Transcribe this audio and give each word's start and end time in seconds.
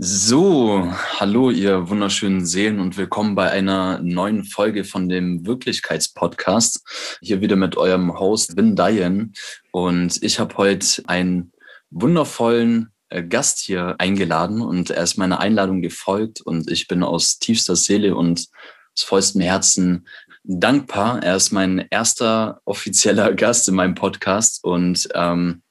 So, 0.00 0.92
hallo 1.18 1.50
ihr 1.50 1.88
wunderschönen 1.88 2.46
Seelen 2.46 2.78
und 2.78 2.96
willkommen 2.96 3.34
bei 3.34 3.50
einer 3.50 3.98
neuen 3.98 4.44
Folge 4.44 4.84
von 4.84 5.08
dem 5.08 5.44
Wirklichkeitspodcast. 5.44 7.18
Hier 7.20 7.40
wieder 7.40 7.56
mit 7.56 7.76
eurem 7.76 8.16
Host 8.16 8.56
Vin 8.56 8.76
Diane 8.76 9.32
und 9.72 10.22
ich 10.22 10.38
habe 10.38 10.56
heute 10.56 11.02
einen 11.08 11.50
wundervollen 11.90 12.92
äh, 13.08 13.24
Gast 13.24 13.58
hier 13.58 13.96
eingeladen 13.98 14.60
und 14.60 14.90
er 14.90 15.02
ist 15.02 15.16
meiner 15.16 15.40
Einladung 15.40 15.82
gefolgt 15.82 16.42
und 16.42 16.70
ich 16.70 16.86
bin 16.86 17.02
aus 17.02 17.40
tiefster 17.40 17.74
Seele 17.74 18.14
und 18.14 18.46
aus 18.94 19.02
vollstem 19.02 19.40
Herzen 19.40 20.06
dankbar. 20.44 21.24
Er 21.24 21.34
ist 21.34 21.50
mein 21.50 21.88
erster 21.90 22.60
offizieller 22.64 23.32
Gast 23.34 23.66
in 23.66 23.74
meinem 23.74 23.96
Podcast 23.96 24.62
und 24.62 25.08
ähm, 25.16 25.62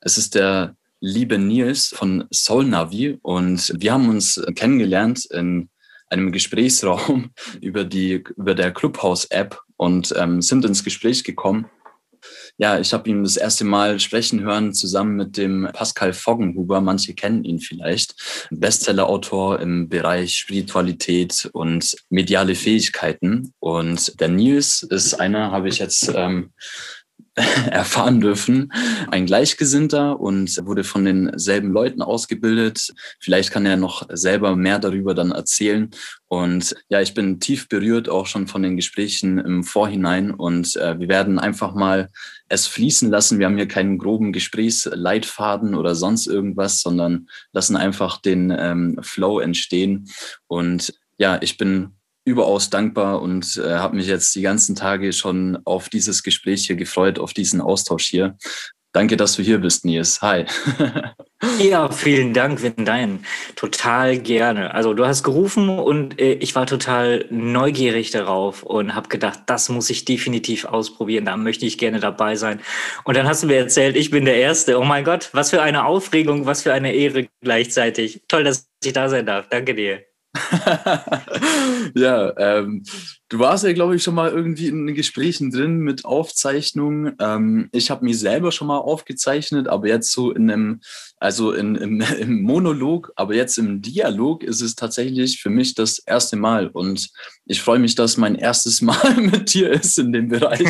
es 0.00 0.18
ist 0.18 0.34
der 0.34 0.74
liebe 1.00 1.38
Nils 1.38 1.88
von 1.88 2.24
Soul 2.32 2.66
Navi 2.66 3.18
und 3.22 3.72
wir 3.76 3.92
haben 3.92 4.08
uns 4.08 4.42
kennengelernt 4.54 5.26
in 5.26 5.68
einem 6.08 6.32
Gesprächsraum 6.32 7.30
über 7.60 7.84
die 7.84 8.24
über 8.36 8.54
der 8.54 8.72
Clubhouse 8.72 9.26
App 9.26 9.60
und 9.76 10.14
ähm, 10.16 10.40
sind 10.40 10.64
ins 10.64 10.84
Gespräch 10.84 11.24
gekommen. 11.24 11.66
Ja, 12.58 12.80
ich 12.80 12.92
habe 12.92 13.08
ihn 13.08 13.22
das 13.22 13.36
erste 13.36 13.64
Mal 13.64 14.00
sprechen 14.00 14.40
hören 14.40 14.72
zusammen 14.72 15.16
mit 15.16 15.36
dem 15.36 15.68
Pascal 15.72 16.12
Foggenhuber. 16.12 16.80
Manche 16.80 17.14
kennen 17.14 17.44
ihn 17.44 17.60
vielleicht. 17.60 18.48
Bestsellerautor 18.50 19.60
im 19.60 19.88
Bereich 19.88 20.36
Spiritualität 20.36 21.48
und 21.52 21.94
mediale 22.08 22.54
Fähigkeiten. 22.54 23.52
Und 23.60 24.18
der 24.20 24.28
Nils 24.28 24.82
ist 24.82 25.14
einer, 25.14 25.52
habe 25.52 25.68
ich 25.68 25.78
jetzt 25.78 26.10
ähm, 26.14 26.52
erfahren 27.70 28.20
dürfen. 28.20 28.72
Ein 29.10 29.26
Gleichgesinnter 29.26 30.18
und 30.18 30.56
wurde 30.66 30.84
von 30.84 31.04
denselben 31.04 31.70
Leuten 31.70 32.00
ausgebildet. 32.00 32.94
Vielleicht 33.20 33.50
kann 33.50 33.66
er 33.66 33.76
noch 33.76 34.06
selber 34.10 34.56
mehr 34.56 34.78
darüber 34.78 35.14
dann 35.14 35.32
erzählen. 35.32 35.90
Und 36.28 36.74
ja, 36.88 37.02
ich 37.02 37.12
bin 37.12 37.38
tief 37.38 37.68
berührt 37.68 38.08
auch 38.08 38.26
schon 38.26 38.46
von 38.46 38.62
den 38.62 38.76
Gesprächen 38.76 39.38
im 39.38 39.64
Vorhinein 39.64 40.30
und 40.30 40.74
äh, 40.76 40.98
wir 40.98 41.08
werden 41.08 41.38
einfach 41.38 41.74
mal 41.74 42.08
es 42.48 42.66
fließen 42.66 43.10
lassen. 43.10 43.38
Wir 43.38 43.46
haben 43.46 43.56
hier 43.56 43.68
keinen 43.68 43.98
groben 43.98 44.32
Gesprächsleitfaden 44.32 45.74
oder 45.74 45.94
sonst 45.94 46.26
irgendwas, 46.26 46.80
sondern 46.80 47.28
lassen 47.52 47.76
einfach 47.76 48.20
den 48.20 48.54
ähm, 48.56 48.98
Flow 49.02 49.40
entstehen. 49.40 50.08
Und 50.46 50.94
ja, 51.18 51.38
ich 51.42 51.58
bin 51.58 51.95
überaus 52.26 52.68
dankbar 52.68 53.22
und 53.22 53.56
äh, 53.56 53.76
habe 53.76 53.96
mich 53.96 54.08
jetzt 54.08 54.34
die 54.34 54.42
ganzen 54.42 54.74
Tage 54.74 55.12
schon 55.12 55.58
auf 55.64 55.88
dieses 55.88 56.22
Gespräch 56.22 56.66
hier 56.66 56.76
gefreut, 56.76 57.18
auf 57.18 57.32
diesen 57.32 57.60
Austausch 57.60 58.06
hier. 58.06 58.36
Danke, 58.92 59.16
dass 59.16 59.36
du 59.36 59.42
hier 59.42 59.58
bist, 59.58 59.84
Nils. 59.84 60.22
Hi. 60.22 60.46
ja, 61.60 61.90
vielen 61.90 62.32
Dank, 62.32 62.62
Windein. 62.62 63.24
Total 63.54 64.18
gerne. 64.18 64.74
Also 64.74 64.94
du 64.94 65.06
hast 65.06 65.22
gerufen 65.22 65.68
und 65.68 66.18
äh, 66.18 66.32
ich 66.32 66.54
war 66.54 66.66
total 66.66 67.26
neugierig 67.30 68.10
darauf 68.10 68.62
und 68.62 68.94
habe 68.94 69.08
gedacht, 69.08 69.40
das 69.46 69.68
muss 69.68 69.90
ich 69.90 70.06
definitiv 70.06 70.64
ausprobieren. 70.64 71.26
Da 71.26 71.36
möchte 71.36 71.66
ich 71.66 71.76
gerne 71.76 72.00
dabei 72.00 72.36
sein. 72.36 72.60
Und 73.04 73.18
dann 73.18 73.28
hast 73.28 73.42
du 73.42 73.46
mir 73.46 73.58
erzählt, 73.58 73.96
ich 73.96 74.10
bin 74.10 74.24
der 74.24 74.36
Erste. 74.36 74.80
Oh 74.80 74.84
mein 74.84 75.04
Gott, 75.04 75.28
was 75.32 75.50
für 75.50 75.60
eine 75.60 75.84
Aufregung, 75.84 76.46
was 76.46 76.62
für 76.62 76.72
eine 76.72 76.94
Ehre 76.94 77.28
gleichzeitig. 77.42 78.22
Toll, 78.28 78.44
dass 78.44 78.66
ich 78.82 78.94
da 78.94 79.10
sein 79.10 79.26
darf. 79.26 79.46
Danke 79.50 79.74
dir. 79.74 80.15
ja, 81.94 82.32
ähm, 82.36 82.82
du 83.28 83.38
warst 83.38 83.64
ja, 83.64 83.72
glaube 83.72 83.96
ich, 83.96 84.02
schon 84.02 84.14
mal 84.14 84.30
irgendwie 84.30 84.68
in 84.68 84.94
Gesprächen 84.94 85.50
drin 85.50 85.78
mit 85.78 86.04
Aufzeichnungen. 86.04 87.16
Ähm, 87.20 87.68
ich 87.72 87.90
habe 87.90 88.04
mich 88.04 88.18
selber 88.18 88.52
schon 88.52 88.68
mal 88.68 88.78
aufgezeichnet, 88.78 89.68
aber 89.68 89.88
jetzt 89.88 90.12
so 90.12 90.30
in 90.30 90.50
einem, 90.50 90.80
also 91.18 91.52
in, 91.52 91.74
im, 91.74 92.00
im, 92.20 92.42
Monolog, 92.42 93.12
aber 93.16 93.34
jetzt 93.34 93.58
im 93.58 93.82
Dialog 93.82 94.44
ist 94.44 94.60
es 94.60 94.76
tatsächlich 94.76 95.40
für 95.40 95.50
mich 95.50 95.74
das 95.74 95.98
erste 95.98 96.36
Mal. 96.36 96.68
Und 96.68 97.08
ich 97.46 97.62
freue 97.62 97.78
mich, 97.78 97.94
dass 97.94 98.16
mein 98.16 98.36
erstes 98.36 98.80
Mal 98.86 99.16
mit 99.16 99.52
dir 99.54 99.70
ist 99.70 99.98
in 99.98 100.12
dem 100.12 100.28
Bereich. 100.28 100.66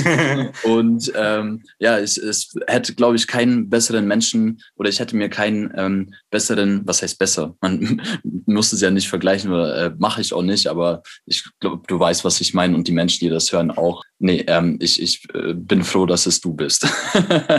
Und 0.65 1.13
ähm, 1.15 1.63
ja, 1.79 1.99
es, 1.99 2.17
es 2.17 2.55
hätte, 2.67 2.95
glaube 2.95 3.17
ich, 3.17 3.27
keinen 3.27 3.69
besseren 3.69 4.07
Menschen 4.07 4.61
oder 4.77 4.89
ich 4.89 5.01
hätte 5.01 5.17
mir 5.17 5.29
keinen 5.29 5.73
ähm, 5.77 6.15
besseren, 6.31 6.83
was 6.85 7.03
heißt 7.03 7.19
besser? 7.19 7.55
Man 7.61 8.01
muss 8.47 8.73
es 8.73 8.81
ja 8.81 8.91
nicht 8.91 9.09
vergleichen 9.09 9.53
oder 9.53 9.87
äh, 9.87 9.95
mache 9.99 10.21
ich 10.21 10.33
auch 10.33 10.43
nicht, 10.43 10.69
aber 10.69 11.03
ich 11.27 11.45
glaube, 11.61 11.83
du 11.87 11.99
weißt, 11.99 12.25
was 12.25 12.41
ich 12.41 12.46
meine 12.55 12.75
und 12.75 12.89
die 12.89 12.93
Menschen, 12.93 13.21
die 13.21 13.31
das 13.31 13.53
hören, 13.53 13.71
auch. 13.71 14.03
Nee, 14.19 14.45
ähm, 14.47 14.79
ich, 14.81 15.01
ich 15.01 15.27
äh, 15.35 15.55
bin 15.55 15.83
froh, 15.85 16.07
dass 16.07 16.27
es 16.27 16.41
du 16.41 16.55
bist. 16.55 16.87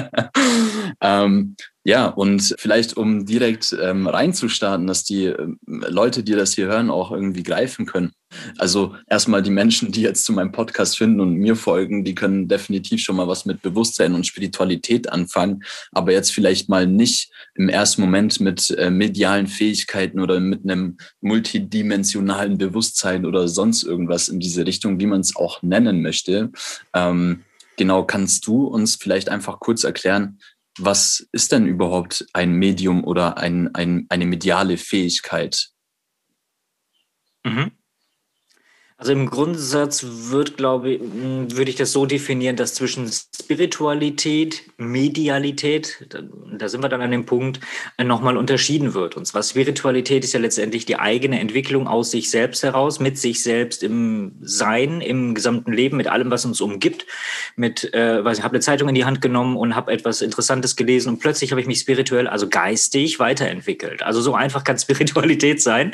ähm, 1.01 1.55
ja, 1.87 2.07
und 2.07 2.53
vielleicht 2.59 2.97
um 2.97 3.25
direkt 3.25 3.73
ähm, 3.81 4.07
reinzustarten, 4.07 4.87
dass 4.87 5.05
die 5.05 5.27
äh, 5.27 5.47
Leute, 5.65 6.21
die 6.21 6.33
das 6.33 6.53
hier 6.53 6.65
hören, 6.65 6.89
auch 6.89 7.11
irgendwie 7.11 7.43
greifen 7.43 7.85
können. 7.85 8.11
Also 8.57 8.95
erstmal 9.09 9.41
die 9.41 9.51
Menschen, 9.51 9.93
die 9.93 10.01
jetzt 10.01 10.25
zu 10.25 10.33
meinem 10.33 10.51
Podcast 10.51 10.97
finden 10.97 11.21
und 11.21 11.35
mir 11.35 11.55
folgen, 11.55 12.03
die 12.03 12.13
können 12.13 12.49
definitiv 12.49 12.99
schon 12.99 13.15
mal 13.15 13.29
was 13.29 13.45
mit 13.45 13.61
Bewusstsein 13.61 14.15
und 14.15 14.27
Spiritualität 14.27 15.09
anfangen, 15.09 15.63
aber 15.93 16.11
jetzt 16.11 16.33
vielleicht 16.33 16.67
mal 16.67 16.85
nicht 16.85 17.31
im 17.55 17.69
ersten 17.69 18.01
Moment 18.01 18.41
mit 18.41 18.69
äh, 18.71 18.89
medialen 18.89 19.47
Fähigkeiten 19.47 20.19
oder 20.19 20.41
mit 20.41 20.69
einem 20.69 20.97
multidimensionalen 21.21 22.57
Bewusstsein 22.57 23.25
oder 23.25 23.47
sonst 23.47 23.83
irgendwas 23.83 24.27
in 24.27 24.41
diese 24.41 24.65
Richtung, 24.65 24.99
wie 24.99 25.05
man 25.05 25.21
es 25.21 25.37
auch 25.37 25.63
nennen 25.63 26.01
möchte. 26.01 26.51
Ähm, 26.93 27.45
genau, 27.77 28.03
kannst 28.03 28.45
du 28.45 28.65
uns 28.65 28.95
vielleicht 28.95 29.29
einfach 29.29 29.61
kurz 29.61 29.85
erklären, 29.85 30.39
was 30.77 31.27
ist 31.31 31.51
denn 31.51 31.65
überhaupt 31.65 32.25
ein 32.33 32.51
Medium 32.51 33.03
oder 33.03 33.37
ein, 33.37 33.73
ein, 33.75 34.05
eine 34.09 34.25
mediale 34.25 34.77
Fähigkeit? 34.77 35.69
Mhm. 37.43 37.76
Also 38.99 39.11
im 39.11 39.29
Grundsatz 39.29 40.03
wird, 40.03 40.57
glaube 40.57 40.99
würde 40.99 41.69
ich 41.69 41.75
das 41.75 41.91
so 41.91 42.07
definieren, 42.07 42.55
dass 42.55 42.73
zwischen 42.73 43.07
Spiritualität, 43.07 44.63
Medialität, 44.77 46.07
da, 46.09 46.21
da 46.57 46.67
sind 46.67 46.81
wir 46.81 46.89
dann 46.89 47.01
an 47.01 47.11
dem 47.11 47.27
Punkt, 47.27 47.59
äh, 47.97 48.03
nochmal 48.03 48.37
unterschieden 48.37 48.95
wird. 48.95 49.15
Und 49.15 49.27
zwar 49.27 49.43
Spiritualität 49.43 50.23
ist 50.23 50.33
ja 50.33 50.39
letztendlich 50.39 50.87
die 50.87 50.97
eigene 50.97 51.39
Entwicklung 51.39 51.87
aus 51.87 52.09
sich 52.09 52.31
selbst 52.31 52.63
heraus, 52.63 52.99
mit 52.99 53.19
sich 53.19 53.43
selbst 53.43 53.83
im 53.83 54.31
Sein, 54.41 55.01
im 55.01 55.35
gesamten 55.35 55.73
Leben, 55.73 55.97
mit 55.97 56.07
allem, 56.07 56.31
was 56.31 56.45
uns 56.45 56.59
umgibt. 56.59 57.05
Mit, 57.55 57.93
äh, 57.93 58.25
weiß 58.25 58.39
ich 58.39 58.43
habe 58.43 58.55
eine 58.55 58.61
Zeitung 58.61 58.89
in 58.89 58.95
die 58.95 59.05
Hand 59.05 59.21
genommen 59.21 59.57
und 59.57 59.75
habe 59.75 59.91
etwas 59.91 60.23
Interessantes 60.23 60.75
gelesen 60.75 61.09
und 61.09 61.19
plötzlich 61.19 61.51
habe 61.51 61.61
ich 61.61 61.67
mich 61.67 61.81
spirituell, 61.81 62.27
also 62.27 62.49
geistig 62.49 63.19
weiterentwickelt. 63.19 64.01
Also 64.01 64.21
so 64.21 64.33
einfach 64.33 64.63
kann 64.63 64.79
Spiritualität 64.79 65.61
sein. 65.61 65.93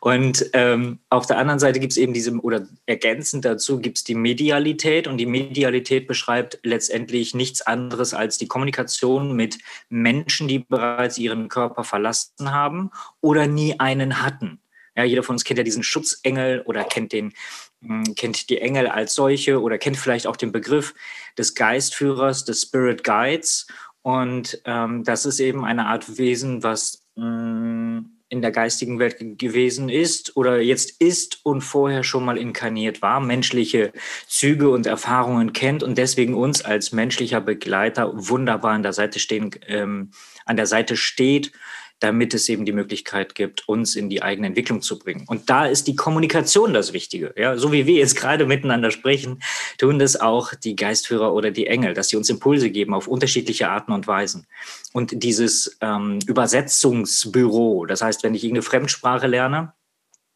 Und 0.00 0.50
ähm, 0.52 0.98
auf 1.08 1.26
der 1.26 1.38
anderen 1.38 1.58
Seite 1.58 1.80
gibt 1.80 1.92
es 1.92 1.96
eben 1.96 2.12
diese 2.12 2.41
oder 2.42 2.66
ergänzend 2.86 3.44
dazu 3.44 3.78
gibt 3.78 3.98
es 3.98 4.04
die 4.04 4.14
Medialität 4.14 5.06
und 5.06 5.18
die 5.18 5.26
Medialität 5.26 6.06
beschreibt 6.06 6.58
letztendlich 6.62 7.34
nichts 7.34 7.62
anderes 7.62 8.14
als 8.14 8.38
die 8.38 8.48
Kommunikation 8.48 9.34
mit 9.34 9.58
Menschen, 9.88 10.48
die 10.48 10.58
bereits 10.58 11.18
ihren 11.18 11.48
Körper 11.48 11.84
verlassen 11.84 12.52
haben 12.52 12.90
oder 13.20 13.46
nie 13.46 13.78
einen 13.78 14.22
hatten. 14.22 14.60
Ja, 14.94 15.04
jeder 15.04 15.22
von 15.22 15.36
uns 15.36 15.44
kennt 15.44 15.58
ja 15.58 15.64
diesen 15.64 15.82
Schutzengel 15.82 16.62
oder 16.62 16.84
kennt 16.84 17.12
den, 17.12 17.32
hm, 17.80 18.14
kennt 18.14 18.50
die 18.50 18.60
Engel 18.60 18.88
als 18.88 19.14
solche 19.14 19.60
oder 19.60 19.78
kennt 19.78 19.96
vielleicht 19.96 20.26
auch 20.26 20.36
den 20.36 20.52
Begriff 20.52 20.94
des 21.38 21.54
Geistführers, 21.54 22.44
des 22.44 22.62
Spirit 22.62 23.02
Guides. 23.02 23.66
Und 24.02 24.60
ähm, 24.66 25.04
das 25.04 25.24
ist 25.24 25.40
eben 25.40 25.64
eine 25.64 25.86
Art 25.86 26.18
Wesen, 26.18 26.62
was 26.62 27.06
mh, 27.14 27.24
hm, 27.24 28.21
in 28.32 28.40
der 28.40 28.50
geistigen 28.50 28.98
Welt 28.98 29.16
gewesen 29.38 29.90
ist 29.90 30.38
oder 30.38 30.58
jetzt 30.58 31.02
ist 31.02 31.40
und 31.42 31.60
vorher 31.60 32.02
schon 32.02 32.24
mal 32.24 32.38
inkarniert 32.38 33.02
war, 33.02 33.20
menschliche 33.20 33.92
Züge 34.26 34.70
und 34.70 34.86
Erfahrungen 34.86 35.52
kennt 35.52 35.82
und 35.82 35.98
deswegen 35.98 36.32
uns 36.32 36.64
als 36.64 36.92
menschlicher 36.92 37.42
Begleiter 37.42 38.10
wunderbar 38.14 38.72
an 38.72 38.82
der 38.82 38.94
Seite 38.94 39.18
stehen, 39.18 39.50
ähm, 39.66 40.12
an 40.46 40.56
der 40.56 40.64
Seite 40.64 40.96
steht 40.96 41.52
damit 42.02 42.34
es 42.34 42.48
eben 42.48 42.64
die 42.64 42.72
Möglichkeit 42.72 43.34
gibt, 43.34 43.68
uns 43.68 43.94
in 43.94 44.10
die 44.10 44.22
eigene 44.22 44.48
Entwicklung 44.48 44.82
zu 44.82 44.98
bringen. 44.98 45.24
Und 45.28 45.48
da 45.48 45.66
ist 45.66 45.86
die 45.86 45.94
Kommunikation 45.94 46.72
das 46.72 46.92
Wichtige. 46.92 47.32
Ja, 47.36 47.56
so 47.56 47.72
wie 47.72 47.86
wir 47.86 47.94
jetzt 47.94 48.16
gerade 48.20 48.46
miteinander 48.46 48.90
sprechen, 48.90 49.42
tun 49.78 49.98
das 49.98 50.20
auch 50.20 50.54
die 50.54 50.76
Geistführer 50.76 51.32
oder 51.32 51.50
die 51.50 51.66
Engel, 51.66 51.94
dass 51.94 52.08
sie 52.08 52.16
uns 52.16 52.28
Impulse 52.28 52.70
geben 52.70 52.94
auf 52.94 53.06
unterschiedliche 53.06 53.68
Arten 53.68 53.92
und 53.92 54.06
Weisen. 54.06 54.46
Und 54.92 55.22
dieses 55.22 55.78
ähm, 55.80 56.18
Übersetzungsbüro, 56.26 57.86
das 57.86 58.02
heißt, 58.02 58.22
wenn 58.22 58.34
ich 58.34 58.44
irgendeine 58.44 58.62
Fremdsprache 58.62 59.26
lerne, 59.26 59.72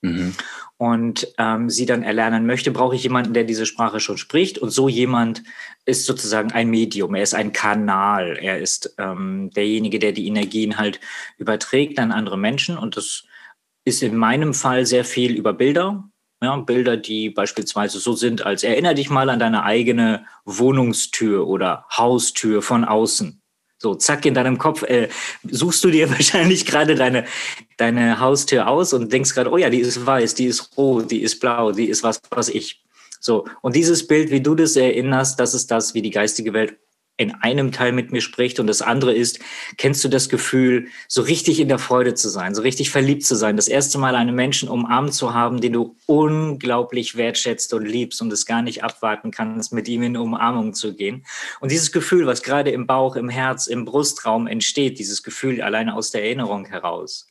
Mhm 0.03 0.35
und 0.79 1.27
ähm, 1.39 1.71
sie 1.71 1.87
dann 1.87 2.03
erlernen 2.03 2.47
möchte, 2.47 2.71
brauche 2.71 2.97
ich 2.97 3.03
jemanden, 3.03 3.33
der 3.33 3.45
diese 3.45 3.67
Sprache 3.67 4.01
schon 4.01 4.19
spricht. 4.19 4.59
Und 4.59 4.71
so 4.71 4.89
jemand 4.89 5.43
ist 5.87 6.05
sozusagen 6.05 6.53
ein 6.53 6.69
Medium, 6.69 7.15
er 7.15 7.23
ist 7.23 7.35
ein 7.35 7.53
Kanal, 7.53 8.39
er 8.41 8.59
ist 8.59 8.95
ähm, 8.99 9.51
derjenige, 9.55 9.99
der 9.99 10.13
die 10.13 10.27
Energien 10.27 10.77
halt 10.77 11.01
überträgt 11.39 11.99
an 11.99 12.13
andere 12.13 12.37
Menschen. 12.37 12.77
Und 12.77 12.97
das 12.97 13.25
ist 13.85 14.03
in 14.03 14.17
meinem 14.17 14.53
Fall 14.53 14.85
sehr 14.85 15.05
viel 15.05 15.35
über 15.35 15.53
Bilder. 15.53 16.05
Ja, 16.43 16.55
Bilder, 16.57 16.99
die 16.99 17.31
beispielsweise 17.31 17.99
so 17.99 18.13
sind, 18.13 18.45
als 18.45 18.63
erinnere 18.63 18.95
dich 18.95 19.09
mal 19.09 19.31
an 19.31 19.39
deine 19.39 19.63
eigene 19.63 20.27
Wohnungstür 20.45 21.47
oder 21.49 21.87
Haustür 21.91 22.61
von 22.61 22.85
außen. 22.85 23.41
So, 23.79 23.95
zack, 23.95 24.25
in 24.25 24.35
deinem 24.35 24.59
Kopf 24.59 24.83
äh, 24.85 25.09
suchst 25.45 25.85
du 25.85 25.91
dir 25.91 26.11
wahrscheinlich 26.17 26.65
gerade 26.65 26.95
deine, 26.95 27.27
deine 27.77 28.21
Haustür 28.21 28.69
aus 28.69 28.93
und 28.93 29.13
denkst 29.13 29.35
gerade, 29.35 29.51
oh 29.51 29.59
ja, 29.59 29.71
die 29.71 29.81
ist 29.81 30.05
weiß, 30.05 30.35
die 30.35 30.47
ist 30.47 30.77
rot, 30.77 31.11
die 31.11 31.23
ist 31.23 31.41
blau, 31.41 31.73
die 31.73 31.89
ist 31.89 32.03
was, 32.03 32.21
was 32.31 32.49
ich. 32.49 32.83
So, 33.21 33.47
und 33.61 33.75
dieses 33.77 34.07
Bild, 34.07 34.31
wie 34.31 34.41
du 34.41 34.55
das 34.55 34.77
erinnerst, 34.77 35.41
das 35.41 35.53
ist 35.55 35.71
das, 35.71 35.95
wie 35.95 36.03
die 36.03 36.11
geistige 36.11 36.53
Welt 36.53 36.79
in 37.19 37.35
einem 37.35 37.73
Teil 37.73 37.93
mit 37.93 38.13
mir 38.13 38.21
spricht 38.21 38.61
und 38.61 38.67
das 38.67 38.83
andere 38.83 39.15
ist, 39.15 39.39
kennst 39.79 40.05
du 40.05 40.09
das 40.09 40.29
Gefühl, 40.29 40.89
so 41.09 41.23
richtig 41.23 41.61
in 41.61 41.69
der 41.69 41.79
Freude 41.79 42.15
zu 42.15 42.29
sein, 42.29 42.55
so 42.55 42.63
richtig 42.63 42.91
verliebt 42.91 43.25
zu 43.25 43.37
sein, 43.37 43.57
das 43.57 43.69
erste 43.69 43.99
Mal 43.99 44.15
einen 44.15 44.35
Menschen 44.35 44.69
umarmt 44.69 45.15
zu 45.15 45.33
haben, 45.33 45.61
den 45.61 45.73
du 45.73 45.97
unglaublich 46.05 47.17
wertschätzt 47.17 47.73
und 47.73 47.87
liebst 47.87 48.21
und 48.21 48.33
es 48.33 48.45
gar 48.45 48.61
nicht 48.61 48.85
abwarten 48.85 49.31
kannst, 49.31 49.73
mit 49.73 49.89
ihm 49.89 50.03
in 50.03 50.17
Umarmung 50.17 50.75
zu 50.75 50.95
gehen. 50.95 51.25
Und 51.61 51.71
dieses 51.73 51.91
Gefühl, 51.91 52.27
was 52.27 52.43
gerade 52.43 52.71
im 52.71 52.87
Bauch, 52.87 53.17
im 53.17 53.31
Herz, 53.31 53.67
im 53.67 53.87
Brustraum 53.87 54.47
entsteht, 54.47 54.99
dieses 54.99 55.23
Gefühl 55.23 55.63
alleine 55.63 55.97
aus 55.97 56.11
der 56.11 56.23
Erinnerung 56.23 56.67
heraus, 56.67 57.29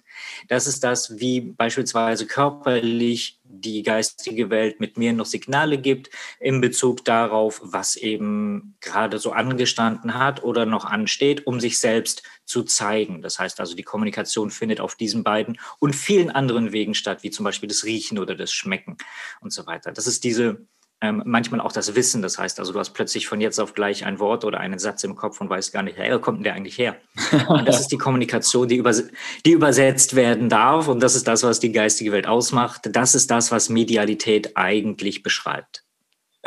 das 0.47 0.67
ist 0.67 0.83
das, 0.83 1.19
wie 1.19 1.41
beispielsweise 1.41 2.25
körperlich 2.25 3.39
die 3.43 3.83
geistige 3.83 4.49
Welt 4.49 4.79
mit 4.79 4.97
mir 4.97 5.13
noch 5.13 5.25
Signale 5.25 5.77
gibt 5.77 6.09
in 6.39 6.61
Bezug 6.61 7.05
darauf, 7.05 7.61
was 7.63 7.95
eben 7.95 8.75
gerade 8.81 9.19
so 9.19 9.31
angestanden 9.31 10.15
hat 10.15 10.43
oder 10.43 10.65
noch 10.65 10.85
ansteht, 10.85 11.47
um 11.47 11.59
sich 11.59 11.79
selbst 11.79 12.23
zu 12.45 12.63
zeigen. 12.63 13.21
Das 13.21 13.39
heißt 13.39 13.59
also, 13.59 13.75
die 13.75 13.83
Kommunikation 13.83 14.51
findet 14.51 14.79
auf 14.79 14.95
diesen 14.95 15.23
beiden 15.23 15.57
und 15.79 15.95
vielen 15.95 16.29
anderen 16.29 16.71
Wegen 16.71 16.93
statt, 16.93 17.23
wie 17.23 17.31
zum 17.31 17.43
Beispiel 17.43 17.69
das 17.69 17.83
Riechen 17.83 18.19
oder 18.19 18.35
das 18.35 18.51
Schmecken 18.51 18.97
und 19.41 19.51
so 19.51 19.65
weiter. 19.65 19.91
Das 19.91 20.07
ist 20.07 20.23
diese 20.23 20.65
ähm, 21.01 21.23
manchmal 21.25 21.61
auch 21.61 21.71
das 21.71 21.95
Wissen. 21.95 22.21
Das 22.21 22.37
heißt 22.37 22.59
also, 22.59 22.73
du 22.73 22.79
hast 22.79 22.91
plötzlich 22.91 23.27
von 23.27 23.41
jetzt 23.41 23.59
auf 23.59 23.73
gleich 23.73 24.05
ein 24.05 24.19
Wort 24.19 24.45
oder 24.45 24.59
einen 24.59 24.79
Satz 24.79 25.03
im 25.03 25.15
Kopf 25.15 25.41
und 25.41 25.49
weißt 25.49 25.73
gar 25.73 25.83
nicht, 25.83 25.97
hey, 25.97 26.13
wo 26.13 26.19
kommt 26.19 26.39
denn 26.39 26.43
der 26.43 26.53
eigentlich 26.53 26.77
her? 26.77 26.97
Und 27.47 27.67
das 27.67 27.79
ist 27.79 27.91
die 27.91 27.97
Kommunikation, 27.97 28.67
die, 28.67 28.77
übers 28.77 29.03
die 29.45 29.51
übersetzt 29.51 30.15
werden 30.15 30.49
darf. 30.49 30.87
Und 30.87 31.01
das 31.01 31.15
ist 31.15 31.27
das, 31.27 31.43
was 31.43 31.59
die 31.59 31.71
geistige 31.71 32.11
Welt 32.11 32.27
ausmacht. 32.27 32.89
Das 32.91 33.15
ist 33.15 33.29
das, 33.29 33.51
was 33.51 33.69
Medialität 33.69 34.55
eigentlich 34.55 35.23
beschreibt. 35.23 35.84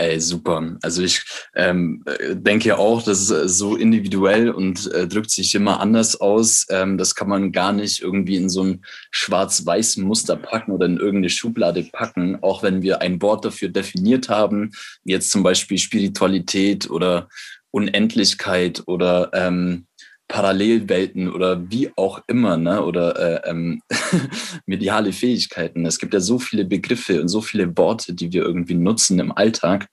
Ey, 0.00 0.20
super. 0.20 0.76
Also 0.80 1.02
ich 1.02 1.24
ähm, 1.56 2.04
denke 2.30 2.78
auch, 2.78 3.02
das 3.02 3.20
ist 3.20 3.30
äh, 3.32 3.48
so 3.48 3.74
individuell 3.74 4.48
und 4.48 4.86
äh, 4.92 5.08
drückt 5.08 5.30
sich 5.32 5.52
immer 5.56 5.80
anders 5.80 6.20
aus. 6.20 6.66
Ähm, 6.70 6.98
das 6.98 7.16
kann 7.16 7.28
man 7.28 7.50
gar 7.50 7.72
nicht 7.72 8.00
irgendwie 8.00 8.36
in 8.36 8.48
so 8.48 8.62
ein 8.62 8.84
schwarz-weiß 9.10 9.96
Muster 9.96 10.36
packen 10.36 10.70
oder 10.70 10.86
in 10.86 10.98
irgendeine 10.98 11.30
Schublade 11.30 11.82
packen, 11.90 12.38
auch 12.42 12.62
wenn 12.62 12.80
wir 12.80 13.02
ein 13.02 13.20
Wort 13.20 13.44
dafür 13.44 13.70
definiert 13.70 14.28
haben, 14.28 14.70
jetzt 15.02 15.32
zum 15.32 15.42
Beispiel 15.42 15.78
Spiritualität 15.78 16.88
oder 16.88 17.28
Unendlichkeit 17.72 18.84
oder 18.86 19.30
ähm, 19.34 19.87
Parallelwelten 20.28 21.30
oder 21.30 21.70
wie 21.70 21.90
auch 21.96 22.22
immer, 22.28 22.58
ne? 22.58 22.84
oder 22.84 23.44
äh, 23.44 23.50
ähm, 23.50 23.82
mediale 24.66 25.12
Fähigkeiten. 25.12 25.86
Es 25.86 25.98
gibt 25.98 26.12
ja 26.12 26.20
so 26.20 26.38
viele 26.38 26.66
Begriffe 26.66 27.20
und 27.20 27.28
so 27.28 27.40
viele 27.40 27.76
Worte, 27.76 28.12
die 28.12 28.32
wir 28.32 28.42
irgendwie 28.42 28.74
nutzen 28.74 29.18
im 29.18 29.32
Alltag. 29.32 29.88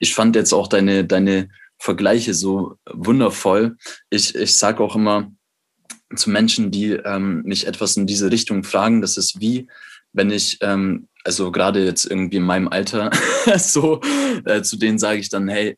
Ich 0.00 0.12
fand 0.14 0.34
jetzt 0.34 0.52
auch 0.52 0.66
deine, 0.66 1.04
deine 1.04 1.48
Vergleiche 1.78 2.34
so 2.34 2.76
wundervoll. 2.92 3.76
Ich, 4.10 4.34
ich 4.34 4.56
sage 4.56 4.82
auch 4.82 4.96
immer 4.96 5.30
zu 6.14 6.30
Menschen, 6.30 6.70
die 6.70 6.92
ähm, 6.92 7.42
mich 7.42 7.66
etwas 7.66 7.96
in 7.96 8.06
diese 8.06 8.30
Richtung 8.30 8.64
fragen, 8.64 9.00
das 9.00 9.16
ist 9.16 9.40
wie, 9.40 9.68
wenn 10.12 10.30
ich, 10.30 10.58
ähm, 10.62 11.08
also 11.24 11.52
gerade 11.52 11.84
jetzt 11.84 12.06
irgendwie 12.06 12.38
in 12.38 12.44
meinem 12.44 12.68
Alter, 12.68 13.10
so, 13.58 14.00
äh, 14.44 14.62
zu 14.62 14.76
denen 14.76 14.98
sage 14.98 15.20
ich 15.20 15.28
dann, 15.28 15.48
hey, 15.48 15.76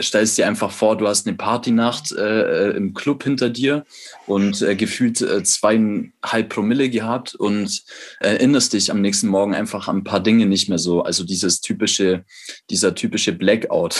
stellst 0.00 0.38
dir 0.38 0.46
einfach 0.46 0.70
vor, 0.70 0.96
du 0.96 1.08
hast 1.08 1.26
eine 1.26 1.36
Partynacht 1.36 2.12
äh, 2.12 2.68
äh, 2.70 2.76
im 2.76 2.94
Club 2.94 3.24
hinter 3.24 3.50
dir 3.50 3.84
und 4.26 4.62
äh, 4.62 4.76
gefühlt 4.76 5.20
äh, 5.20 5.42
zweieinhalb 5.42 6.48
Promille 6.48 6.90
gehabt 6.90 7.34
und 7.34 7.82
erinnerst 8.20 8.72
dich 8.72 8.90
am 8.90 9.00
nächsten 9.00 9.28
Morgen 9.28 9.54
einfach 9.54 9.88
an 9.88 9.98
ein 9.98 10.04
paar 10.04 10.20
Dinge 10.20 10.46
nicht 10.46 10.68
mehr 10.68 10.78
so. 10.78 11.02
Also 11.02 11.24
dieses 11.24 11.60
typische, 11.60 12.24
dieser 12.70 12.94
typische 12.94 13.32
Blackout. 13.32 13.96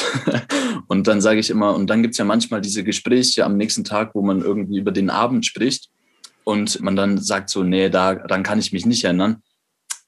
und 0.88 1.08
dann 1.08 1.20
sage 1.20 1.40
ich 1.40 1.50
immer, 1.50 1.74
und 1.74 1.88
dann 1.88 2.02
gibt's 2.02 2.18
ja 2.18 2.24
manchmal 2.24 2.60
diese 2.60 2.84
Gespräche 2.84 3.44
am 3.44 3.56
nächsten 3.56 3.84
Tag, 3.84 4.14
wo 4.14 4.22
man 4.22 4.42
irgendwie 4.42 4.78
über 4.78 4.92
den 4.92 5.10
Abend 5.10 5.44
spricht 5.44 5.90
und 6.44 6.80
man 6.80 6.94
dann 6.94 7.18
sagt 7.18 7.50
so, 7.50 7.64
nee, 7.64 7.88
da, 7.90 8.14
dann 8.14 8.44
kann 8.44 8.60
ich 8.60 8.72
mich 8.72 8.86
nicht 8.86 9.04
erinnern. 9.04 9.42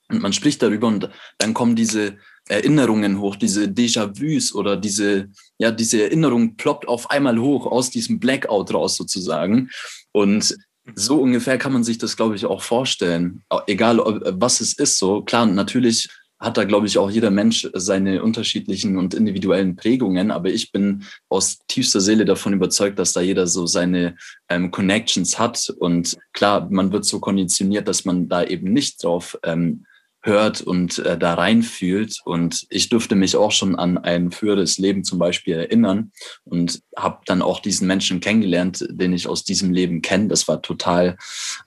Und 0.08 0.22
man 0.22 0.32
spricht 0.32 0.62
darüber 0.62 0.86
und 0.86 1.10
dann 1.38 1.54
kommen 1.54 1.74
diese 1.74 2.18
Erinnerungen 2.48 3.20
hoch, 3.20 3.36
diese 3.36 3.64
Déjà-vus 3.64 4.54
oder 4.54 4.76
diese, 4.76 5.28
ja, 5.58 5.70
diese 5.70 6.02
Erinnerung 6.02 6.56
ploppt 6.56 6.86
auf 6.86 7.10
einmal 7.10 7.38
hoch 7.38 7.66
aus 7.66 7.90
diesem 7.90 8.20
Blackout 8.20 8.72
raus 8.72 8.96
sozusagen. 8.96 9.70
Und 10.12 10.56
so 10.94 11.20
ungefähr 11.20 11.58
kann 11.58 11.72
man 11.72 11.84
sich 11.84 11.98
das, 11.98 12.16
glaube 12.16 12.36
ich, 12.36 12.46
auch 12.46 12.62
vorstellen. 12.62 13.42
Egal, 13.66 13.98
was 13.98 14.60
es 14.60 14.74
ist, 14.74 14.98
so. 14.98 15.22
Klar, 15.22 15.46
natürlich 15.46 16.08
hat 16.38 16.56
da, 16.58 16.64
glaube 16.64 16.86
ich, 16.86 16.98
auch 16.98 17.10
jeder 17.10 17.30
Mensch 17.30 17.68
seine 17.72 18.22
unterschiedlichen 18.22 18.98
und 18.98 19.14
individuellen 19.14 19.74
Prägungen. 19.74 20.30
Aber 20.30 20.50
ich 20.50 20.70
bin 20.70 21.04
aus 21.28 21.58
tiefster 21.66 22.00
Seele 22.00 22.24
davon 22.24 22.52
überzeugt, 22.52 22.98
dass 22.98 23.14
da 23.14 23.20
jeder 23.20 23.46
so 23.46 23.66
seine 23.66 24.16
ähm, 24.48 24.70
Connections 24.70 25.38
hat. 25.38 25.72
Und 25.78 26.16
klar, 26.32 26.68
man 26.70 26.92
wird 26.92 27.06
so 27.06 27.20
konditioniert, 27.20 27.88
dass 27.88 28.04
man 28.04 28.28
da 28.28 28.44
eben 28.44 28.72
nicht 28.72 29.02
drauf 29.02 29.36
ähm, 29.42 29.86
hört 30.26 30.60
und 30.60 30.98
äh, 30.98 31.16
da 31.16 31.34
reinfühlt. 31.34 32.20
Und 32.24 32.66
ich 32.68 32.88
durfte 32.88 33.14
mich 33.14 33.36
auch 33.36 33.52
schon 33.52 33.76
an 33.76 33.96
ein 33.96 34.32
früheres 34.32 34.76
Leben 34.78 35.04
zum 35.04 35.18
Beispiel 35.18 35.54
erinnern 35.54 36.12
und 36.44 36.82
habe 36.96 37.20
dann 37.26 37.42
auch 37.42 37.60
diesen 37.60 37.86
Menschen 37.86 38.20
kennengelernt, 38.20 38.86
den 38.90 39.12
ich 39.12 39.28
aus 39.28 39.44
diesem 39.44 39.72
Leben 39.72 40.02
kenne. 40.02 40.28
Das 40.28 40.48
war 40.48 40.60
total 40.60 41.16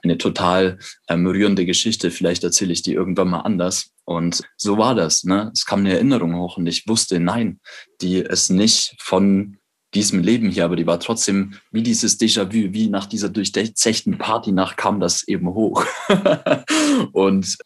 eine 0.04 0.18
total 0.18 0.78
ähm, 1.08 1.26
rührende 1.26 1.66
Geschichte. 1.66 2.12
Vielleicht 2.12 2.44
erzähle 2.44 2.74
ich 2.74 2.84
die 2.84 2.94
irgendwann 2.94 3.30
mal 3.30 3.42
anders. 3.42 3.92
Und 4.06 4.44
so 4.58 4.78
war 4.78 4.96
das. 4.96 5.24
Ne? 5.24 5.52
Es 5.54 5.66
kam 5.66 5.80
eine 5.80 5.94
Erinnerung 5.94 6.36
hoch 6.36 6.58
und 6.58 6.68
ich 6.68 6.88
wusste, 6.88 7.20
nein, 7.20 7.60
die 8.02 8.18
ist 8.18 8.50
nicht 8.50 8.96
von 9.00 9.58
diesem 9.94 10.22
Leben 10.22 10.50
hier, 10.50 10.66
aber 10.66 10.76
die 10.76 10.86
war 10.86 11.00
trotzdem 11.00 11.56
wie 11.72 11.82
dieses 11.82 12.20
Déjà-vu, 12.20 12.74
wie 12.74 12.90
nach 12.90 13.08
dieser 13.08 13.30
durchzechten 13.30 14.18
Partynacht 14.18 14.78
kam 14.78 15.00
das 15.00 15.28
eben 15.28 15.48
hoch. 15.50 15.86
und 17.12 17.58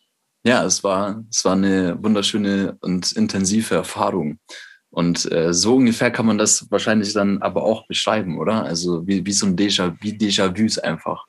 ja, 0.44 0.66
es 0.66 0.84
war, 0.84 1.24
es 1.32 1.46
war 1.46 1.54
eine 1.54 2.02
wunderschöne 2.04 2.78
und 2.82 3.12
intensive 3.14 3.76
Erfahrung. 3.76 4.40
Und 4.90 5.32
äh, 5.32 5.54
so 5.54 5.78
ungefähr 5.78 6.12
kann 6.12 6.28
man 6.28 6.38
das 6.38 6.70
wahrscheinlich 6.70 7.14
dann 7.14 7.42
aber 7.42 7.64
auch 7.64 7.88
beschreiben, 7.88 8.38
oder? 8.38 8.64
Also 8.64 9.08
wie, 9.08 9.26
wie 9.26 9.32
so 9.32 9.48
ein 9.48 9.56
Déjà, 9.56 9.96
wie 10.02 10.12
Déjà-vus 10.16 10.78
einfach. 10.78 11.26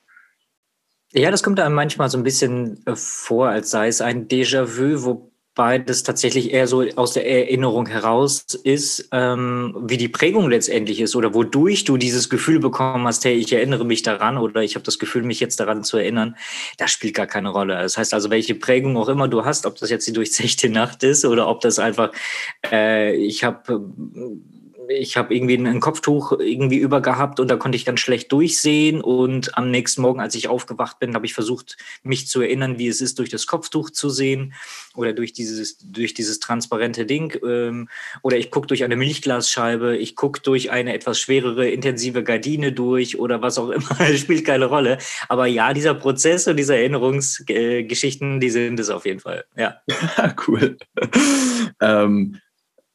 Ja, 1.13 1.31
das 1.31 1.43
kommt 1.43 1.61
einem 1.61 1.75
manchmal 1.75 2.11
so 2.11 2.19
ein 2.19 2.25
bisschen 2.25 2.85
äh, 2.87 2.97
vor, 2.97 3.49
als 3.49 3.71
sei 3.71 3.89
es 3.89 4.01
ein 4.01 4.29
Déjà-vu, 4.29 5.05
wo 5.05 5.33
beides 5.55 6.03
tatsächlich 6.03 6.53
eher 6.53 6.67
so 6.67 6.84
aus 6.96 7.13
der 7.13 7.29
Erinnerung 7.31 7.87
heraus 7.87 8.44
ist, 8.65 9.08
ähm, 9.13 9.77
wie 9.87 9.96
die 9.96 10.08
Prägung 10.08 10.51
letztendlich 10.51 11.01
ist 11.01 11.15
oder 11.15 11.34
wodurch 11.34 11.84
du 11.84 11.96
dieses 11.96 12.29
Gefühl 12.29 12.58
bekommen 12.58 13.06
hast, 13.06 13.25
hey, 13.25 13.34
ich 13.34 13.53
erinnere 13.53 13.84
mich 13.84 14.03
daran 14.03 14.37
oder 14.37 14.63
ich 14.63 14.75
habe 14.75 14.84
das 14.84 14.99
Gefühl, 14.99 15.23
mich 15.23 15.41
jetzt 15.41 15.61
daran 15.61 15.84
zu 15.84 15.96
erinnern, 15.96 16.37
das 16.79 16.91
spielt 16.91 17.15
gar 17.15 17.27
keine 17.27 17.51
Rolle. 17.51 17.75
Das 17.75 17.96
heißt 17.96 18.15
also, 18.15 18.31
welche 18.31 18.55
Prägung 18.55 18.96
auch 18.96 19.08
immer 19.08 19.29
du 19.29 19.44
hast, 19.44 19.67
ob 19.67 19.77
das 19.77 19.91
jetzt 19.91 20.06
die 20.08 20.13
durchzechte 20.13 20.69
Nacht 20.69 21.03
ist 21.03 21.25
oder 21.25 21.46
ob 21.49 21.61
das 21.61 21.79
einfach, 21.79 22.13
äh, 22.70 23.15
ich 23.15 23.44
habe 23.44 23.91
ich 24.88 25.17
habe 25.17 25.34
irgendwie 25.34 25.56
ein 25.56 25.81
Kopftuch 25.81 26.32
irgendwie 26.38 26.79
übergehabt 26.79 27.41
und 27.41 27.48
da 27.48 27.56
konnte 27.56 27.76
ich 27.76 27.84
ganz 27.84 28.00
schlecht 28.00 28.31
durchsehen. 28.32 29.00
Und 29.00 29.56
am 29.56 29.70
nächsten 29.70 30.03
Morgen, 30.03 30.20
als 30.20 30.34
ich 30.34 30.48
aufgewacht 30.48 30.98
bin, 30.98 31.14
habe 31.14 31.26
ich 31.26 31.34
versucht, 31.34 31.76
mich 32.03 32.29
zu 32.29 32.41
erinnern, 32.41 32.79
wie 32.79 32.88
es 32.88 33.00
ist, 33.00 33.19
durch 33.19 33.31
das 33.31 33.46
Kopftuch 33.46 33.91
zu 33.91 34.10
sehen 34.10 34.55
oder 34.94 35.12
durch 35.12 35.32
dieses, 35.32 35.79
durch 35.79 36.14
dieses 36.14 36.41
transparente 36.41 37.06
Ding. 37.06 37.36
Ähm, 37.44 37.88
oder 38.22 38.36
ich 38.36 38.50
gucke 38.50 38.67
durch 38.67 38.84
eine 38.84 38.96
Milchglasscheibe, 38.96 39.96
ich 39.96 40.17
gucke 40.17 40.41
durch 40.41 40.70
eine 40.70 40.94
etwas 40.94 41.20
schwerere, 41.20 41.69
intensive 41.69 42.22
Gardine 42.22 42.72
durch 42.72 43.19
oder 43.19 43.43
was 43.43 43.58
auch 43.58 43.70
immer. 43.70 43.96
Das 43.98 44.19
spielt 44.20 44.44
keine 44.44 44.67
Rolle. 44.67 44.98
Aber 45.29 45.46
ja, 45.46 45.72
dieser 45.72 45.94
Prozess 45.94 46.46
und 46.46 46.56
diese 46.56 46.76
Erinnerungsgeschichten, 46.76 48.41
die 48.41 48.50
sind 48.50 48.81
es 48.81 48.91
auf 48.91 49.06
jeden 49.06 49.20
Fall. 49.20 49.44
Ja. 49.56 49.81
cool. 50.46 50.76
ähm, 51.81 52.41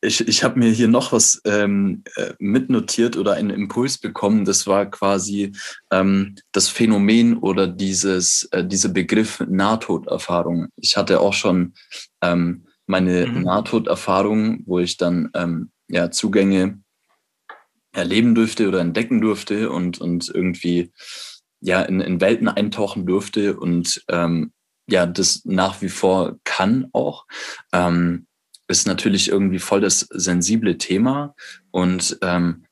ich, 0.02 0.28
ich 0.28 0.44
habe 0.44 0.60
mir 0.60 0.72
hier 0.72 0.88
noch 0.88 1.12
was 1.12 1.42
ähm, 1.46 2.04
äh, 2.16 2.34
mitnotiert 2.40 3.18
oder 3.18 3.34
einen 3.34 3.50
Impuls 3.50 3.98
bekommen. 3.98 4.46
Das 4.46 4.66
war 4.66 4.86
quasi 4.86 5.52
ähm, 5.92 6.36
das 6.52 6.70
Phänomen 6.70 7.38
oder 7.38 7.68
dieses, 7.68 8.44
äh, 8.52 8.66
dieser 8.66 8.90
Begriff 8.90 9.42
Nahtoderfahrung. 9.48 10.70
Ich 10.78 10.96
hatte 10.96 11.20
auch 11.20 11.34
schon 11.34 11.74
ähm, 12.22 12.66
meine 12.88 13.28
mhm. 13.28 13.44
Nahtoderfahrung, 13.44 14.64
wo 14.66 14.80
ich 14.80 14.98
dann 14.98 15.30
ähm, 15.34 15.72
ja, 15.90 16.12
Zugänge 16.12 16.80
erleben 17.92 18.36
durfte 18.36 18.68
oder 18.68 18.80
entdecken 18.80 19.20
durfte 19.20 19.70
und, 19.70 20.00
und 20.00 20.32
irgendwie 20.34 20.92
ja, 21.60 21.82
in, 21.82 22.00
in 22.00 22.22
Welten 22.22 22.48
eintauchen 22.48 23.06
durfte 23.06 23.60
und 23.60 24.04
ähm, 24.08 24.54
ja, 24.88 25.06
das 25.06 25.44
nach 25.46 25.82
wie 25.82 25.90
vor 25.90 26.38
kann 26.46 26.88
auch. 26.94 27.26
Ähm, 27.74 28.28
ist 28.70 28.88
natürlich 28.88 29.28
irgendwie 29.30 29.60
voll 29.60 29.82
das 29.82 30.08
sensible 30.12 30.78
Thema 30.78 31.36
und 31.72 32.18
ähm, 32.22 32.66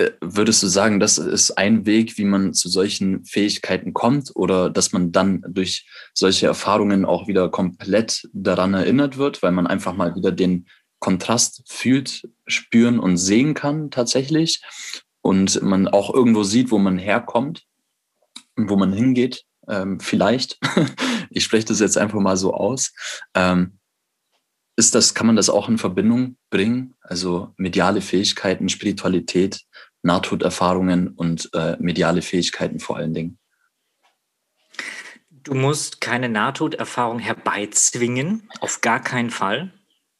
Äh, 0.00 0.12
würdest 0.20 0.62
du 0.62 0.68
sagen, 0.68 1.00
das 1.00 1.18
ist 1.18 1.58
ein 1.58 1.84
Weg, 1.84 2.18
wie 2.18 2.24
man 2.24 2.54
zu 2.54 2.68
solchen 2.68 3.24
Fähigkeiten 3.24 3.92
kommt 3.94 4.30
oder 4.36 4.70
dass 4.70 4.92
man 4.92 5.10
dann 5.10 5.42
durch 5.48 5.86
solche 6.14 6.46
Erfahrungen 6.46 7.04
auch 7.04 7.26
wieder 7.26 7.50
komplett 7.50 8.28
daran 8.32 8.74
erinnert 8.74 9.18
wird, 9.18 9.42
weil 9.42 9.50
man 9.50 9.66
einfach 9.66 9.96
mal 9.96 10.14
wieder 10.14 10.30
den 10.30 10.66
Kontrast 11.00 11.62
fühlt, 11.66 12.28
spüren 12.46 13.00
und 13.00 13.16
sehen 13.16 13.54
kann 13.54 13.90
tatsächlich 13.90 14.62
und 15.20 15.60
man 15.62 15.88
auch 15.88 16.14
irgendwo 16.14 16.44
sieht, 16.44 16.70
wo 16.70 16.78
man 16.78 16.96
herkommt 16.98 17.64
und 18.56 18.70
wo 18.70 18.76
man 18.76 18.92
hingeht, 18.92 19.44
ähm, 19.68 19.98
vielleicht. 19.98 20.60
ich 21.30 21.42
spreche 21.42 21.66
das 21.66 21.80
jetzt 21.80 21.98
einfach 21.98 22.20
mal 22.20 22.36
so 22.36 22.54
aus. 22.54 22.92
Ähm, 23.34 23.77
ist 24.78 24.94
das, 24.94 25.12
kann 25.12 25.26
man 25.26 25.34
das 25.34 25.50
auch 25.50 25.68
in 25.68 25.76
Verbindung 25.76 26.36
bringen? 26.50 26.94
Also 27.00 27.52
mediale 27.56 28.00
Fähigkeiten, 28.00 28.68
Spiritualität, 28.68 29.62
Nahtoderfahrungen 30.02 31.08
und 31.08 31.50
äh, 31.52 31.76
mediale 31.80 32.22
Fähigkeiten 32.22 32.78
vor 32.78 32.96
allen 32.96 33.12
Dingen. 33.12 33.38
Du 35.30 35.54
musst 35.54 36.00
keine 36.00 36.28
Nahtoderfahrung 36.28 37.18
herbeizwingen, 37.18 38.48
auf 38.60 38.80
gar 38.80 39.02
keinen 39.02 39.30
Fall. 39.30 39.72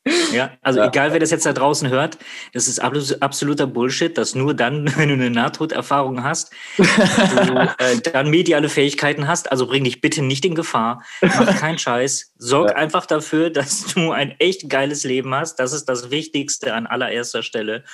Ja, 0.33 0.53
also 0.63 0.81
ja. 0.81 0.89
egal, 0.89 1.13
wer 1.13 1.21
das 1.21 1.31
jetzt 1.31 1.47
da 1.47 1.53
draußen 1.53 1.89
hört, 1.89 2.19
das 2.53 2.69
ist 2.69 2.81
absoluter 2.81 3.67
Bullshit, 3.67 4.17
dass 4.17 4.35
nur 4.35 4.55
dann, 4.55 4.85
wenn 4.97 5.09
du 5.09 5.15
eine 5.15 5.31
Nahtoderfahrung 5.31 6.23
hast, 6.23 6.53
du 6.77 6.85
äh, 7.79 8.01
dann 8.13 8.31
mediale 8.31 8.69
Fähigkeiten 8.69 9.27
hast. 9.27 9.51
Also 9.51 9.67
bring 9.67 9.85
dich 9.85 10.01
bitte 10.01 10.23
nicht 10.23 10.45
in 10.45 10.55
Gefahr, 10.55 11.03
mach 11.21 11.59
keinen 11.59 11.79
Scheiß, 11.79 12.35
sorg 12.37 12.71
ja. 12.71 12.77
einfach 12.77 13.07
dafür, 13.07 13.51
dass 13.51 13.87
du 13.87 14.13
ein 14.13 14.35
echt 14.39 14.69
geiles 14.69 15.05
Leben 15.05 15.35
hast. 15.35 15.57
Das 15.57 15.73
ist 15.73 15.87
das 15.87 16.11
Wichtigste 16.11 16.75
an 16.75 16.87
allererster 16.87 17.43
Stelle. 17.43 17.85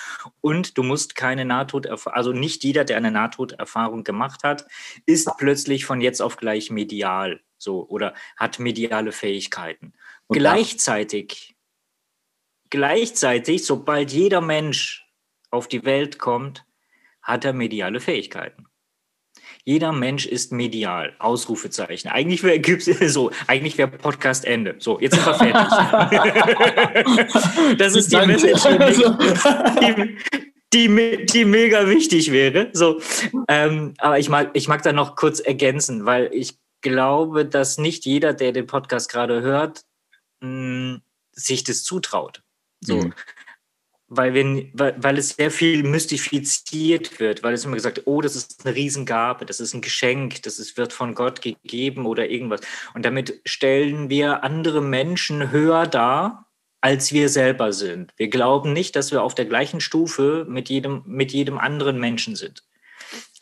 Und 0.40 0.76
du 0.76 0.83
musst 0.83 1.14
keine 1.14 1.44
Nahtoderfahrung, 1.44 2.16
also 2.16 2.33
nicht 2.33 2.64
jeder, 2.64 2.85
der 2.85 2.97
eine 2.97 3.11
Nahtoderfahrung 3.11 4.04
gemacht 4.04 4.42
hat, 4.42 4.66
ist 5.06 5.30
plötzlich 5.38 5.85
von 5.85 6.00
jetzt 6.00 6.21
auf 6.21 6.37
gleich 6.37 6.71
medial, 6.71 7.40
so 7.59 7.87
oder 7.88 8.14
hat 8.37 8.59
mediale 8.59 9.12
Fähigkeiten. 9.12 9.92
Und 10.26 10.38
Gleichzeitig 10.38 11.53
Gleichzeitig, 12.75 13.64
sobald 13.64 14.11
jeder 14.11 14.40
Mensch 14.40 15.07
auf 15.52 15.69
die 15.69 15.85
Welt 15.85 16.19
kommt, 16.19 16.64
hat 17.23 17.45
er 17.45 17.52
mediale 17.52 18.00
Fähigkeiten. 18.00 18.66
Jeder 19.62 19.93
Mensch 19.93 20.26
ist 20.26 20.50
medial. 20.50 21.14
Ausrufezeichen. 21.21 22.09
Eigentlich 22.09 22.43
wäre 22.43 22.61
so, 23.09 23.31
eigentlich 23.47 23.78
wäre 23.78 23.87
Podcast 23.87 24.45
Ende. 24.45 24.75
So, 24.81 24.99
jetzt 24.99 25.14
sind 25.14 25.25
wir 25.25 25.35
fertig. 25.37 25.69
das 27.78 27.95
ist 27.95 28.11
die 28.11 28.16
Message, 28.16 28.64
die, 29.81 30.88
die, 30.88 31.26
die, 31.26 31.45
mega 31.45 31.88
wichtig 31.88 32.33
wäre. 32.33 32.71
So, 32.73 33.00
ähm, 33.47 33.95
aber 33.99 34.19
ich 34.19 34.28
mag, 34.28 34.50
ich 34.54 34.66
mag 34.66 34.83
da 34.83 34.93
noch 34.93 35.14
kurz 35.14 35.38
ergänzen, 35.38 36.07
weil 36.07 36.28
ich 36.33 36.59
glaube, 36.81 37.47
dass 37.47 37.78
nicht 37.78 38.04
jeder, 38.04 38.35
der 38.35 38.50
den 38.50 38.66
Podcast 38.66 39.09
gerade 39.09 39.43
hört, 39.43 39.85
mh, 40.40 40.99
sich 41.31 41.62
das 41.62 41.85
zutraut. 41.85 42.43
So. 42.84 42.96
Mhm. 42.96 43.12
Weil, 44.08 44.34
wir, 44.34 44.68
weil, 44.74 44.94
weil 45.02 45.18
es 45.18 45.30
sehr 45.30 45.50
viel 45.50 45.82
mystifiziert 45.82 47.18
wird, 47.18 47.42
weil 47.42 47.54
es 47.54 47.64
immer 47.64 47.74
gesagt 47.74 48.02
oh, 48.04 48.20
das 48.20 48.36
ist 48.36 48.64
eine 48.64 48.74
Riesengabe, 48.76 49.46
das 49.46 49.60
ist 49.60 49.74
ein 49.74 49.80
Geschenk, 49.80 50.42
das 50.42 50.58
ist, 50.58 50.76
wird 50.76 50.92
von 50.92 51.14
Gott 51.14 51.42
gegeben 51.42 52.06
oder 52.06 52.28
irgendwas. 52.28 52.60
Und 52.92 53.04
damit 53.04 53.40
stellen 53.44 54.10
wir 54.10 54.44
andere 54.44 54.82
Menschen 54.82 55.50
höher 55.50 55.86
dar, 55.86 56.46
als 56.80 57.12
wir 57.12 57.30
selber 57.30 57.72
sind. 57.72 58.12
Wir 58.18 58.28
glauben 58.28 58.74
nicht, 58.74 58.94
dass 58.94 59.10
wir 59.10 59.22
auf 59.22 59.34
der 59.34 59.46
gleichen 59.46 59.80
Stufe 59.80 60.44
mit 60.46 60.68
jedem, 60.68 61.02
mit 61.06 61.32
jedem 61.32 61.56
anderen 61.56 61.98
Menschen 61.98 62.36
sind. 62.36 62.62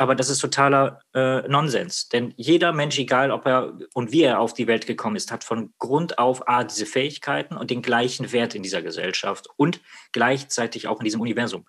Aber 0.02 0.16
das 0.16 0.28
ist 0.28 0.40
totaler 0.40 0.98
äh, 1.14 1.46
Nonsens. 1.46 2.08
Denn 2.08 2.34
jeder 2.36 2.72
Mensch, 2.72 2.98
egal 2.98 3.30
ob 3.30 3.46
er 3.46 3.78
und 3.94 4.10
wie 4.10 4.22
er 4.22 4.40
auf 4.40 4.52
die 4.52 4.66
Welt 4.66 4.88
gekommen 4.88 5.14
ist, 5.14 5.30
hat 5.30 5.44
von 5.44 5.72
Grund 5.78 6.18
auf 6.18 6.48
A, 6.48 6.64
diese 6.64 6.86
Fähigkeiten 6.86 7.56
und 7.56 7.70
den 7.70 7.82
gleichen 7.82 8.32
Wert 8.32 8.56
in 8.56 8.64
dieser 8.64 8.82
Gesellschaft 8.82 9.46
und 9.56 9.80
gleichzeitig 10.10 10.88
auch 10.88 10.98
in 10.98 11.04
diesem 11.04 11.20
Universum. 11.20 11.66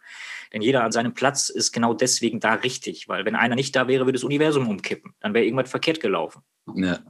Denn 0.52 0.64
jeder 0.64 0.84
an 0.84 0.92
seinem 0.92 1.14
Platz 1.14 1.50
ist 1.50 1.74
genau 1.74 1.94
deswegen 1.94 2.40
da 2.40 2.56
richtig, 2.56 3.08
weil 3.08 3.24
wenn 3.24 3.36
einer 3.36 3.54
nicht 3.54 3.76
da 3.76 3.88
wäre, 3.88 4.08
würde 4.08 4.18
das 4.18 4.24
Universum 4.24 4.68
umkippen. 4.68 5.14
Dann 5.20 5.36
wäre 5.36 5.46
irgendwas 5.46 5.70
verkehrt 5.70 6.00
gelaufen. 6.00 6.42
Ja. 6.74 7.02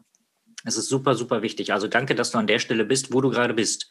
Es 0.63 0.77
ist 0.77 0.87
super, 0.87 1.15
super 1.15 1.41
wichtig. 1.41 1.73
Also 1.73 1.87
danke, 1.87 2.15
dass 2.15 2.31
du 2.31 2.37
an 2.37 2.47
der 2.47 2.59
Stelle 2.59 2.85
bist, 2.85 3.13
wo 3.13 3.21
du 3.21 3.29
gerade 3.29 3.53
bist. 3.53 3.89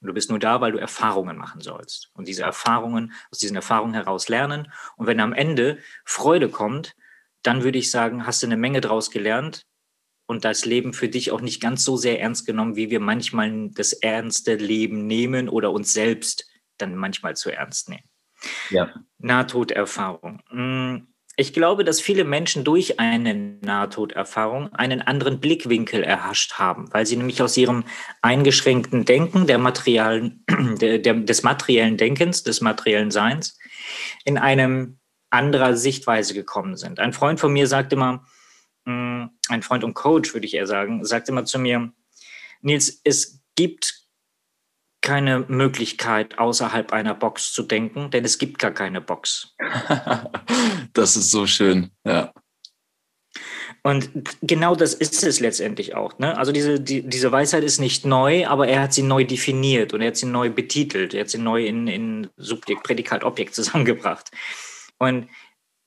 Und 0.00 0.08
du 0.08 0.14
bist 0.14 0.30
nur 0.30 0.38
da, 0.38 0.60
weil 0.60 0.72
du 0.72 0.78
Erfahrungen 0.78 1.36
machen 1.36 1.60
sollst. 1.60 2.10
Und 2.14 2.28
diese 2.28 2.42
Erfahrungen, 2.42 3.12
aus 3.30 3.38
diesen 3.38 3.56
Erfahrungen 3.56 3.94
heraus 3.94 4.28
lernen. 4.28 4.72
Und 4.96 5.06
wenn 5.06 5.20
am 5.20 5.32
Ende 5.32 5.78
Freude 6.04 6.48
kommt, 6.48 6.94
dann 7.42 7.64
würde 7.64 7.78
ich 7.78 7.90
sagen, 7.90 8.26
hast 8.26 8.42
du 8.42 8.46
eine 8.46 8.56
Menge 8.56 8.80
draus 8.80 9.10
gelernt 9.10 9.66
und 10.26 10.44
das 10.44 10.64
Leben 10.64 10.92
für 10.92 11.08
dich 11.08 11.30
auch 11.30 11.40
nicht 11.40 11.60
ganz 11.60 11.84
so 11.84 11.96
sehr 11.96 12.20
ernst 12.20 12.46
genommen, 12.46 12.76
wie 12.76 12.90
wir 12.90 13.00
manchmal 13.00 13.70
das 13.70 13.92
ernste 13.92 14.54
Leben 14.54 15.06
nehmen 15.06 15.48
oder 15.48 15.72
uns 15.72 15.92
selbst 15.92 16.46
dann 16.78 16.96
manchmal 16.96 17.36
zu 17.36 17.50
ernst 17.50 17.88
nehmen. 17.88 18.08
Ja. 18.70 18.92
Nahtoderfahrung. 19.18 20.42
Ich 21.36 21.54
glaube, 21.54 21.82
dass 21.82 22.00
viele 22.00 22.24
Menschen 22.24 22.62
durch 22.62 23.00
eine 23.00 23.34
Nahtoderfahrung 23.34 24.72
einen 24.74 25.00
anderen 25.00 25.40
Blickwinkel 25.40 26.02
erhascht 26.02 26.54
haben, 26.54 26.92
weil 26.92 27.06
sie 27.06 27.16
nämlich 27.16 27.40
aus 27.40 27.56
ihrem 27.56 27.84
eingeschränkten 28.20 29.06
Denken 29.06 29.46
der 29.46 29.56
materialen, 29.56 30.44
der, 30.80 30.98
der, 30.98 31.14
des 31.14 31.42
materiellen 31.42 31.96
Denkens, 31.96 32.42
des 32.42 32.60
materiellen 32.60 33.10
Seins 33.10 33.58
in 34.24 34.36
einem 34.36 34.98
anderer 35.30 35.74
Sichtweise 35.74 36.34
gekommen 36.34 36.76
sind. 36.76 37.00
Ein 37.00 37.14
Freund 37.14 37.40
von 37.40 37.52
mir 37.52 37.66
sagt 37.66 37.94
immer, 37.94 38.26
hm, 38.84 39.30
ein 39.48 39.62
Freund 39.62 39.84
und 39.84 39.94
Coach, 39.94 40.34
würde 40.34 40.46
ich 40.46 40.54
eher 40.54 40.66
sagen, 40.66 41.02
sagt 41.04 41.30
immer 41.30 41.46
zu 41.46 41.58
mir, 41.58 41.92
Nils, 42.60 43.00
es 43.04 43.40
gibt 43.56 44.01
keine 45.02 45.44
Möglichkeit, 45.48 46.38
außerhalb 46.38 46.92
einer 46.92 47.14
Box 47.14 47.52
zu 47.52 47.62
denken, 47.62 48.10
denn 48.10 48.24
es 48.24 48.38
gibt 48.38 48.58
gar 48.58 48.70
keine 48.70 49.00
Box. 49.00 49.54
das 50.94 51.16
ist 51.16 51.30
so 51.30 51.46
schön, 51.46 51.90
ja. 52.06 52.32
Und 53.84 54.10
genau 54.42 54.76
das 54.76 54.94
ist 54.94 55.24
es 55.24 55.40
letztendlich 55.40 55.96
auch. 55.96 56.16
Ne? 56.18 56.38
Also 56.38 56.52
diese, 56.52 56.78
die, 56.78 57.02
diese 57.02 57.32
Weisheit 57.32 57.64
ist 57.64 57.80
nicht 57.80 58.06
neu, 58.06 58.46
aber 58.46 58.68
er 58.68 58.82
hat 58.82 58.92
sie 58.92 59.02
neu 59.02 59.24
definiert 59.24 59.92
und 59.92 60.02
er 60.02 60.08
hat 60.08 60.16
sie 60.16 60.26
neu 60.26 60.50
betitelt. 60.50 61.14
Er 61.14 61.22
hat 61.22 61.30
sie 61.30 61.38
neu 61.38 61.66
in, 61.66 61.88
in 61.88 62.28
Subjekt, 62.36 62.84
Prädikat, 62.84 63.24
Objekt 63.24 63.54
zusammengebracht. 63.56 64.30
Und 64.98 65.28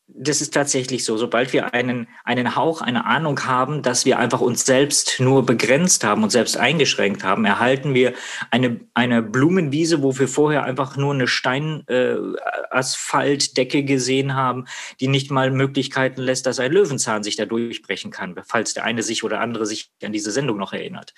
das 0.07 0.39
ist 0.39 0.53
tatsächlich 0.53 1.03
so. 1.03 1.17
Sobald 1.17 1.51
wir 1.51 1.73
einen, 1.73 2.07
einen 2.23 2.55
Hauch, 2.55 2.81
eine 2.81 3.05
Ahnung 3.05 3.43
haben, 3.45 3.81
dass 3.81 4.05
wir 4.05 4.19
einfach 4.19 4.39
uns 4.39 4.63
selbst 4.63 5.19
nur 5.19 5.43
begrenzt 5.45 6.03
haben 6.03 6.21
und 6.21 6.29
selbst 6.29 6.57
eingeschränkt 6.57 7.23
haben, 7.23 7.43
erhalten 7.43 7.95
wir 7.95 8.13
eine, 8.51 8.81
eine 8.93 9.23
Blumenwiese, 9.23 10.03
wo 10.03 10.15
wir 10.17 10.27
vorher 10.27 10.63
einfach 10.63 10.95
nur 10.95 11.11
eine 11.13 11.27
Steinasphaltdecke 11.27 13.79
äh, 13.79 13.83
gesehen 13.83 14.35
haben, 14.35 14.65
die 14.99 15.07
nicht 15.07 15.31
mal 15.31 15.49
Möglichkeiten 15.49 16.21
lässt, 16.21 16.45
dass 16.45 16.59
ein 16.59 16.71
Löwenzahn 16.71 17.23
sich 17.23 17.35
da 17.35 17.45
durchbrechen 17.45 18.11
kann, 18.11 18.35
falls 18.45 18.75
der 18.75 18.83
eine 18.83 19.01
sich 19.01 19.23
oder 19.23 19.41
andere 19.41 19.65
sich 19.65 19.89
an 20.03 20.13
diese 20.13 20.29
Sendung 20.31 20.57
noch 20.57 20.73
erinnert. 20.73 21.15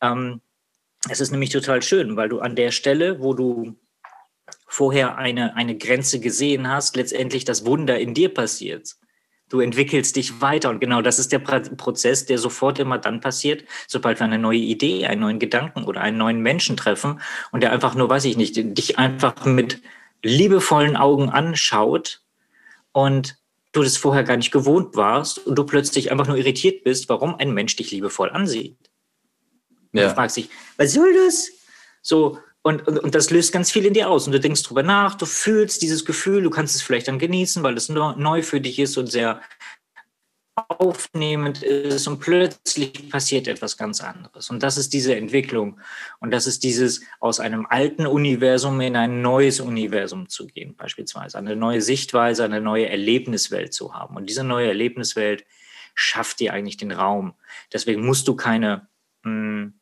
Ähm, 0.00 0.40
es 1.08 1.20
ist 1.20 1.30
nämlich 1.30 1.50
total 1.50 1.80
schön, 1.82 2.16
weil 2.16 2.28
du 2.28 2.40
an 2.40 2.56
der 2.56 2.72
Stelle, 2.72 3.20
wo 3.20 3.34
du 3.34 3.76
vorher 4.66 5.16
eine, 5.16 5.56
eine 5.56 5.76
Grenze 5.76 6.20
gesehen 6.20 6.68
hast, 6.68 6.96
letztendlich 6.96 7.44
das 7.44 7.64
Wunder 7.64 7.98
in 7.98 8.14
dir 8.14 8.32
passiert. 8.32 8.96
Du 9.48 9.60
entwickelst 9.60 10.16
dich 10.16 10.40
weiter 10.40 10.70
und 10.70 10.80
genau 10.80 11.02
das 11.02 11.18
ist 11.18 11.30
der 11.30 11.38
Prozess, 11.38 12.26
der 12.26 12.38
sofort 12.38 12.78
immer 12.78 12.98
dann 12.98 13.20
passiert, 13.20 13.64
sobald 13.86 14.18
wir 14.18 14.24
eine 14.24 14.38
neue 14.38 14.58
Idee, 14.58 15.06
einen 15.06 15.20
neuen 15.20 15.38
Gedanken 15.38 15.84
oder 15.84 16.00
einen 16.00 16.16
neuen 16.16 16.40
Menschen 16.40 16.76
treffen 16.76 17.20
und 17.52 17.62
der 17.62 17.70
einfach 17.70 17.94
nur, 17.94 18.08
weiß 18.08 18.24
ich 18.24 18.36
nicht, 18.36 18.56
dich 18.56 18.98
einfach 18.98 19.44
mit 19.44 19.80
liebevollen 20.22 20.96
Augen 20.96 21.28
anschaut 21.28 22.22
und 22.92 23.36
du 23.72 23.82
das 23.82 23.96
vorher 23.96 24.24
gar 24.24 24.36
nicht 24.36 24.50
gewohnt 24.50 24.96
warst 24.96 25.38
und 25.38 25.56
du 25.56 25.64
plötzlich 25.64 26.10
einfach 26.10 26.26
nur 26.26 26.38
irritiert 26.38 26.82
bist, 26.82 27.08
warum 27.08 27.34
ein 27.36 27.52
Mensch 27.52 27.76
dich 27.76 27.90
liebevoll 27.90 28.30
ansieht. 28.30 28.78
Ja. 29.92 30.08
Du 30.08 30.14
fragst 30.14 30.36
dich, 30.36 30.48
was 30.76 30.92
soll 30.92 31.12
das? 31.14 31.50
So, 32.02 32.38
und, 32.66 32.88
und, 32.88 32.98
und, 32.98 33.14
das 33.14 33.30
löst 33.30 33.52
ganz 33.52 33.70
viel 33.70 33.84
in 33.84 33.92
dir 33.92 34.08
aus. 34.08 34.26
Und 34.26 34.32
du 34.32 34.40
denkst 34.40 34.62
drüber 34.62 34.82
nach, 34.82 35.16
du 35.16 35.26
fühlst 35.26 35.82
dieses 35.82 36.06
Gefühl, 36.06 36.42
du 36.42 36.48
kannst 36.48 36.74
es 36.74 36.80
vielleicht 36.80 37.08
dann 37.08 37.18
genießen, 37.18 37.62
weil 37.62 37.76
es 37.76 37.90
neu 37.90 38.42
für 38.42 38.58
dich 38.58 38.78
ist 38.78 38.96
und 38.96 39.06
sehr 39.06 39.42
aufnehmend 40.56 41.62
ist 41.62 42.06
und 42.06 42.20
plötzlich 42.20 43.10
passiert 43.10 43.48
etwas 43.48 43.76
ganz 43.76 44.00
anderes. 44.00 44.48
Und 44.48 44.62
das 44.62 44.78
ist 44.78 44.94
diese 44.94 45.14
Entwicklung. 45.14 45.78
Und 46.20 46.30
das 46.30 46.46
ist 46.46 46.64
dieses 46.64 47.02
aus 47.20 47.38
einem 47.38 47.66
alten 47.68 48.06
Universum 48.06 48.80
in 48.80 48.96
ein 48.96 49.20
neues 49.20 49.60
Universum 49.60 50.30
zu 50.30 50.46
gehen, 50.46 50.74
beispielsweise. 50.74 51.36
Eine 51.36 51.56
neue 51.56 51.82
Sichtweise, 51.82 52.44
eine 52.44 52.62
neue 52.62 52.88
Erlebniswelt 52.88 53.74
zu 53.74 53.92
haben. 53.92 54.16
Und 54.16 54.30
diese 54.30 54.44
neue 54.44 54.68
Erlebniswelt 54.68 55.44
schafft 55.94 56.40
dir 56.40 56.54
eigentlich 56.54 56.78
den 56.78 56.92
Raum. 56.92 57.34
Deswegen 57.74 58.06
musst 58.06 58.26
du 58.26 58.36
keine 58.36 58.88
mh, 59.22 59.30
hm, 59.30 59.80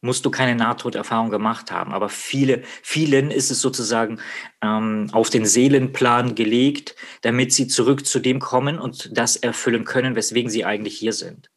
musst 0.00 0.24
du 0.24 0.30
keine 0.30 0.54
Nahtoderfahrung 0.54 1.30
gemacht 1.30 1.70
haben. 1.70 1.92
Aber 1.92 2.08
viele, 2.08 2.62
vielen 2.82 3.30
ist 3.30 3.50
es 3.50 3.60
sozusagen 3.60 4.20
ähm, 4.62 5.08
auf 5.12 5.30
den 5.30 5.44
Seelenplan 5.44 6.34
gelegt, 6.34 6.94
damit 7.22 7.52
sie 7.52 7.66
zurück 7.66 8.06
zu 8.06 8.18
dem 8.18 8.40
kommen 8.40 8.78
und 8.78 9.16
das 9.16 9.36
erfüllen 9.36 9.84
können, 9.84 10.14
weswegen 10.16 10.50
sie 10.50 10.64
eigentlich 10.64 10.98
hier 10.98 11.12
sind. 11.12 11.50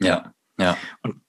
Ja, 0.00 0.32
ja. 0.58 0.76
Und 1.02 1.20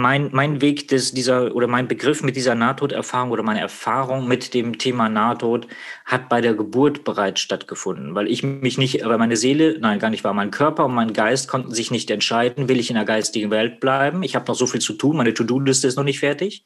mein, 0.00 0.30
mein 0.32 0.60
Weg 0.60 0.88
des, 0.88 1.12
dieser 1.12 1.54
oder 1.54 1.66
mein 1.66 1.88
Begriff 1.88 2.22
mit 2.22 2.36
dieser 2.36 2.54
Nahtoderfahrung 2.54 3.30
oder 3.30 3.42
meine 3.42 3.60
Erfahrung 3.60 4.28
mit 4.28 4.54
dem 4.54 4.78
Thema 4.78 5.08
Nahtod 5.08 5.66
hat 6.04 6.28
bei 6.28 6.40
der 6.40 6.54
Geburt 6.54 7.04
bereits 7.04 7.40
stattgefunden, 7.40 8.14
weil 8.14 8.28
ich 8.28 8.42
mich 8.42 8.78
nicht, 8.78 9.04
weil 9.04 9.18
meine 9.18 9.36
Seele, 9.36 9.78
nein, 9.80 9.98
gar 9.98 10.10
nicht 10.10 10.24
war, 10.24 10.34
mein 10.34 10.50
Körper 10.50 10.84
und 10.84 10.94
mein 10.94 11.12
Geist 11.12 11.48
konnten 11.48 11.72
sich 11.72 11.90
nicht 11.90 12.10
entscheiden, 12.10 12.68
will 12.68 12.80
ich 12.80 12.90
in 12.90 12.96
der 12.96 13.04
geistigen 13.04 13.50
Welt 13.50 13.80
bleiben? 13.80 14.22
Ich 14.22 14.34
habe 14.34 14.46
noch 14.46 14.54
so 14.54 14.66
viel 14.66 14.80
zu 14.80 14.94
tun, 14.94 15.16
meine 15.16 15.34
To-Do-Liste 15.34 15.88
ist 15.88 15.96
noch 15.96 16.04
nicht 16.04 16.20
fertig. 16.20 16.64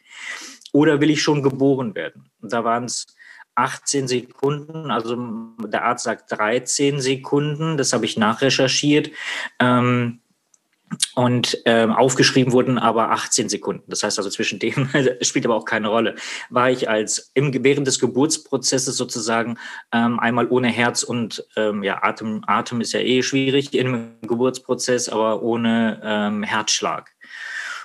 Oder 0.72 1.00
will 1.00 1.10
ich 1.10 1.22
schon 1.22 1.42
geboren 1.42 1.94
werden? 1.94 2.30
Und 2.40 2.52
da 2.52 2.62
waren 2.64 2.84
es 2.84 3.06
18 3.54 4.06
Sekunden, 4.06 4.90
also 4.90 5.16
der 5.66 5.84
Arzt 5.84 6.04
sagt 6.04 6.30
13 6.30 7.00
Sekunden, 7.00 7.76
das 7.76 7.92
habe 7.92 8.04
ich 8.04 8.16
nachrecherchiert. 8.16 9.10
Ähm, 9.58 10.20
und 11.14 11.58
ähm, 11.64 11.92
aufgeschrieben 11.92 12.52
wurden 12.52 12.78
aber 12.78 13.10
18 13.10 13.48
Sekunden. 13.48 13.84
Das 13.88 14.02
heißt 14.02 14.18
also 14.18 14.30
zwischen 14.30 14.58
dem 14.58 14.88
spielt 15.22 15.44
aber 15.44 15.56
auch 15.56 15.64
keine 15.64 15.88
Rolle. 15.88 16.14
War 16.50 16.70
ich 16.70 16.88
als 16.88 17.30
im 17.34 17.52
während 17.64 17.86
des 17.86 17.98
Geburtsprozesses 17.98 18.96
sozusagen 18.96 19.58
ähm, 19.92 20.18
einmal 20.20 20.48
ohne 20.48 20.68
Herz 20.68 21.02
und 21.02 21.44
ähm, 21.56 21.82
ja 21.82 22.02
Atem 22.02 22.42
Atem 22.46 22.80
ist 22.80 22.92
ja 22.92 23.00
eh 23.00 23.22
schwierig 23.22 23.74
im 23.74 24.12
Geburtsprozess, 24.22 25.08
aber 25.08 25.42
ohne 25.42 26.00
ähm, 26.04 26.42
Herzschlag. 26.42 27.10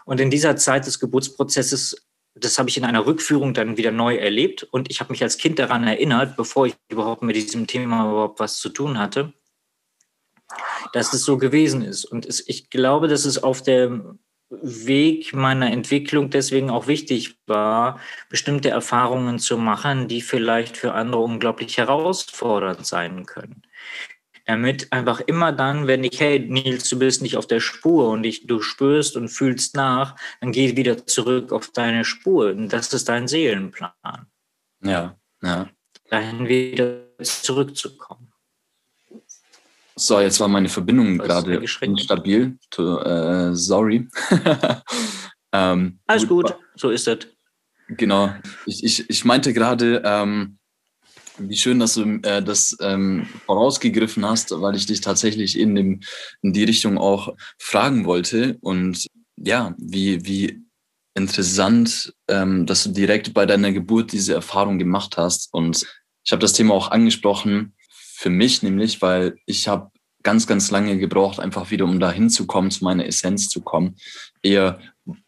Und 0.05 0.19
in 0.19 0.29
dieser 0.29 0.55
Zeit 0.55 0.85
des 0.85 0.99
Geburtsprozesses 0.99 2.07
das 2.35 2.57
habe 2.57 2.67
ich 2.67 2.77
in 2.77 2.83
einer 2.83 3.05
Rückführung 3.05 3.53
dann 3.53 3.77
wieder 3.77 3.91
neu 3.91 4.15
erlebt 4.15 4.63
und 4.63 4.89
ich 4.89 4.99
habe 4.99 5.11
mich 5.11 5.21
als 5.21 5.37
Kind 5.37 5.59
daran 5.59 5.85
erinnert, 5.85 6.35
bevor 6.35 6.65
ich 6.65 6.73
überhaupt 6.89 7.21
mit 7.21 7.35
diesem 7.35 7.67
Thema 7.67 8.09
überhaupt 8.09 8.39
was 8.39 8.57
zu 8.57 8.69
tun 8.69 8.97
hatte 8.97 9.33
dass 10.93 11.11
es 11.11 11.25
so 11.25 11.37
gewesen 11.37 11.81
ist. 11.81 12.05
Und 12.05 12.25
es, 12.25 12.47
ich 12.47 12.69
glaube, 12.69 13.09
dass 13.09 13.25
es 13.25 13.43
auf 13.43 13.61
dem 13.61 14.19
Weg 14.49 15.33
meiner 15.33 15.71
Entwicklung 15.71 16.29
deswegen 16.29 16.69
auch 16.69 16.87
wichtig 16.87 17.39
war, 17.47 17.99
bestimmte 18.29 18.69
Erfahrungen 18.69 19.39
zu 19.39 19.57
machen, 19.57 20.07
die 20.07 20.21
vielleicht 20.21 20.77
für 20.77 20.93
andere 20.93 21.21
unglaublich 21.21 21.77
herausfordernd 21.77 22.85
sein 22.85 23.25
können. 23.25 23.63
Damit 24.45 24.91
einfach 24.91 25.21
immer 25.21 25.51
dann, 25.51 25.87
wenn 25.87 26.03
ich, 26.03 26.19
hey 26.19 26.39
Nils, 26.39 26.89
du 26.89 26.99
bist 26.99 27.21
nicht 27.21 27.37
auf 27.37 27.47
der 27.47 27.61
Spur 27.61 28.09
und 28.09 28.25
ich, 28.25 28.45
du 28.45 28.61
spürst 28.61 29.15
und 29.15 29.29
fühlst 29.29 29.75
nach, 29.75 30.15
dann 30.41 30.51
geh 30.51 30.75
wieder 30.75 31.07
zurück 31.07 31.51
auf 31.51 31.69
deine 31.69 32.05
Spur. 32.05 32.51
Und 32.51 32.71
das 32.71 32.93
ist 32.93 33.09
dein 33.09 33.27
Seelenplan. 33.27 34.27
Ja, 34.83 35.17
ja. 35.41 35.69
Dahin 36.09 36.47
wieder 36.47 37.07
zurückzukommen. 37.21 38.32
So, 39.95 40.19
jetzt 40.19 40.39
war 40.39 40.47
meine 40.47 40.69
Verbindung 40.69 41.17
gerade 41.17 41.63
instabil. 41.81 42.57
To, 42.71 42.99
äh, 42.99 43.55
sorry. 43.55 44.07
ähm, 45.53 45.99
Alles 46.07 46.27
gut, 46.27 46.47
gut, 46.47 46.55
so 46.75 46.89
ist 46.89 47.07
es. 47.07 47.27
Genau. 47.89 48.33
Ich, 48.65 48.83
ich, 48.83 49.09
ich 49.09 49.25
meinte 49.25 49.53
gerade, 49.53 50.01
ähm, 50.03 50.57
wie 51.37 51.57
schön, 51.57 51.79
dass 51.79 51.95
du 51.95 52.19
äh, 52.23 52.41
das 52.43 52.75
ähm, 52.81 53.27
vorausgegriffen 53.45 54.25
hast, 54.25 54.51
weil 54.61 54.75
ich 54.75 54.85
dich 54.85 55.01
tatsächlich 55.01 55.57
in, 55.57 55.75
dem, 55.75 55.99
in 56.41 56.53
die 56.53 56.63
Richtung 56.63 56.97
auch 56.97 57.35
fragen 57.59 58.05
wollte. 58.05 58.57
Und 58.61 59.07
ja, 59.37 59.75
wie, 59.77 60.25
wie 60.25 60.63
interessant, 61.15 62.13
ähm, 62.27 62.65
dass 62.65 62.83
du 62.83 62.91
direkt 62.91 63.33
bei 63.33 63.45
deiner 63.45 63.71
Geburt 63.71 64.11
diese 64.11 64.33
Erfahrung 64.33 64.79
gemacht 64.79 65.17
hast. 65.17 65.53
Und 65.53 65.85
ich 66.23 66.31
habe 66.31 66.41
das 66.41 66.53
Thema 66.53 66.73
auch 66.73 66.91
angesprochen, 66.91 67.75
für 68.23 68.29
mich 68.29 68.63
nämlich, 68.63 69.01
weil 69.01 69.35
ich 69.45 69.67
habe 69.67 69.91
ganz, 70.23 70.47
ganz 70.47 70.71
lange 70.71 70.97
gebraucht, 70.97 71.41
einfach 71.41 71.71
wieder, 71.71 71.83
um 71.83 71.99
da 71.99 72.09
hinzukommen, 72.09 72.71
zu 72.71 72.85
meiner 72.85 73.05
Essenz 73.05 73.49
zu 73.49 73.59
kommen. 73.59 73.97
Eher 74.41 74.79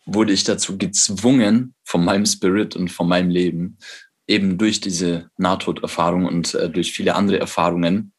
wurde 0.05 0.31
ich 0.31 0.45
dazu 0.45 0.77
gezwungen, 0.77 1.75
von 1.83 2.05
meinem 2.05 2.25
Spirit 2.25 2.77
und 2.77 2.89
von 2.89 3.09
meinem 3.09 3.29
Leben, 3.29 3.77
eben 4.27 4.57
durch 4.57 4.79
diese 4.79 5.29
Nahtoderfahrung 5.35 6.25
und 6.25 6.53
äh, 6.53 6.69
durch 6.69 6.93
viele 6.93 7.15
andere 7.15 7.37
Erfahrungen, 7.37 8.13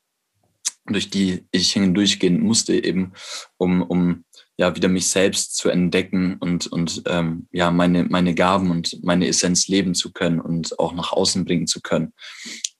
durch 0.84 1.08
die 1.08 1.46
ich 1.52 1.72
hindurchgehen 1.72 2.38
musste, 2.38 2.74
eben, 2.74 3.14
um, 3.56 3.80
um 3.80 4.24
ja 4.58 4.76
wieder 4.76 4.88
mich 4.88 5.08
selbst 5.08 5.56
zu 5.56 5.70
entdecken 5.70 6.36
und, 6.38 6.66
und 6.66 7.02
ähm, 7.06 7.48
ja, 7.50 7.70
meine, 7.70 8.04
meine 8.04 8.34
Gaben 8.34 8.70
und 8.70 9.02
meine 9.02 9.26
Essenz 9.26 9.68
leben 9.68 9.94
zu 9.94 10.12
können 10.12 10.38
und 10.38 10.78
auch 10.78 10.92
nach 10.92 11.12
außen 11.12 11.46
bringen 11.46 11.66
zu 11.66 11.80
können. 11.80 12.12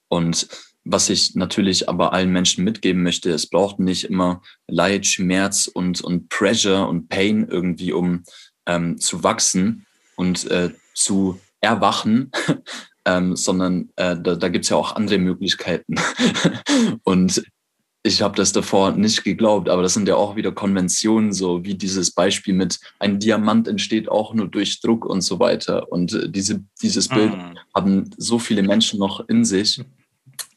Und 0.08 0.46
was 0.86 1.10
ich 1.10 1.34
natürlich 1.34 1.88
aber 1.88 2.12
allen 2.12 2.32
Menschen 2.32 2.64
mitgeben 2.64 3.02
möchte, 3.02 3.30
es 3.30 3.48
braucht 3.48 3.78
nicht 3.78 4.04
immer 4.04 4.40
Leid, 4.68 5.06
Schmerz 5.06 5.66
und, 5.66 6.00
und 6.00 6.28
Pressure 6.28 6.88
und 6.88 7.08
Pain 7.08 7.48
irgendwie, 7.48 7.92
um 7.92 8.22
ähm, 8.66 8.98
zu 8.98 9.22
wachsen 9.22 9.86
und 10.16 10.48
äh, 10.50 10.70
zu 10.94 11.40
erwachen, 11.60 12.30
ähm, 13.04 13.36
sondern 13.36 13.90
äh, 13.96 14.16
da, 14.16 14.36
da 14.36 14.48
gibt 14.48 14.64
es 14.64 14.70
ja 14.70 14.76
auch 14.76 14.94
andere 14.94 15.18
Möglichkeiten. 15.18 15.96
und 17.02 17.42
ich 18.04 18.22
habe 18.22 18.36
das 18.36 18.52
davor 18.52 18.92
nicht 18.92 19.24
geglaubt, 19.24 19.68
aber 19.68 19.82
das 19.82 19.94
sind 19.94 20.06
ja 20.06 20.14
auch 20.14 20.36
wieder 20.36 20.52
Konventionen, 20.52 21.32
so 21.32 21.64
wie 21.64 21.74
dieses 21.74 22.12
Beispiel 22.12 22.54
mit 22.54 22.78
ein 23.00 23.18
Diamant 23.18 23.66
entsteht 23.66 24.08
auch 24.08 24.32
nur 24.32 24.46
durch 24.46 24.80
Druck 24.80 25.04
und 25.04 25.22
so 25.22 25.40
weiter. 25.40 25.90
Und 25.90 26.12
äh, 26.12 26.30
diese, 26.30 26.62
dieses 26.80 27.08
Bild 27.08 27.36
mm. 27.36 27.58
haben 27.74 28.10
so 28.16 28.38
viele 28.38 28.62
Menschen 28.62 29.00
noch 29.00 29.28
in 29.28 29.44
sich. 29.44 29.80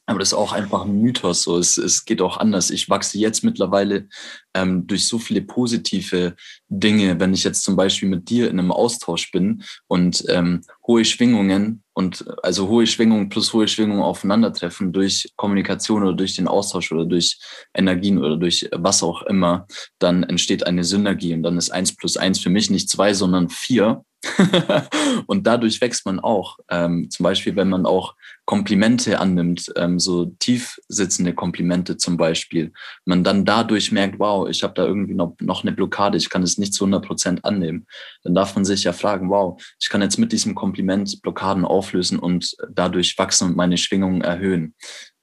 Aber 0.09 0.17
das 0.17 0.29
ist 0.29 0.33
auch 0.33 0.53
einfach 0.53 0.85
ein 0.85 1.01
Mythos. 1.01 1.43
So, 1.43 1.59
es, 1.59 1.77
es 1.77 2.03
geht 2.03 2.19
auch 2.19 2.37
anders. 2.37 2.71
Ich 2.71 2.89
wachse 2.89 3.19
jetzt 3.19 3.43
mittlerweile 3.43 4.07
ähm, 4.55 4.87
durch 4.87 5.05
so 5.05 5.19
viele 5.19 5.43
positive 5.43 6.35
Dinge, 6.67 7.19
wenn 7.19 7.31
ich 7.31 7.43
jetzt 7.43 7.63
zum 7.63 7.75
Beispiel 7.75 8.09
mit 8.09 8.27
dir 8.27 8.49
in 8.49 8.57
einem 8.57 8.71
Austausch 8.71 9.31
bin 9.31 9.63
und 9.85 10.23
ähm, 10.27 10.61
hohe 10.89 11.05
Schwingungen 11.05 11.83
und 11.93 12.25
also 12.41 12.67
hohe 12.67 12.87
Schwingungen 12.87 13.29
plus 13.29 13.53
hohe 13.53 13.67
Schwingungen 13.67 14.01
aufeinandertreffen 14.01 14.91
durch 14.91 15.31
Kommunikation 15.35 16.01
oder 16.01 16.13
durch 16.13 16.35
den 16.35 16.47
Austausch 16.47 16.91
oder 16.91 17.05
durch 17.05 17.37
Energien 17.75 18.17
oder 18.17 18.37
durch 18.37 18.67
was 18.71 19.03
auch 19.03 19.21
immer, 19.21 19.67
dann 19.99 20.23
entsteht 20.23 20.65
eine 20.65 20.83
Synergie 20.83 21.35
und 21.35 21.43
dann 21.43 21.59
ist 21.59 21.69
eins 21.69 21.95
plus 21.95 22.17
eins 22.17 22.39
für 22.39 22.49
mich 22.49 22.71
nicht 22.71 22.89
zwei, 22.89 23.13
sondern 23.13 23.49
vier. 23.49 24.03
und 25.27 25.47
dadurch 25.47 25.79
wächst 25.79 26.05
man 26.05 26.19
auch. 26.19 26.57
Ähm, 26.69 27.09
zum 27.09 27.23
Beispiel, 27.23 27.55
wenn 27.55 27.69
man 27.69 27.85
auch 27.85 28.15
Komplimente 28.49 29.19
annimmt, 29.19 29.71
ähm, 29.75 29.99
so 29.99 30.25
tief 30.39 30.79
sitzende 30.87 31.33
Komplimente 31.33 31.97
zum 31.97 32.17
Beispiel, 32.17 32.73
man 33.05 33.23
dann 33.23 33.45
dadurch 33.45 33.91
merkt, 33.91 34.19
wow, 34.19 34.49
ich 34.49 34.63
habe 34.63 34.73
da 34.73 34.85
irgendwie 34.85 35.13
noch, 35.13 35.35
noch 35.39 35.63
eine 35.63 35.71
Blockade, 35.71 36.17
ich 36.17 36.29
kann 36.29 36.41
es 36.41 36.57
nicht 36.57 36.73
zu 36.73 36.85
100 36.85 37.05
Prozent 37.05 37.45
annehmen, 37.45 37.85
dann 38.23 38.33
darf 38.33 38.55
man 38.55 38.65
sich 38.65 38.83
ja 38.83 38.91
fragen, 38.91 39.29
wow, 39.29 39.61
ich 39.79 39.89
kann 39.89 40.01
jetzt 40.01 40.17
mit 40.17 40.31
diesem 40.31 40.55
Kompliment 40.55 40.78
Blockaden 41.21 41.65
auflösen 41.65 42.19
und 42.19 42.55
dadurch 42.71 43.17
wachsen 43.17 43.49
und 43.49 43.57
meine 43.57 43.77
Schwingungen 43.77 44.21
erhöhen. 44.21 44.75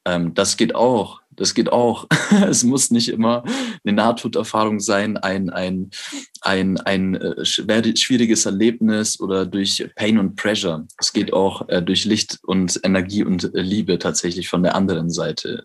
Ähm, 0.07 0.35
das 0.35 0.57
geht 0.57 0.75
auch. 0.75 1.21
Das 1.31 1.53
geht 1.53 1.71
auch. 1.71 2.07
es 2.49 2.63
muss 2.63 2.91
nicht 2.91 3.09
immer 3.09 3.45
eine 3.85 3.93
Nahtoderfahrung 3.95 4.81
sein, 4.81 5.17
ein, 5.17 5.51
ein, 5.51 5.91
ein, 6.41 6.79
ein 6.79 7.17
äh, 7.17 7.45
schwieriges 7.45 8.47
Erlebnis 8.47 9.21
oder 9.21 9.45
durch 9.45 9.87
Pain 9.97 10.19
und 10.19 10.37
Pressure. 10.37 10.87
Es 10.99 11.13
geht 11.13 11.33
auch 11.33 11.69
äh, 11.69 11.83
durch 11.83 12.05
Licht 12.05 12.39
und 12.45 12.81
Energie 12.85 13.25
und 13.25 13.53
äh, 13.55 13.61
Liebe 13.61 13.99
tatsächlich 13.99 14.49
von 14.49 14.63
der 14.63 14.77
anderen 14.77 15.11
Seite. 15.11 15.63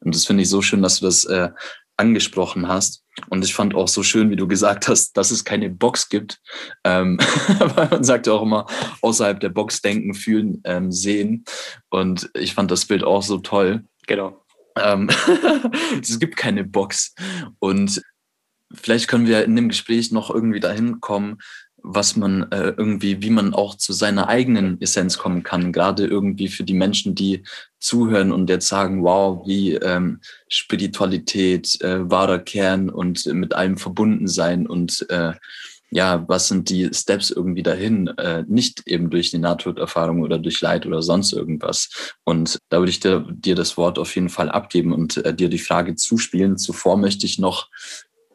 Und 0.00 0.14
das 0.14 0.24
finde 0.24 0.44
ich 0.44 0.48
so 0.48 0.62
schön, 0.62 0.82
dass 0.82 1.00
du 1.00 1.06
das 1.06 1.24
äh, 1.24 1.50
angesprochen 1.96 2.68
hast. 2.68 3.04
Und 3.28 3.44
ich 3.44 3.54
fand 3.54 3.74
auch 3.74 3.88
so 3.88 4.02
schön, 4.02 4.30
wie 4.30 4.36
du 4.36 4.48
gesagt 4.48 4.88
hast, 4.88 5.16
dass 5.16 5.30
es 5.30 5.44
keine 5.44 5.70
Box 5.70 6.08
gibt. 6.08 6.40
Ähm, 6.84 7.18
weil 7.58 7.88
man 7.88 8.04
sagt 8.04 8.26
ja 8.26 8.32
auch 8.32 8.42
immer, 8.42 8.66
außerhalb 9.02 9.40
der 9.40 9.50
Box 9.50 9.82
denken, 9.82 10.14
fühlen, 10.14 10.60
ähm, 10.64 10.90
sehen. 10.92 11.44
Und 11.88 12.30
ich 12.34 12.54
fand 12.54 12.70
das 12.70 12.86
Bild 12.86 13.04
auch 13.04 13.22
so 13.22 13.38
toll. 13.38 13.84
Genau. 14.06 14.44
Ähm, 14.76 15.08
es 16.02 16.18
gibt 16.18 16.36
keine 16.36 16.64
Box. 16.64 17.14
Und 17.58 18.02
vielleicht 18.72 19.08
können 19.08 19.26
wir 19.26 19.44
in 19.44 19.56
dem 19.56 19.68
Gespräch 19.68 20.12
noch 20.12 20.30
irgendwie 20.30 20.60
dahin 20.60 21.00
kommen, 21.00 21.38
was 21.82 22.16
man 22.16 22.50
äh, 22.50 22.74
irgendwie, 22.76 23.22
wie 23.22 23.30
man 23.30 23.54
auch 23.54 23.74
zu 23.74 23.92
seiner 23.92 24.28
eigenen 24.28 24.80
Essenz 24.80 25.18
kommen 25.18 25.42
kann. 25.42 25.72
Gerade 25.72 26.06
irgendwie 26.06 26.48
für 26.48 26.64
die 26.64 26.74
Menschen, 26.74 27.14
die 27.14 27.42
zuhören 27.78 28.32
und 28.32 28.50
jetzt 28.50 28.68
sagen, 28.68 29.02
wow, 29.02 29.46
wie 29.46 29.74
ähm, 29.74 30.20
Spiritualität, 30.48 31.80
äh, 31.80 32.10
wahrer 32.10 32.38
Kern 32.38 32.90
und 32.90 33.26
mit 33.26 33.54
allem 33.54 33.78
verbunden 33.78 34.28
sein 34.28 34.66
und 34.66 35.06
äh, 35.10 35.32
ja, 35.90 36.24
was 36.28 36.48
sind 36.48 36.70
die 36.70 36.88
Steps 36.94 37.30
irgendwie 37.30 37.64
dahin? 37.64 38.06
Äh, 38.16 38.44
nicht 38.46 38.86
eben 38.86 39.10
durch 39.10 39.30
die 39.30 39.38
Nahtoderfahrung 39.38 40.22
oder 40.22 40.38
durch 40.38 40.60
Leid 40.60 40.86
oder 40.86 41.02
sonst 41.02 41.32
irgendwas. 41.32 42.14
Und 42.24 42.58
da 42.68 42.78
würde 42.78 42.90
ich 42.90 43.00
dir, 43.00 43.26
dir 43.28 43.56
das 43.56 43.76
Wort 43.76 43.98
auf 43.98 44.14
jeden 44.14 44.28
Fall 44.28 44.48
abgeben 44.48 44.92
und 44.92 45.16
äh, 45.18 45.34
dir 45.34 45.48
die 45.48 45.58
Frage 45.58 45.96
zuspielen. 45.96 46.58
Zuvor 46.58 46.96
möchte 46.96 47.26
ich 47.26 47.40
noch 47.40 47.68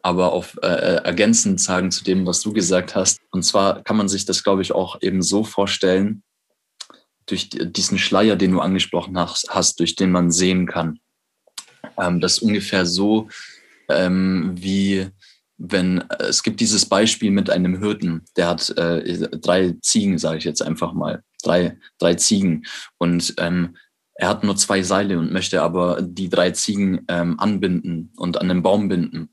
aber 0.06 0.32
auf 0.32 0.56
äh, 0.62 0.68
äh, 0.68 0.96
ergänzend 1.02 1.60
sagen 1.60 1.90
zu 1.90 2.04
dem, 2.04 2.26
was 2.26 2.40
du 2.40 2.52
gesagt 2.52 2.94
hast. 2.94 3.18
Und 3.32 3.42
zwar 3.42 3.82
kann 3.82 3.96
man 3.96 4.08
sich 4.08 4.24
das, 4.24 4.44
glaube 4.44 4.62
ich, 4.62 4.70
auch 4.70 5.02
eben 5.02 5.20
so 5.20 5.42
vorstellen, 5.42 6.22
durch 7.26 7.50
diesen 7.50 7.98
Schleier, 7.98 8.36
den 8.36 8.52
du 8.52 8.60
angesprochen 8.60 9.18
hast, 9.18 9.80
durch 9.80 9.96
den 9.96 10.12
man 10.12 10.30
sehen 10.30 10.68
kann. 10.68 11.00
Ähm, 11.98 12.20
das 12.20 12.38
ungefähr 12.38 12.86
so, 12.86 13.28
ähm, 13.88 14.52
wie 14.54 15.08
wenn 15.58 16.02
äh, 16.02 16.26
es 16.28 16.44
gibt 16.44 16.60
dieses 16.60 16.86
Beispiel 16.86 17.32
mit 17.32 17.50
einem 17.50 17.80
Hirten, 17.82 18.22
der 18.36 18.46
hat 18.46 18.70
äh, 18.78 19.28
drei 19.38 19.74
Ziegen, 19.82 20.18
sage 20.18 20.38
ich 20.38 20.44
jetzt 20.44 20.62
einfach 20.62 20.92
mal, 20.92 21.24
drei, 21.42 21.80
drei 21.98 22.14
Ziegen. 22.14 22.64
Und 22.98 23.34
ähm, 23.38 23.76
er 24.14 24.28
hat 24.28 24.44
nur 24.44 24.54
zwei 24.54 24.84
Seile 24.84 25.18
und 25.18 25.32
möchte 25.32 25.62
aber 25.62 26.00
die 26.00 26.28
drei 26.28 26.52
Ziegen 26.52 27.04
ähm, 27.08 27.40
anbinden 27.40 28.12
und 28.16 28.40
an 28.40 28.46
den 28.46 28.62
Baum 28.62 28.88
binden. 28.88 29.30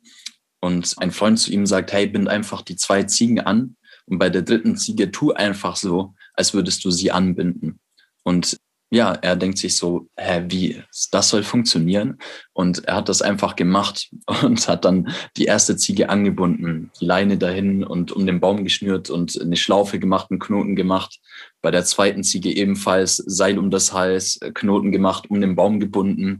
Und 0.63 0.95
ein 0.99 1.12
Freund 1.12 1.38
zu 1.38 1.52
ihm 1.52 1.65
sagt, 1.65 1.91
hey, 1.91 2.08
bind 2.08 2.30
einfach 2.30 2.62
die 2.62 2.78
zwei 2.78 3.04
Ziegen 3.04 3.41
an 3.41 3.76
und 4.06 4.17
bei 4.17 4.30
der 4.30 4.43
dritten 4.43 4.78
Ziege 4.78 5.12
tu 5.12 5.34
einfach 5.34 5.76
so, 5.76 6.13
als 6.36 6.54
würdest 6.54 6.86
du 6.86 6.89
sie 6.89 7.12
anbinden. 7.12 7.82
Und 8.23 8.56
ja, 8.89 9.12
er 9.12 9.36
denkt 9.36 9.58
sich 9.58 9.76
so, 9.76 10.08
hä, 10.15 10.45
wie, 10.47 10.82
das 11.12 11.28
soll 11.28 11.43
funktionieren? 11.43 12.17
Und 12.54 12.86
er 12.86 12.95
hat 12.95 13.10
das 13.10 13.21
einfach 13.21 13.58
gemacht 13.58 14.10
und 14.43 14.65
hat 14.69 14.86
dann 14.86 15.10
die 15.36 15.45
erste 15.45 15.76
Ziege 15.76 16.08
angebunden, 16.08 16.91
die 16.97 17.06
Leine 17.06 17.38
dahin 17.38 17.84
und 17.84 18.13
um 18.13 18.26
den 18.26 18.39
Baum 18.39 18.63
geschnürt 18.63 19.10
und 19.10 19.41
eine 19.41 19.58
Schlaufe 19.58 19.99
gemacht, 19.99 20.28
einen 20.32 20.39
Knoten 20.39 20.78
gemacht. 20.78 21.19
Bei 21.62 21.71
der 21.71 21.84
zweiten 21.84 22.23
Ziege 22.23 22.56
ebenfalls 22.56 23.17
Seil 23.17 23.60
um 23.60 23.69
das 23.69 23.91
Hals, 23.91 24.39
Knoten 24.54 24.93
gemacht, 24.93 25.30
um 25.30 25.41
den 25.41 25.58
Baum 25.58 25.82
gebunden 25.82 26.38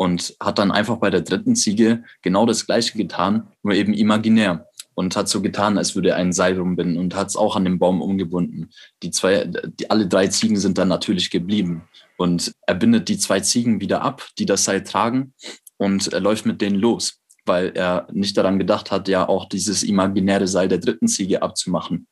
und 0.00 0.34
hat 0.40 0.58
dann 0.58 0.70
einfach 0.70 0.96
bei 0.96 1.10
der 1.10 1.20
dritten 1.20 1.54
Ziege 1.54 2.04
genau 2.22 2.46
das 2.46 2.64
Gleiche 2.64 2.96
getan, 2.96 3.48
nur 3.62 3.74
eben 3.74 3.92
imaginär 3.92 4.66
und 4.94 5.14
hat 5.14 5.28
so 5.28 5.42
getan, 5.42 5.76
als 5.76 5.94
würde 5.94 6.08
er 6.10 6.16
ein 6.16 6.32
Seil 6.32 6.58
rumbinden 6.58 6.96
und 6.96 7.14
hat 7.14 7.28
es 7.28 7.36
auch 7.36 7.54
an 7.54 7.66
den 7.66 7.78
Baum 7.78 8.00
umgebunden. 8.00 8.70
Die 9.02 9.10
zwei, 9.10 9.44
die, 9.44 9.90
alle 9.90 10.08
drei 10.08 10.28
Ziegen 10.28 10.56
sind 10.56 10.78
dann 10.78 10.88
natürlich 10.88 11.30
geblieben 11.30 11.82
und 12.16 12.50
er 12.66 12.76
bindet 12.76 13.10
die 13.10 13.18
zwei 13.18 13.40
Ziegen 13.40 13.82
wieder 13.82 14.00
ab, 14.00 14.26
die 14.38 14.46
das 14.46 14.64
Seil 14.64 14.84
tragen 14.84 15.34
und 15.76 16.10
er 16.10 16.20
läuft 16.20 16.46
mit 16.46 16.62
denen 16.62 16.76
los, 16.76 17.20
weil 17.44 17.72
er 17.74 18.06
nicht 18.10 18.38
daran 18.38 18.58
gedacht 18.58 18.90
hat, 18.90 19.06
ja 19.06 19.28
auch 19.28 19.50
dieses 19.50 19.82
imaginäre 19.82 20.48
Seil 20.48 20.68
der 20.68 20.78
dritten 20.78 21.08
Ziege 21.08 21.42
abzumachen. 21.42 22.06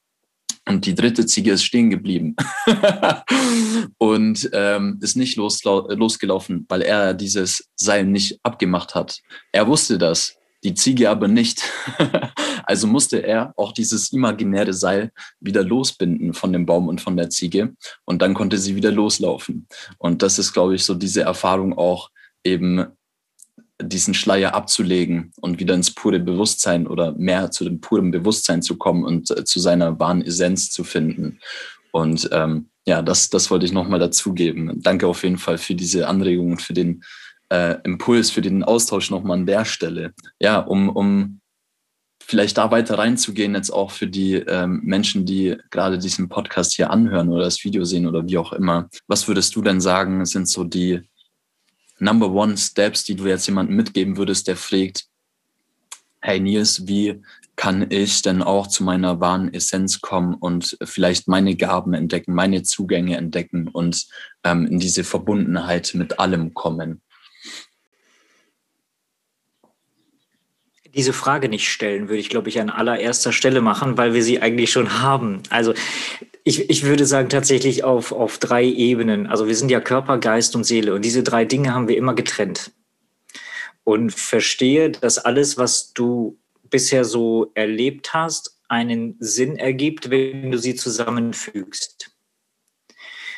Und 0.68 0.84
die 0.84 0.94
dritte 0.94 1.24
Ziege 1.26 1.52
ist 1.52 1.64
stehen 1.64 1.90
geblieben 1.90 2.36
und 3.98 4.48
ähm, 4.52 4.98
ist 5.00 5.16
nicht 5.16 5.36
losgelaufen, 5.36 6.66
weil 6.68 6.82
er 6.82 7.14
dieses 7.14 7.68
Seil 7.74 8.04
nicht 8.04 8.38
abgemacht 8.42 8.94
hat. 8.94 9.20
Er 9.52 9.66
wusste 9.66 9.96
das, 9.96 10.36
die 10.64 10.74
Ziege 10.74 11.08
aber 11.08 11.28
nicht. 11.28 11.62
also 12.64 12.86
musste 12.86 13.24
er 13.24 13.54
auch 13.56 13.72
dieses 13.72 14.12
imaginäre 14.12 14.74
Seil 14.74 15.10
wieder 15.40 15.62
losbinden 15.62 16.34
von 16.34 16.52
dem 16.52 16.66
Baum 16.66 16.88
und 16.88 17.00
von 17.00 17.16
der 17.16 17.30
Ziege 17.30 17.74
und 18.04 18.20
dann 18.20 18.34
konnte 18.34 18.58
sie 18.58 18.76
wieder 18.76 18.92
loslaufen. 18.92 19.66
Und 19.96 20.22
das 20.22 20.38
ist, 20.38 20.52
glaube 20.52 20.74
ich, 20.74 20.84
so 20.84 20.94
diese 20.94 21.22
Erfahrung 21.22 21.76
auch 21.78 22.10
eben 22.44 22.86
diesen 23.80 24.14
Schleier 24.14 24.54
abzulegen 24.54 25.32
und 25.40 25.60
wieder 25.60 25.74
ins 25.74 25.94
pure 25.94 26.18
Bewusstsein 26.18 26.86
oder 26.86 27.12
mehr 27.12 27.50
zu 27.50 27.64
dem 27.64 27.80
puren 27.80 28.10
Bewusstsein 28.10 28.62
zu 28.62 28.76
kommen 28.76 29.04
und 29.04 29.30
äh, 29.30 29.44
zu 29.44 29.60
seiner 29.60 29.98
wahren 30.00 30.22
Essenz 30.22 30.70
zu 30.70 30.84
finden. 30.84 31.38
Und 31.92 32.28
ähm, 32.32 32.68
ja, 32.86 33.02
das, 33.02 33.30
das 33.30 33.50
wollte 33.50 33.66
ich 33.66 33.72
nochmal 33.72 34.00
dazugeben. 34.00 34.82
Danke 34.82 35.06
auf 35.06 35.22
jeden 35.22 35.38
Fall 35.38 35.58
für 35.58 35.74
diese 35.74 36.08
Anregung 36.08 36.52
und 36.52 36.62
für 36.62 36.74
den 36.74 37.02
äh, 37.50 37.76
Impuls 37.84 38.30
für 38.30 38.42
den 38.42 38.62
Austausch 38.62 39.10
nochmal 39.10 39.38
an 39.38 39.46
der 39.46 39.64
Stelle. 39.64 40.12
Ja, 40.40 40.58
um, 40.58 40.88
um 40.88 41.40
vielleicht 42.22 42.58
da 42.58 42.70
weiter 42.70 42.98
reinzugehen, 42.98 43.54
jetzt 43.54 43.70
auch 43.70 43.90
für 43.90 44.06
die 44.06 44.34
ähm, 44.34 44.80
Menschen, 44.84 45.24
die 45.24 45.56
gerade 45.70 45.98
diesen 45.98 46.28
Podcast 46.28 46.74
hier 46.74 46.90
anhören 46.90 47.30
oder 47.30 47.44
das 47.44 47.64
Video 47.64 47.84
sehen 47.84 48.06
oder 48.06 48.26
wie 48.26 48.38
auch 48.38 48.52
immer. 48.52 48.88
Was 49.06 49.28
würdest 49.28 49.56
du 49.56 49.62
denn 49.62 49.80
sagen, 49.80 50.26
sind 50.26 50.48
so 50.48 50.64
die 50.64 51.00
Number 51.98 52.30
One 52.30 52.56
Steps, 52.56 53.04
die 53.04 53.16
du 53.16 53.26
jetzt 53.26 53.46
jemandem 53.46 53.76
mitgeben 53.76 54.16
würdest, 54.16 54.48
der 54.48 54.56
fragt, 54.56 55.06
hey 56.20 56.40
Nils, 56.40 56.86
wie 56.86 57.22
kann 57.56 57.90
ich 57.90 58.22
denn 58.22 58.42
auch 58.42 58.68
zu 58.68 58.84
meiner 58.84 59.20
wahren 59.20 59.52
Essenz 59.52 60.00
kommen 60.00 60.34
und 60.34 60.76
vielleicht 60.84 61.26
meine 61.26 61.56
Gaben 61.56 61.92
entdecken, 61.92 62.34
meine 62.34 62.62
Zugänge 62.62 63.16
entdecken 63.16 63.68
und 63.68 64.06
ähm, 64.44 64.66
in 64.66 64.78
diese 64.78 65.02
Verbundenheit 65.02 65.92
mit 65.94 66.20
allem 66.20 66.54
kommen? 66.54 67.02
diese 70.94 71.12
Frage 71.12 71.48
nicht 71.48 71.68
stellen, 71.68 72.08
würde 72.08 72.18
ich, 72.18 72.28
glaube 72.28 72.48
ich, 72.48 72.60
an 72.60 72.70
allererster 72.70 73.30
Stelle 73.30 73.60
machen, 73.60 73.96
weil 73.96 74.14
wir 74.14 74.22
sie 74.22 74.40
eigentlich 74.42 74.72
schon 74.72 75.00
haben. 75.00 75.42
Also 75.48 75.72
ich, 76.48 76.70
ich 76.70 76.84
würde 76.84 77.04
sagen 77.04 77.28
tatsächlich 77.28 77.84
auf, 77.84 78.10
auf 78.10 78.38
drei 78.38 78.64
Ebenen. 78.64 79.26
Also 79.26 79.48
wir 79.48 79.54
sind 79.54 79.70
ja 79.70 79.80
Körper, 79.80 80.16
Geist 80.16 80.56
und 80.56 80.64
Seele 80.64 80.94
und 80.94 81.04
diese 81.04 81.22
drei 81.22 81.44
Dinge 81.44 81.74
haben 81.74 81.88
wir 81.88 81.96
immer 81.98 82.14
getrennt. 82.14 82.72
Und 83.84 84.14
verstehe, 84.14 84.90
dass 84.90 85.18
alles, 85.18 85.58
was 85.58 85.92
du 85.92 86.38
bisher 86.70 87.04
so 87.04 87.50
erlebt 87.54 88.14
hast, 88.14 88.58
einen 88.68 89.16
Sinn 89.20 89.56
ergibt, 89.56 90.08
wenn 90.08 90.50
du 90.50 90.58
sie 90.58 90.74
zusammenfügst. 90.74 92.16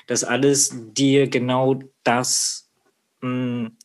Dass 0.07 0.23
alles 0.23 0.73
dir 0.73 1.29
genau 1.29 1.81
das 2.05 2.71
mh, 3.23 3.29
hm, 3.29 3.77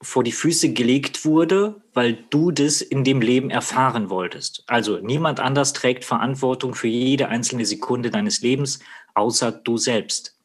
vor 0.00 0.22
die 0.22 0.32
Füße 0.32 0.72
gelegt 0.72 1.24
wurde, 1.24 1.82
weil 1.92 2.24
du 2.30 2.50
das 2.50 2.80
in 2.80 3.02
dem 3.02 3.20
Leben 3.20 3.50
erfahren 3.50 4.10
wolltest. 4.10 4.62
Also 4.66 4.98
niemand 4.98 5.40
anders 5.40 5.72
trägt 5.72 6.04
Verantwortung 6.04 6.74
für 6.74 6.86
jede 6.86 7.28
einzelne 7.28 7.66
Sekunde 7.66 8.10
deines 8.10 8.40
Lebens, 8.40 8.78
außer 9.14 9.50
du 9.50 9.76
selbst. 9.76 10.38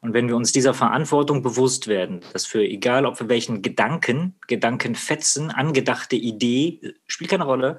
Und 0.00 0.14
wenn 0.14 0.26
wir 0.26 0.34
uns 0.34 0.50
dieser 0.50 0.74
Verantwortung 0.74 1.42
bewusst 1.42 1.86
werden, 1.86 2.20
dass 2.32 2.44
für 2.44 2.64
egal 2.64 3.06
ob 3.06 3.16
für 3.16 3.28
welchen 3.28 3.62
Gedanken, 3.62 4.34
Gedankenfetzen, 4.48 5.52
angedachte 5.52 6.16
Idee, 6.16 6.80
spielt 7.06 7.30
keine 7.30 7.44
Rolle, 7.44 7.78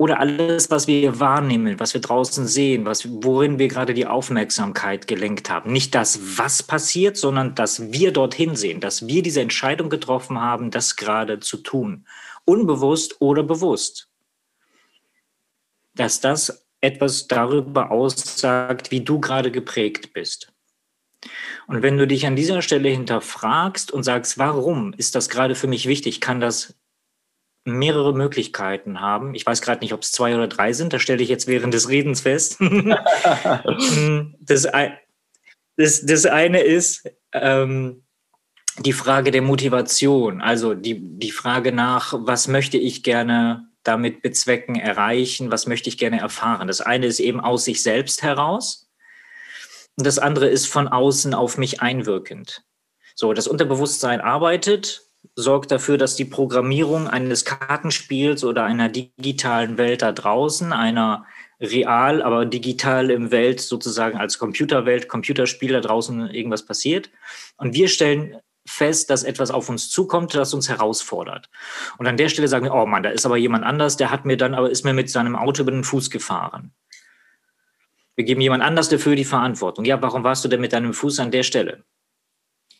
oder 0.00 0.18
alles, 0.18 0.70
was 0.70 0.86
wir 0.86 1.20
wahrnehmen, 1.20 1.78
was 1.78 1.92
wir 1.92 2.00
draußen 2.00 2.46
sehen, 2.46 2.86
was, 2.86 3.06
worin 3.22 3.58
wir 3.58 3.68
gerade 3.68 3.92
die 3.92 4.06
Aufmerksamkeit 4.06 5.06
gelenkt 5.06 5.50
haben. 5.50 5.72
Nicht 5.72 5.94
das, 5.94 6.38
was 6.38 6.62
passiert, 6.62 7.18
sondern 7.18 7.54
dass 7.54 7.92
wir 7.92 8.10
dorthin 8.10 8.56
sehen, 8.56 8.80
dass 8.80 9.06
wir 9.06 9.22
diese 9.22 9.42
Entscheidung 9.42 9.90
getroffen 9.90 10.40
haben, 10.40 10.70
das 10.70 10.96
gerade 10.96 11.38
zu 11.40 11.58
tun. 11.58 12.06
Unbewusst 12.46 13.20
oder 13.20 13.42
bewusst. 13.42 14.08
Dass 15.94 16.22
das 16.22 16.66
etwas 16.80 17.28
darüber 17.28 17.90
aussagt, 17.90 18.90
wie 18.90 19.02
du 19.02 19.20
gerade 19.20 19.50
geprägt 19.50 20.14
bist. 20.14 20.50
Und 21.66 21.82
wenn 21.82 21.98
du 21.98 22.06
dich 22.06 22.26
an 22.26 22.36
dieser 22.36 22.62
Stelle 22.62 22.88
hinterfragst 22.88 23.92
und 23.92 24.04
sagst, 24.04 24.38
warum 24.38 24.94
ist 24.94 25.14
das 25.14 25.28
gerade 25.28 25.54
für 25.54 25.66
mich 25.66 25.86
wichtig, 25.86 26.22
kann 26.22 26.40
das 26.40 26.79
mehrere 27.64 28.14
Möglichkeiten 28.14 29.00
haben. 29.00 29.34
Ich 29.34 29.44
weiß 29.44 29.60
gerade 29.60 29.80
nicht, 29.80 29.92
ob 29.92 30.02
es 30.02 30.12
zwei 30.12 30.34
oder 30.34 30.48
drei 30.48 30.72
sind. 30.72 30.92
Das 30.92 31.02
stelle 31.02 31.22
ich 31.22 31.28
jetzt 31.28 31.46
während 31.46 31.74
des 31.74 31.88
Redens 31.88 32.22
fest. 32.22 32.56
das, 34.40 34.66
das, 35.76 36.06
das, 36.06 36.26
eine 36.26 36.60
ist 36.60 37.10
ähm, 37.32 38.04
die 38.78 38.92
Frage 38.92 39.30
der 39.30 39.42
Motivation, 39.42 40.40
also 40.40 40.74
die, 40.74 40.98
die 41.00 41.32
Frage 41.32 41.72
nach, 41.72 42.14
was 42.16 42.48
möchte 42.48 42.78
ich 42.78 43.02
gerne 43.02 43.68
damit 43.82 44.22
bezwecken, 44.22 44.76
erreichen, 44.76 45.50
was 45.50 45.66
möchte 45.66 45.88
ich 45.88 45.98
gerne 45.98 46.20
erfahren. 46.20 46.68
Das 46.68 46.80
eine 46.80 47.06
ist 47.06 47.20
eben 47.20 47.40
aus 47.40 47.64
sich 47.64 47.82
selbst 47.82 48.22
heraus 48.22 48.90
und 49.96 50.06
das 50.06 50.18
andere 50.18 50.48
ist 50.48 50.66
von 50.66 50.88
außen 50.88 51.34
auf 51.34 51.58
mich 51.58 51.82
einwirkend. 51.82 52.64
So, 53.14 53.32
das 53.32 53.48
Unterbewusstsein 53.48 54.20
arbeitet 54.20 55.09
sorgt 55.34 55.70
dafür, 55.70 55.98
dass 55.98 56.16
die 56.16 56.24
Programmierung 56.24 57.08
eines 57.08 57.44
Kartenspiels 57.44 58.44
oder 58.44 58.64
einer 58.64 58.88
digitalen 58.88 59.78
Welt 59.78 60.02
da 60.02 60.12
draußen, 60.12 60.72
einer 60.72 61.26
real, 61.60 62.22
aber 62.22 62.46
digital 62.46 63.10
im 63.10 63.30
Welt 63.30 63.60
sozusagen 63.60 64.18
als 64.18 64.38
Computerwelt, 64.38 65.08
Computerspiel 65.08 65.72
da 65.72 65.80
draußen 65.80 66.30
irgendwas 66.30 66.64
passiert. 66.64 67.10
Und 67.56 67.74
wir 67.74 67.88
stellen 67.88 68.36
fest, 68.66 69.10
dass 69.10 69.24
etwas 69.24 69.50
auf 69.50 69.68
uns 69.68 69.90
zukommt, 69.90 70.34
das 70.34 70.54
uns 70.54 70.68
herausfordert. 70.68 71.50
Und 71.98 72.06
an 72.06 72.16
der 72.16 72.28
Stelle 72.28 72.48
sagen 72.48 72.66
wir, 72.66 72.74
oh 72.74 72.86
Mann, 72.86 73.02
da 73.02 73.10
ist 73.10 73.26
aber 73.26 73.36
jemand 73.36 73.64
anders, 73.64 73.96
der 73.96 74.10
hat 74.10 74.24
mir 74.24 74.36
dann, 74.36 74.54
aber 74.54 74.70
ist 74.70 74.84
mir 74.84 74.92
mit 74.92 75.10
seinem 75.10 75.36
Auto 75.36 75.62
über 75.62 75.72
den 75.72 75.84
Fuß 75.84 76.10
gefahren. 76.10 76.72
Wir 78.16 78.24
geben 78.24 78.40
jemand 78.40 78.62
anders 78.62 78.88
dafür 78.88 79.16
die 79.16 79.24
Verantwortung. 79.24 79.84
Ja, 79.84 80.00
warum 80.02 80.24
warst 80.24 80.44
du 80.44 80.48
denn 80.48 80.60
mit 80.60 80.72
deinem 80.72 80.92
Fuß 80.92 81.20
an 81.20 81.30
der 81.30 81.42
Stelle? 81.42 81.84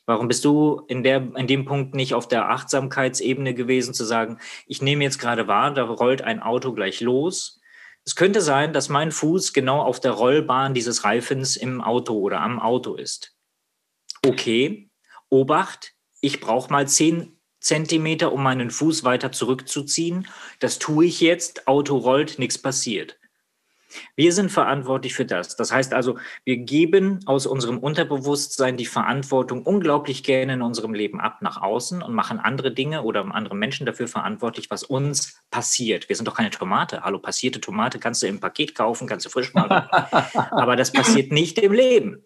Warum 0.07 0.29
bist 0.29 0.45
du 0.45 0.83
in, 0.89 1.03
der, 1.03 1.35
in 1.37 1.47
dem 1.47 1.65
Punkt 1.65 1.95
nicht 1.95 2.15
auf 2.15 2.27
der 2.27 2.51
Achtsamkeitsebene 2.51 3.55
gewesen, 3.55 3.95
zu 3.95 4.05
sagen, 4.05 4.39
ich 4.67 4.83
nehme 4.83 5.05
jetzt 5.05 5.19
gerade 5.19 5.47
wahr, 5.47 5.73
da 5.73 5.85
rollt 5.85 6.23
ein 6.23 6.41
Auto 6.41 6.73
gleich 6.73 7.01
los. 7.01 7.61
Es 8.05 8.17
könnte 8.17 8.41
sein, 8.41 8.73
dass 8.73 8.89
mein 8.89 9.13
Fuß 9.13 9.53
genau 9.53 9.83
auf 9.83 10.01
der 10.01 10.13
Rollbahn 10.13 10.75
dieses 10.75 11.05
Reifens 11.05 11.57
im 11.57 11.81
Auto 11.81 12.15
oder 12.19 12.41
am 12.41 12.59
Auto 12.59 12.95
ist. 12.95 13.37
Okay, 14.27 14.91
Obacht, 15.29 15.95
ich 16.21 16.41
brauche 16.41 16.73
mal 16.73 16.89
zehn 16.89 17.39
Zentimeter, 17.61 18.33
um 18.33 18.43
meinen 18.43 18.71
Fuß 18.71 19.05
weiter 19.05 19.33
zurückzuziehen. 19.33 20.27
Das 20.61 20.79
tue 20.79 21.05
ich 21.05 21.21
jetzt, 21.21 21.69
Auto 21.69 21.99
rollt, 21.99 22.39
nichts 22.39 22.59
passiert. 22.59 23.20
Wir 24.17 24.33
sind 24.33 24.51
verantwortlich 24.51 25.15
für 25.15 25.25
das. 25.25 25.57
Das 25.57 25.73
heißt 25.73 25.95
also, 25.95 26.19
wir 26.45 26.59
geben 26.59 27.21
aus 27.27 27.47
unserem 27.47 27.79
Unterbewusstsein 27.79 28.77
die 28.77 28.87
Verantwortung 28.87 29.63
unglaublich 29.63 30.23
gerne 30.23 30.55
in 30.55 30.63
unserem 30.63 30.95
Leben 30.95 31.21
ab 31.21 31.43
nach 31.43 31.61
außen 31.61 32.03
und 32.03 32.15
machen 32.15 32.39
andere 32.39 32.73
Dinge 32.73 33.03
oder 33.03 33.25
andere 33.35 33.55
Menschen 33.55 33.87
dafür 33.87 34.09
verantwortlich, 34.09 34.71
was 34.71 34.83
uns 34.83 35.41
passiert. 35.51 36.09
Wir 36.09 36.17
sind 36.17 36.27
doch 36.27 36.37
keine 36.37 36.51
Tomate. 36.51 37.03
Hallo, 37.03 37.19
passierte 37.19 37.61
Tomate 37.61 37.99
kannst 37.99 38.23
du 38.23 38.27
im 38.27 38.41
Paket 38.41 38.75
kaufen, 38.75 39.07
kannst 39.07 39.27
du 39.27 39.31
frisch 39.31 39.55
machen. 39.55 39.71
aber 40.51 40.77
das 40.77 40.93
passiert 40.93 41.33
nicht 41.33 41.59
im 41.59 41.73
Leben. 41.73 42.25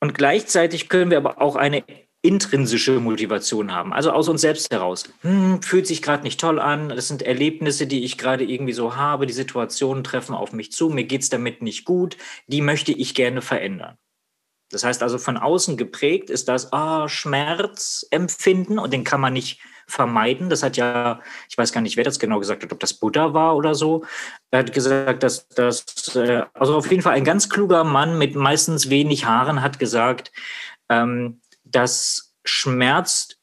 Und 0.00 0.14
gleichzeitig 0.14 0.88
können 0.88 1.10
wir 1.10 1.18
aber 1.18 1.40
auch 1.40 1.56
eine 1.56 1.82
intrinsische 2.26 2.98
Motivation 3.00 3.72
haben, 3.72 3.92
also 3.92 4.10
aus 4.10 4.28
uns 4.28 4.40
selbst 4.40 4.72
heraus. 4.72 5.04
Hm, 5.22 5.62
fühlt 5.62 5.86
sich 5.86 6.02
gerade 6.02 6.22
nicht 6.22 6.40
toll 6.40 6.58
an, 6.58 6.88
das 6.88 7.08
sind 7.08 7.22
Erlebnisse, 7.22 7.86
die 7.86 8.04
ich 8.04 8.18
gerade 8.18 8.44
irgendwie 8.44 8.72
so 8.72 8.96
habe, 8.96 9.26
die 9.26 9.32
Situationen 9.32 10.04
treffen 10.04 10.34
auf 10.34 10.52
mich 10.52 10.72
zu, 10.72 10.88
mir 10.88 11.04
geht 11.04 11.22
es 11.22 11.28
damit 11.28 11.62
nicht 11.62 11.84
gut, 11.84 12.16
die 12.46 12.60
möchte 12.60 12.92
ich 12.92 13.14
gerne 13.14 13.42
verändern. 13.42 13.96
Das 14.70 14.82
heißt 14.82 15.02
also, 15.02 15.18
von 15.18 15.36
außen 15.36 15.76
geprägt 15.76 16.28
ist 16.28 16.48
das 16.48 16.72
ah, 16.72 17.08
Schmerzempfinden 17.08 18.80
und 18.80 18.92
den 18.92 19.04
kann 19.04 19.20
man 19.20 19.32
nicht 19.32 19.60
vermeiden. 19.86 20.50
Das 20.50 20.64
hat 20.64 20.76
ja, 20.76 21.20
ich 21.48 21.56
weiß 21.56 21.72
gar 21.72 21.80
nicht, 21.80 21.96
wer 21.96 22.04
das 22.04 22.18
genau 22.18 22.40
gesagt 22.40 22.64
hat, 22.64 22.72
ob 22.72 22.80
das 22.80 22.94
Buddha 22.94 23.32
war 23.32 23.56
oder 23.56 23.76
so. 23.76 24.04
Er 24.50 24.60
hat 24.60 24.72
gesagt, 24.72 25.22
dass 25.22 25.48
das, 25.48 26.16
äh, 26.16 26.42
also 26.54 26.76
auf 26.76 26.90
jeden 26.90 27.02
Fall 27.02 27.14
ein 27.14 27.24
ganz 27.24 27.48
kluger 27.48 27.84
Mann 27.84 28.18
mit 28.18 28.34
meistens 28.34 28.90
wenig 28.90 29.24
Haaren 29.24 29.62
hat 29.62 29.78
gesagt, 29.78 30.32
ähm, 30.88 31.40
dass 31.66 32.34
Schmerz, 32.44 33.36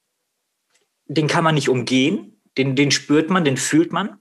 den 1.05 1.27
kann 1.27 1.43
man 1.43 1.55
nicht 1.55 1.69
umgehen, 1.69 2.41
den, 2.57 2.75
den 2.75 2.91
spürt 2.91 3.29
man, 3.29 3.43
den 3.43 3.57
fühlt 3.57 3.91
man. 3.91 4.17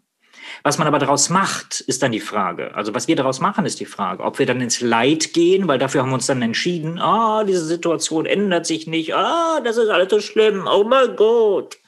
Was 0.64 0.78
man 0.78 0.86
aber 0.86 0.98
daraus 0.98 1.30
macht, 1.30 1.80
ist 1.80 2.02
dann 2.02 2.12
die 2.12 2.20
Frage. 2.20 2.74
Also 2.74 2.94
was 2.94 3.08
wir 3.08 3.16
daraus 3.16 3.40
machen, 3.40 3.64
ist 3.64 3.80
die 3.80 3.86
Frage. 3.86 4.22
Ob 4.22 4.38
wir 4.38 4.46
dann 4.46 4.60
ins 4.60 4.80
Leid 4.80 5.32
gehen, 5.32 5.68
weil 5.68 5.78
dafür 5.78 6.02
haben 6.02 6.10
wir 6.10 6.14
uns 6.14 6.26
dann 6.26 6.42
entschieden, 6.42 6.98
ah, 6.98 7.40
oh, 7.40 7.44
diese 7.44 7.64
Situation 7.64 8.26
ändert 8.26 8.66
sich 8.66 8.86
nicht, 8.86 9.14
ah, 9.14 9.58
oh, 9.58 9.64
das 9.64 9.76
ist 9.76 9.88
alles 9.88 10.10
so 10.10 10.20
schlimm, 10.20 10.68
oh 10.70 10.84
mein 10.84 11.16
Gott. 11.16 11.78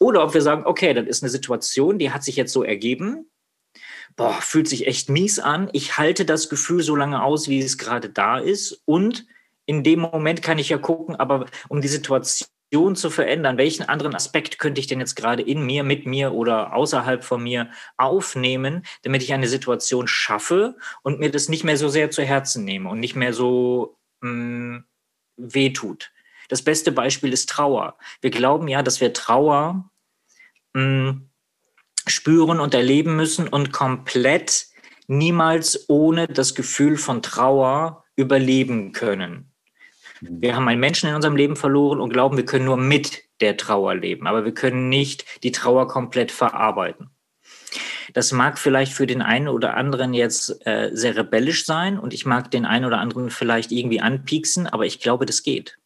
Oder 0.00 0.24
ob 0.24 0.34
wir 0.34 0.42
sagen, 0.42 0.64
okay, 0.66 0.92
das 0.92 1.06
ist 1.06 1.22
eine 1.22 1.30
Situation, 1.30 1.98
die 1.98 2.10
hat 2.10 2.24
sich 2.24 2.36
jetzt 2.36 2.52
so 2.52 2.62
ergeben, 2.62 3.30
boah, 4.16 4.34
fühlt 4.40 4.68
sich 4.68 4.86
echt 4.86 5.08
mies 5.08 5.38
an, 5.38 5.68
ich 5.72 5.98
halte 5.98 6.24
das 6.24 6.48
Gefühl 6.48 6.82
so 6.82 6.96
lange 6.96 7.22
aus, 7.22 7.48
wie 7.48 7.60
es 7.60 7.78
gerade 7.78 8.08
da 8.08 8.38
ist 8.38 8.82
und 8.84 9.26
in 9.66 9.82
dem 9.82 10.00
Moment 10.00 10.42
kann 10.42 10.58
ich 10.58 10.68
ja 10.68 10.78
gucken, 10.78 11.16
aber 11.16 11.46
um 11.68 11.80
die 11.80 11.88
Situation 11.88 12.48
zu 12.96 13.10
verändern, 13.10 13.56
welchen 13.56 13.88
anderen 13.88 14.14
Aspekt 14.14 14.58
könnte 14.58 14.80
ich 14.80 14.86
denn 14.86 15.00
jetzt 15.00 15.14
gerade 15.14 15.42
in 15.42 15.64
mir, 15.64 15.84
mit 15.84 16.06
mir 16.06 16.32
oder 16.32 16.74
außerhalb 16.74 17.24
von 17.24 17.42
mir 17.42 17.70
aufnehmen, 17.96 18.84
damit 19.02 19.22
ich 19.22 19.32
eine 19.32 19.48
Situation 19.48 20.08
schaffe 20.08 20.76
und 21.02 21.20
mir 21.20 21.30
das 21.30 21.48
nicht 21.48 21.64
mehr 21.64 21.76
so 21.76 21.88
sehr 21.88 22.10
zu 22.10 22.22
Herzen 22.22 22.64
nehme 22.64 22.90
und 22.90 23.00
nicht 23.00 23.14
mehr 23.14 23.32
so 23.32 23.96
mh, 24.22 24.30
mm, 24.30 24.84
wehtut. 25.36 26.10
Das 26.48 26.62
beste 26.62 26.92
Beispiel 26.92 27.32
ist 27.32 27.48
Trauer. 27.48 27.96
Wir 28.20 28.30
glauben 28.30 28.68
ja, 28.68 28.82
dass 28.82 29.00
wir 29.00 29.12
Trauer 29.12 29.90
mm, 30.74 31.10
spüren 32.06 32.60
und 32.60 32.74
erleben 32.74 33.16
müssen 33.16 33.48
und 33.48 33.72
komplett 33.72 34.66
niemals 35.06 35.88
ohne 35.88 36.28
das 36.28 36.54
Gefühl 36.54 36.96
von 36.96 37.22
Trauer 37.22 38.04
überleben 38.16 38.92
können. 38.92 39.53
Wir 40.30 40.56
haben 40.56 40.68
einen 40.68 40.80
Menschen 40.80 41.08
in 41.08 41.14
unserem 41.14 41.36
Leben 41.36 41.56
verloren 41.56 42.00
und 42.00 42.12
glauben, 42.12 42.36
wir 42.36 42.44
können 42.44 42.64
nur 42.64 42.76
mit 42.76 43.22
der 43.40 43.56
Trauer 43.56 43.94
leben, 43.94 44.26
aber 44.26 44.44
wir 44.44 44.54
können 44.54 44.88
nicht 44.88 45.24
die 45.42 45.52
Trauer 45.52 45.88
komplett 45.88 46.30
verarbeiten. 46.30 47.10
Das 48.12 48.32
mag 48.32 48.58
vielleicht 48.58 48.92
für 48.92 49.06
den 49.06 49.22
einen 49.22 49.48
oder 49.48 49.76
anderen 49.76 50.14
jetzt 50.14 50.64
äh, 50.66 50.90
sehr 50.92 51.16
rebellisch 51.16 51.64
sein 51.64 51.98
und 51.98 52.14
ich 52.14 52.26
mag 52.26 52.50
den 52.50 52.64
einen 52.64 52.84
oder 52.84 52.98
anderen 52.98 53.30
vielleicht 53.30 53.72
irgendwie 53.72 54.00
anpieksen, 54.00 54.66
aber 54.66 54.86
ich 54.86 55.00
glaube, 55.00 55.26
das 55.26 55.42
geht. 55.42 55.78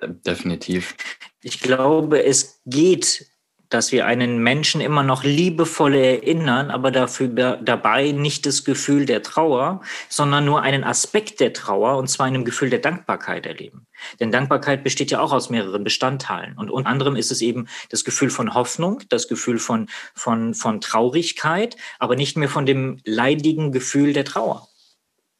Definitiv. 0.00 0.96
Ich 1.42 1.60
glaube, 1.60 2.24
es 2.24 2.60
geht 2.64 3.26
dass 3.72 3.90
wir 3.90 4.06
einen 4.06 4.38
Menschen 4.38 4.80
immer 4.80 5.02
noch 5.02 5.24
liebevoll 5.24 5.94
erinnern, 5.94 6.70
aber 6.70 6.90
dafür 6.90 7.28
dabei 7.28 8.12
nicht 8.12 8.44
das 8.44 8.64
Gefühl 8.64 9.06
der 9.06 9.22
Trauer, 9.22 9.80
sondern 10.08 10.44
nur 10.44 10.62
einen 10.62 10.84
Aspekt 10.84 11.40
der 11.40 11.52
Trauer, 11.52 11.96
und 11.96 12.08
zwar 12.08 12.26
einem 12.26 12.44
Gefühl 12.44 12.70
der 12.70 12.80
Dankbarkeit 12.80 13.46
erleben. 13.46 13.86
Denn 14.20 14.30
Dankbarkeit 14.30 14.84
besteht 14.84 15.10
ja 15.10 15.20
auch 15.20 15.32
aus 15.32 15.48
mehreren 15.48 15.84
Bestandteilen. 15.84 16.58
Und 16.58 16.70
unter 16.70 16.90
anderem 16.90 17.16
ist 17.16 17.32
es 17.32 17.40
eben 17.40 17.68
das 17.88 18.04
Gefühl 18.04 18.30
von 18.30 18.54
Hoffnung, 18.54 19.00
das 19.08 19.28
Gefühl 19.28 19.58
von, 19.58 19.88
von, 20.14 20.54
von 20.54 20.80
Traurigkeit, 20.80 21.76
aber 21.98 22.16
nicht 22.16 22.36
mehr 22.36 22.48
von 22.48 22.66
dem 22.66 22.98
leidigen 23.04 23.72
Gefühl 23.72 24.12
der 24.12 24.24
Trauer. 24.24 24.68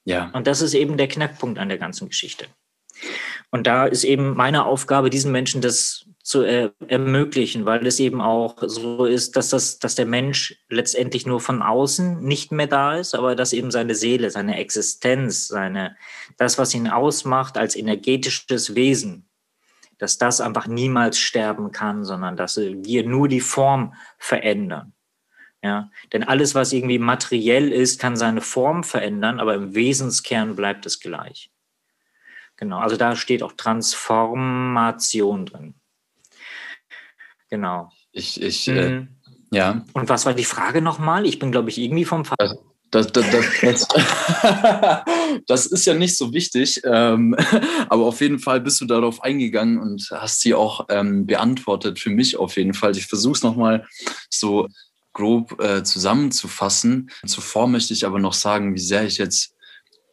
Ja. 0.05 0.31
Und 0.33 0.47
das 0.47 0.63
ist 0.63 0.75
eben 0.75 0.97
der 0.97 1.09
Knackpunkt 1.09 1.59
an 1.59 1.69
der 1.69 1.79
ganzen 1.79 2.09
Geschichte. 2.09 2.47
Und 3.51 3.67
da 3.67 3.87
ist 3.87 4.05
eben 4.05 4.35
meine 4.35 4.65
Aufgabe, 4.65 5.11
diesen 5.11 5.33
Menschen 5.33 5.61
das 5.61 6.07
zu 6.23 6.45
äh, 6.45 6.71
ermöglichen, 6.87 7.67
weil 7.67 7.85
es 7.87 7.99
eben 7.99 8.21
auch 8.21 8.57
so 8.61 9.07
ist, 9.07 9.37
dass, 9.37 9.51
das, 9.51 9.81
dass 9.81 9.97
der 9.97 10.07
Mensch 10.07 10.57
letztendlich 10.69 11.27
nur 11.27 11.41
von 11.41 11.63
außen 11.63 12.23
nicht 12.23 12.53
mehr 12.53 12.69
da 12.69 12.97
ist, 12.97 13.15
aber 13.15 13.35
dass 13.35 13.53
eben 13.53 13.73
seine 13.73 13.97
Seele, 13.97 14.31
seine 14.31 14.57
Existenz, 14.59 15.49
seine, 15.49 15.97
das, 16.37 16.59
was 16.59 16.75
ihn 16.75 16.87
ausmacht 16.87 17.59
als 17.59 17.75
energetisches 17.75 18.77
Wesen, 18.77 19.29
dass 19.99 20.17
das 20.17 20.41
einfach 20.41 20.69
niemals 20.69 21.19
sterben 21.19 21.73
kann, 21.73 22.05
sondern 22.05 22.37
dass 22.37 22.57
wir 22.57 23.05
nur 23.05 23.27
die 23.27 23.41
Form 23.41 23.95
verändern. 24.19 24.93
Ja, 25.65 25.91
denn 26.13 26.25
alles, 26.25 26.57
was 26.57 26.73
irgendwie 26.73 26.99
materiell 26.99 27.73
ist, 27.73 28.01
kann 28.01 28.17
seine 28.17 28.41
Form 28.41 28.83
verändern, 28.83 29.39
aber 29.39 29.55
im 29.55 29.75
Wesenskern 29.77 30.57
bleibt 30.57 30.87
es 30.87 30.99
gleich. 30.99 31.53
Genau, 32.57 32.79
also 32.79 32.97
da 32.97 33.15
steht 33.15 33.45
auch 33.45 33.53
Transformation 33.53 35.47
drin. 35.47 35.75
Genau. 37.53 37.91
Ich, 38.13 38.41
ich, 38.41 38.67
äh, 38.67 38.89
mhm. 38.89 39.09
äh, 39.53 39.57
ja. 39.57 39.85
Und 39.93 40.09
was 40.09 40.25
war 40.25 40.33
die 40.33 40.43
Frage 40.43 40.81
nochmal? 40.81 41.27
Ich 41.27 41.39
bin, 41.39 41.53
glaube 41.53 41.69
ich, 41.69 41.77
irgendwie 41.77 42.07
vom 42.07 42.25
Fall. 42.25 42.59
Das, 42.91 43.09
das, 43.09 43.27
das, 43.61 43.89
das, 45.47 45.67
ist 45.67 45.85
ja 45.85 45.93
nicht 45.93 46.17
so 46.17 46.33
wichtig, 46.33 46.81
ähm, 46.85 47.37
aber 47.91 48.07
auf 48.07 48.23
jeden 48.23 48.39
Fall 48.39 48.63
bist 48.63 48.81
du 48.81 48.87
darauf 48.87 49.23
eingegangen 49.23 49.79
und 49.79 50.09
hast 50.13 50.41
sie 50.41 50.55
auch 50.55 50.87
ähm, 50.89 51.27
beantwortet, 51.27 51.99
für 51.99 52.09
mich 52.09 52.39
auf 52.39 52.57
jeden 52.57 52.73
Fall. 52.73 52.97
Ich 52.97 53.07
versuche 53.07 53.35
es 53.35 53.43
nochmal 53.43 53.87
so 54.31 54.67
grob 55.13 55.61
äh, 55.63 55.83
zusammenzufassen. 55.83 57.11
Zuvor 57.27 57.69
möchte 57.69 57.93
ich 57.93 58.07
aber 58.07 58.19
noch 58.19 58.33
sagen, 58.33 58.75
wie 58.75 58.81
sehr 58.81 59.05
ich 59.05 59.19
jetzt 59.19 59.55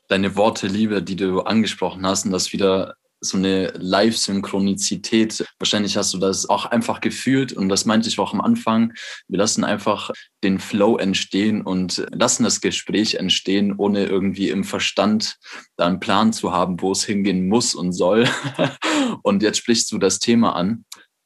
deine 0.09 0.35
Worte 0.35 0.67
liebe, 0.67 1.01
die 1.01 1.15
du 1.15 1.39
angesprochen 1.39 2.05
hast 2.05 2.25
und 2.25 2.31
das 2.31 2.51
wieder 2.51 2.97
so 3.21 3.37
eine 3.37 3.73
Live-Synchronizität. 3.77 5.45
Wahrscheinlich 5.59 5.97
hast 5.97 6.13
du 6.13 6.17
das 6.17 6.49
auch 6.49 6.65
einfach 6.65 7.01
gefühlt 7.01 7.53
und 7.53 7.69
das 7.69 7.85
meinte 7.85 8.09
ich 8.09 8.19
auch 8.19 8.33
am 8.33 8.41
Anfang. 8.41 8.93
Wir 9.27 9.37
lassen 9.39 9.63
einfach 9.63 10.11
den 10.43 10.59
Flow 10.59 10.97
entstehen 10.97 11.61
und 11.61 12.05
lassen 12.11 12.43
das 12.43 12.61
Gespräch 12.61 13.15
entstehen, 13.15 13.75
ohne 13.77 14.05
irgendwie 14.05 14.49
im 14.49 14.63
Verstand 14.63 15.37
da 15.75 15.87
einen 15.87 15.99
Plan 15.99 16.33
zu 16.33 16.53
haben, 16.53 16.81
wo 16.81 16.91
es 16.91 17.03
hingehen 17.03 17.47
muss 17.47 17.75
und 17.75 17.93
soll. 17.93 18.27
Und 19.23 19.43
jetzt 19.43 19.57
sprichst 19.57 19.91
du 19.91 19.97
das 19.97 20.19
Thema 20.19 20.55
an. 20.55 20.85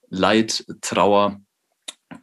Leid, 0.10 0.66
Trauer 0.82 1.42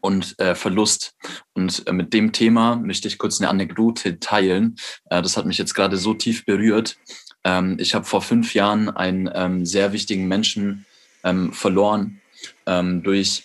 und 0.00 0.38
äh, 0.38 0.54
Verlust. 0.54 1.14
Und 1.54 1.86
äh, 1.86 1.92
mit 1.92 2.12
dem 2.12 2.32
Thema 2.32 2.76
möchte 2.76 3.08
ich 3.08 3.18
kurz 3.18 3.40
eine 3.40 3.50
Anekdote 3.50 4.20
teilen. 4.20 4.76
Äh, 5.06 5.22
das 5.22 5.36
hat 5.36 5.46
mich 5.46 5.58
jetzt 5.58 5.74
gerade 5.74 5.96
so 5.96 6.14
tief 6.14 6.44
berührt. 6.44 6.96
Ähm, 7.44 7.76
ich 7.78 7.94
habe 7.94 8.04
vor 8.04 8.22
fünf 8.22 8.54
Jahren 8.54 8.88
einen 8.88 9.30
ähm, 9.32 9.66
sehr 9.66 9.92
wichtigen 9.92 10.28
Menschen 10.28 10.86
ähm, 11.24 11.52
verloren 11.52 12.20
ähm, 12.66 13.02
durch 13.02 13.44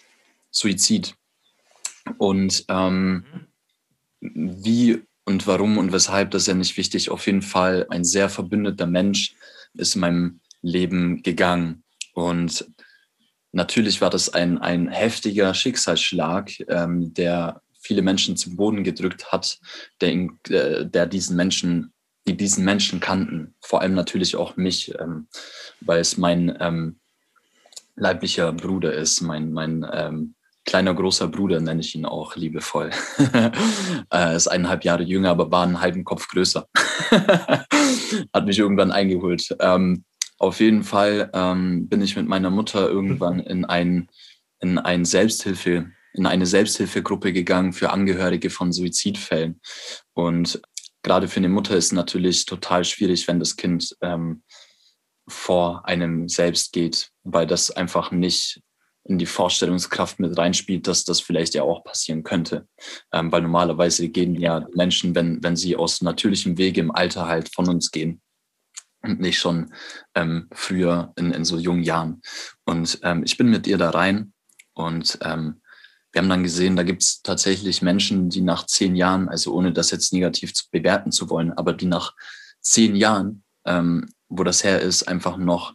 Suizid. 0.51 1.15
Und 2.17 2.65
ähm, 2.69 3.25
wie 4.19 5.01
und 5.25 5.47
warum 5.47 5.77
und 5.77 5.91
weshalb, 5.91 6.31
das 6.31 6.43
ist 6.43 6.47
ja 6.47 6.53
nicht 6.53 6.77
wichtig. 6.77 7.09
Auf 7.09 7.25
jeden 7.25 7.41
Fall 7.41 7.87
ein 7.89 8.03
sehr 8.03 8.29
verbündeter 8.29 8.85
Mensch 8.85 9.35
ist 9.73 9.95
in 9.95 10.01
meinem 10.01 10.39
Leben 10.61 11.23
gegangen. 11.23 11.83
Und 12.13 12.65
natürlich 13.51 14.01
war 14.01 14.09
das 14.09 14.29
ein, 14.29 14.59
ein 14.59 14.87
heftiger 14.87 15.53
Schicksalsschlag, 15.53 16.51
ähm, 16.69 17.13
der 17.13 17.61
viele 17.79 18.01
Menschen 18.01 18.37
zu 18.37 18.55
Boden 18.55 18.83
gedrückt 18.83 19.31
hat, 19.31 19.59
der, 20.01 20.13
äh, 20.49 20.85
der 20.85 21.05
diesen 21.07 21.35
Menschen 21.35 21.91
die 22.27 22.37
diesen 22.37 22.65
Menschen 22.65 22.99
kannten. 22.99 23.55
Vor 23.61 23.81
allem 23.81 23.93
natürlich 23.93 24.35
auch 24.35 24.57
mich, 24.57 24.93
ähm, 24.99 25.27
weil 25.81 25.99
es 25.99 26.17
mein 26.17 26.55
ähm, 26.59 26.99
leiblicher 27.95 28.51
Bruder 28.51 28.93
ist, 28.93 29.21
mein, 29.21 29.51
mein 29.51 29.85
ähm, 29.91 30.35
kleiner 30.65 30.93
großer 30.93 31.27
Bruder 31.27 31.61
nenne 31.61 31.81
ich 31.81 31.95
ihn 31.95 32.05
auch 32.05 32.35
liebevoll. 32.35 32.89
er 34.09 34.35
ist 34.35 34.47
eineinhalb 34.47 34.83
Jahre 34.83 35.03
jünger, 35.03 35.29
aber 35.29 35.51
war 35.51 35.63
einen 35.63 35.81
halben 35.81 36.03
Kopf 36.03 36.27
größer. 36.27 36.67
Hat 38.33 38.45
mich 38.45 38.59
irgendwann 38.59 38.91
eingeholt. 38.91 39.55
Ähm, 39.59 40.03
auf 40.37 40.59
jeden 40.59 40.83
Fall 40.83 41.29
ähm, 41.33 41.87
bin 41.87 42.01
ich 42.01 42.15
mit 42.15 42.27
meiner 42.27 42.49
Mutter 42.49 42.89
irgendwann 42.89 43.39
in 43.39 43.63
ein, 43.63 44.09
in 44.59 44.77
ein 44.79 45.05
Selbsthilfe, 45.05 45.91
in 46.13 46.25
eine 46.25 46.45
Selbsthilfegruppe 46.45 47.31
gegangen 47.31 47.71
für 47.71 47.91
Angehörige 47.91 48.49
von 48.49 48.73
Suizidfällen. 48.73 49.61
Und 50.13 50.61
gerade 51.05 51.27
für 51.27 51.37
eine 51.37 51.49
Mutter 51.49 51.77
ist 51.77 51.93
natürlich 51.93 52.45
total 52.45 52.83
schwierig, 52.83 53.27
wenn 53.27 53.39
das 53.39 53.55
Kind 53.55 53.95
ähm, 54.01 54.41
vor 55.27 55.85
einem 55.85 56.27
selbst 56.27 56.73
geht, 56.73 57.11
weil 57.23 57.45
das 57.45 57.69
einfach 57.69 58.09
nicht 58.09 58.61
in 59.03 59.19
die 59.19 59.27
Vorstellungskraft 59.27 60.19
mit 60.19 60.35
reinspielt, 60.35 60.87
dass 60.87 61.03
das 61.03 61.19
vielleicht 61.19 61.53
ja 61.53 61.61
auch 61.61 61.83
passieren 61.83 62.23
könnte. 62.23 62.67
Ähm, 63.13 63.31
weil 63.31 63.43
normalerweise 63.43 64.09
gehen 64.09 64.33
ja 64.33 64.65
Menschen, 64.73 65.13
wenn, 65.13 65.43
wenn 65.43 65.55
sie 65.55 65.75
aus 65.75 66.01
natürlichem 66.01 66.57
Wege 66.57 66.81
im 66.81 66.89
Alter 66.89 67.27
halt 67.27 67.53
von 67.53 67.69
uns 67.69 67.91
gehen 67.91 68.19
und 69.03 69.19
nicht 69.19 69.37
schon 69.37 69.71
ähm, 70.15 70.47
früher 70.53 71.13
in, 71.17 71.31
in 71.33 71.45
so 71.45 71.59
jungen 71.59 71.83
Jahren. 71.83 72.23
Und 72.65 72.99
ähm, 73.03 73.21
ich 73.23 73.37
bin 73.37 73.51
mit 73.51 73.67
ihr 73.67 73.77
da 73.77 73.91
rein 73.91 74.33
und 74.73 75.19
ähm, 75.21 75.61
wir 76.15 76.21
haben 76.21 76.29
dann 76.29 76.43
gesehen, 76.43 76.77
da 76.77 76.83
gibt 76.83 77.03
es 77.03 77.21
tatsächlich 77.21 77.81
Menschen, 77.81 78.29
die 78.29 78.39
nach 78.39 78.65
zehn 78.65 78.95
Jahren, 78.95 79.27
also 79.27 79.53
ohne 79.53 79.73
das 79.73 79.91
jetzt 79.91 80.13
negativ 80.13 80.53
zu 80.53 80.63
bewerten 80.71 81.11
zu 81.11 81.29
wollen, 81.29 81.51
aber 81.51 81.73
die 81.73 81.87
nach 81.87 82.13
zehn 82.61 82.95
Jahren, 82.95 83.43
ähm, 83.65 84.07
wo 84.29 84.45
das 84.45 84.63
her 84.63 84.79
ist, 84.79 85.09
einfach 85.09 85.35
noch 85.35 85.73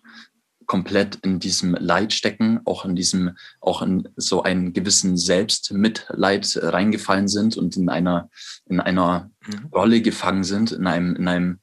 komplett 0.64 1.16
in 1.16 1.40
diesem 1.40 1.74
Leid 1.74 2.14
stecken, 2.14 2.61
auch 2.64 2.87
in 2.87 2.96
diesem, 2.96 3.37
auch 3.61 3.83
in 3.83 4.09
so 4.16 4.42
einen 4.42 4.72
gewissen 4.72 5.18
Selbstmitleid 5.18 6.59
reingefallen 6.62 7.29
sind 7.29 7.59
und 7.59 7.76
in 7.76 7.90
einer, 7.90 8.31
in 8.64 8.81
einer 8.81 9.31
mhm. 9.46 9.66
Rolle 9.74 10.00
gefangen 10.00 10.44
sind, 10.44 10.72
in 10.72 10.87
einem, 10.87 11.16
in 11.16 11.29
einem, 11.29 11.59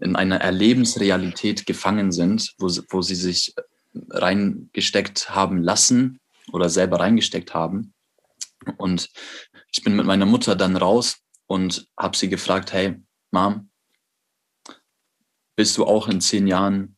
in 0.00 0.16
einer 0.16 0.40
Erlebensrealität 0.40 1.66
gefangen 1.66 2.10
sind, 2.10 2.54
wo, 2.56 2.70
wo 2.88 3.02
sie 3.02 3.16
sich 3.16 3.54
reingesteckt 4.08 5.28
haben 5.28 5.62
lassen 5.62 6.20
oder 6.52 6.70
selber 6.70 7.00
reingesteckt 7.00 7.52
haben. 7.52 7.92
Und 8.76 9.08
ich 9.72 9.82
bin 9.82 9.96
mit 9.96 10.06
meiner 10.06 10.26
Mutter 10.26 10.56
dann 10.56 10.76
raus 10.76 11.18
und 11.46 11.88
habe 11.98 12.16
sie 12.16 12.28
gefragt, 12.28 12.72
hey, 12.72 12.96
Mom, 13.30 13.70
bist 15.56 15.76
du 15.76 15.86
auch 15.86 16.08
in 16.08 16.20
zehn 16.20 16.46
Jahren 16.46 16.96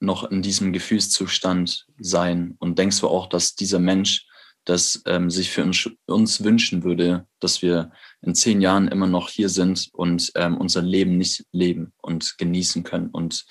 noch 0.00 0.24
in 0.30 0.42
diesem 0.42 0.72
Gefühlszustand 0.72 1.86
sein? 1.98 2.54
Und 2.58 2.78
denkst 2.78 3.00
du 3.00 3.08
auch, 3.08 3.28
dass 3.28 3.54
dieser 3.54 3.78
Mensch 3.78 4.26
das 4.64 5.02
ähm, 5.06 5.30
sich 5.30 5.50
für 5.50 5.62
uns, 5.62 5.90
uns, 6.06 6.42
wünschen 6.42 6.84
würde, 6.84 7.26
dass 7.40 7.60
wir 7.60 7.92
in 8.22 8.34
zehn 8.34 8.62
Jahren 8.62 8.88
immer 8.88 9.06
noch 9.06 9.28
hier 9.28 9.50
sind 9.50 9.90
und 9.92 10.32
ähm, 10.36 10.56
unser 10.56 10.80
Leben 10.80 11.18
nicht 11.18 11.44
leben 11.52 11.92
und 12.00 12.38
genießen 12.38 12.82
können 12.82 13.10
und 13.10 13.44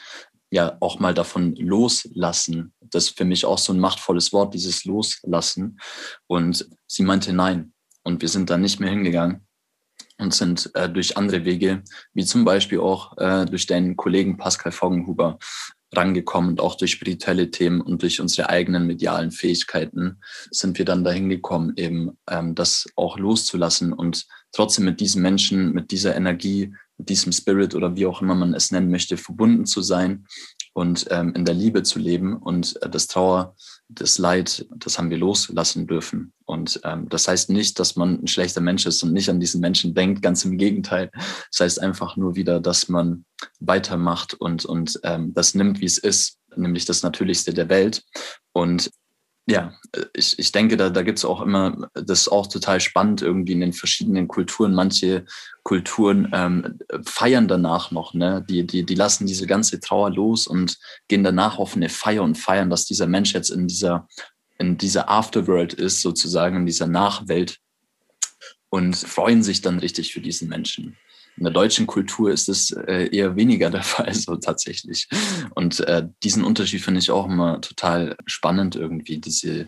ja 0.50 0.78
auch 0.80 1.00
mal 1.00 1.14
davon 1.14 1.56
loslassen. 1.56 2.74
Das 2.94 3.06
ist 3.06 3.18
für 3.18 3.26
mich 3.26 3.46
auch 3.46 3.58
so 3.58 3.74
ein 3.74 3.80
machtvolles 3.80 4.34
Wort, 4.34 4.54
dieses 4.54 4.86
Loslassen. 4.86 5.80
Und 6.28 6.68
sie 6.88 7.04
meinte 7.04 7.34
nein. 7.34 7.74
Und 8.04 8.22
wir 8.22 8.30
sind 8.30 8.50
da 8.50 8.58
nicht 8.58 8.80
mehr 8.80 8.90
hingegangen 8.90 9.48
und 10.20 10.34
sind 10.34 10.70
äh, 10.76 10.90
durch 10.90 11.18
andere 11.18 11.46
Wege, 11.46 11.84
wie 12.14 12.26
zum 12.26 12.46
Beispiel 12.46 12.80
auch 12.80 13.18
äh, 13.18 13.46
durch 13.46 13.66
deinen 13.66 13.96
Kollegen 13.96 14.38
Pascal 14.38 14.72
Foggenhuber, 14.72 15.40
rangekommen 15.96 16.52
und 16.52 16.62
auch 16.62 16.76
durch 16.76 16.92
spirituelle 16.92 17.52
Themen 17.52 17.82
und 17.82 18.02
durch 18.02 18.20
unsere 18.20 18.50
eigenen 18.50 18.88
medialen 18.88 19.32
Fähigkeiten 19.32 20.20
sind 20.52 20.78
wir 20.78 20.86
dann 20.86 21.04
dahin 21.04 21.30
gekommen, 21.30 21.74
eben 21.76 22.18
ähm, 22.30 22.56
das 22.56 22.88
auch 22.96 23.18
loszulassen 23.18 23.94
und 23.94 24.26
trotzdem 24.52 24.86
mit 24.86 25.00
diesen 25.00 25.22
Menschen, 25.22 25.72
mit 25.74 25.92
dieser 25.92 26.16
Energie, 26.16 26.74
mit 26.98 27.10
diesem 27.10 27.32
Spirit 27.32 27.76
oder 27.76 27.96
wie 27.96 28.06
auch 28.06 28.22
immer 28.22 28.36
man 28.36 28.54
es 28.54 28.72
nennen 28.72 28.90
möchte, 28.90 29.18
verbunden 29.18 29.66
zu 29.66 29.82
sein 29.82 30.26
und 30.74 31.06
ähm, 31.12 31.34
in 31.36 31.46
der 31.46 31.54
Liebe 31.54 31.84
zu 31.84 32.00
leben 32.00 32.36
und 32.36 32.82
äh, 32.82 32.90
das 32.90 33.08
Trauer, 33.08 33.56
das 33.90 34.18
Leid, 34.18 34.66
das 34.76 34.98
haben 34.98 35.10
wir 35.10 35.18
loslassen 35.18 35.88
dürfen. 35.88 36.34
Und 36.46 36.82
ähm, 36.84 37.08
das 37.10 37.28
heißt 37.28 37.50
nicht, 37.50 37.80
dass 37.80 37.96
man 37.96 38.24
ein 38.24 38.28
schlechter 38.28 38.62
Mensch 38.62 38.86
ist 38.86 39.04
und 39.04 39.14
nicht 39.14 39.30
an 39.30 39.40
diesen 39.40 39.62
Menschen 39.62 39.94
denkt, 39.94 40.22
ganz 40.22 40.44
im 40.46 40.58
Gegenteil. 40.58 41.12
Das 41.52 41.60
heißt 41.62 41.82
einfach 41.82 42.18
nur 42.18 42.36
wieder, 42.36 42.60
dass 42.60 42.90
man 42.90 43.26
weitermacht 43.60 44.34
und, 44.34 44.66
und 44.66 45.00
ähm, 45.04 45.34
das 45.34 45.54
nimmt, 45.54 45.80
wie 45.80 45.86
es 45.86 46.00
ist, 46.00 46.40
nämlich 46.56 46.86
das 46.86 47.04
Natürlichste 47.04 47.54
der 47.54 47.70
Welt. 47.70 48.04
Und 48.52 48.90
ja, 49.46 49.74
ich, 50.14 50.40
ich 50.40 50.52
denke, 50.54 50.78
da, 50.78 50.90
da 50.90 51.02
gibt 51.04 51.18
es 51.18 51.26
auch 51.26 51.42
immer, 51.42 51.90
das 51.94 52.22
ist 52.22 52.28
auch 52.30 52.48
total 52.48 52.80
spannend 52.80 53.22
irgendwie 53.22 53.52
in 53.52 53.60
den 53.60 53.74
verschiedenen 53.74 54.30
Kulturen. 54.30 54.74
Manche 54.74 55.26
Kulturen 55.64 56.30
ähm, 56.34 56.80
feiern 57.06 57.50
danach 57.50 57.92
noch, 57.92 58.14
ne? 58.14 58.46
Die, 58.48 58.66
die, 58.66 58.86
die 58.86 58.96
lassen 58.96 59.28
diese 59.28 59.46
ganze 59.46 59.82
Trauer 59.82 60.12
los 60.12 60.48
und 60.48 60.78
gehen 61.10 61.24
danach 61.24 61.58
auf 61.58 61.76
eine 61.76 61.90
Feier 61.90 62.24
und 62.24 62.38
feiern, 62.38 62.70
dass 62.70 62.86
dieser 62.86 63.08
Mensch 63.08 63.34
jetzt 63.34 63.50
in 63.50 63.68
dieser, 63.68 64.08
in 64.60 64.78
dieser 64.78 65.10
Afterworld 65.10 65.74
ist, 65.74 66.02
sozusagen, 66.02 66.58
in 66.58 66.66
dieser 66.66 66.88
Nachwelt 66.88 67.60
und 68.70 68.96
freuen 68.96 69.44
sich 69.44 69.62
dann 69.62 69.80
richtig 69.80 70.14
für 70.14 70.22
diesen 70.22 70.48
Menschen. 70.48 70.98
In 71.38 71.44
der 71.44 71.54
deutschen 71.54 71.88
Kultur 71.88 72.32
ist 72.32 72.50
es 72.50 72.72
äh, 72.72 73.10
eher 73.12 73.36
weniger 73.36 73.70
der 73.70 73.84
Fall, 73.84 74.14
so 74.14 74.36
tatsächlich. 74.36 75.08
Und 75.56 75.80
äh, 75.82 76.08
diesen 76.24 76.44
Unterschied 76.44 76.82
finde 76.82 77.00
ich 77.00 77.12
auch 77.12 77.26
immer 77.26 77.62
total 77.62 78.16
spannend 78.26 78.76
irgendwie, 78.76 79.18
diese 79.18 79.68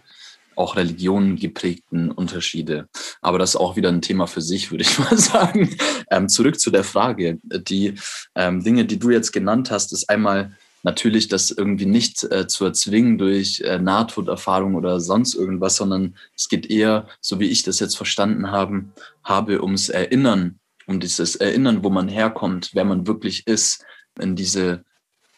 auch 0.56 0.78
Religionen 0.78 1.36
geprägten 1.36 2.12
Unterschiede. 2.12 2.88
Aber 3.22 3.40
das 3.40 3.52
ist 3.52 3.56
auch 3.58 3.76
wieder 3.76 3.90
ein 3.90 4.02
Thema 4.02 4.26
für 4.26 4.42
sich, 4.42 4.72
würde 4.72 4.84
ich 4.84 5.00
mal 5.00 5.18
sagen. 5.18 5.76
Ähm, 6.10 6.30
zurück 6.30 6.60
zu 6.60 6.72
der 6.72 6.84
Frage. 6.84 7.40
Die 7.44 7.96
ähm, 8.36 8.64
Dinge, 8.64 8.86
die 8.86 9.00
du 9.00 9.10
jetzt 9.10 9.34
genannt 9.34 9.72
hast, 9.72 9.92
ist 9.92 10.10
einmal 10.10 10.56
natürlich 10.84 11.28
das 11.28 11.50
irgendwie 11.50 11.88
nicht 11.88 12.24
äh, 12.32 12.48
zu 12.48 12.64
erzwingen 12.64 13.18
durch 13.18 13.60
äh, 13.62 13.80
Nahtoderfahrung 13.80 14.76
oder 14.76 15.00
sonst 15.00 15.34
irgendwas, 15.34 15.78
sondern 15.78 16.16
es 16.36 16.48
geht 16.48 16.70
eher, 16.70 17.08
so 17.20 17.40
wie 17.40 17.50
ich 17.50 17.64
das 17.64 17.80
jetzt 17.80 17.98
verstanden 17.98 18.52
haben, 18.52 18.94
habe, 19.24 19.62
ums 19.64 19.90
Erinnern 19.90 20.60
um 20.88 21.00
dieses 21.00 21.36
Erinnern, 21.36 21.84
wo 21.84 21.90
man 21.90 22.08
herkommt, 22.08 22.72
wer 22.74 22.86
man 22.86 23.08
wirklich 23.08 23.48
ist, 23.48 23.84
in 24.20 24.36
diese, 24.36 24.84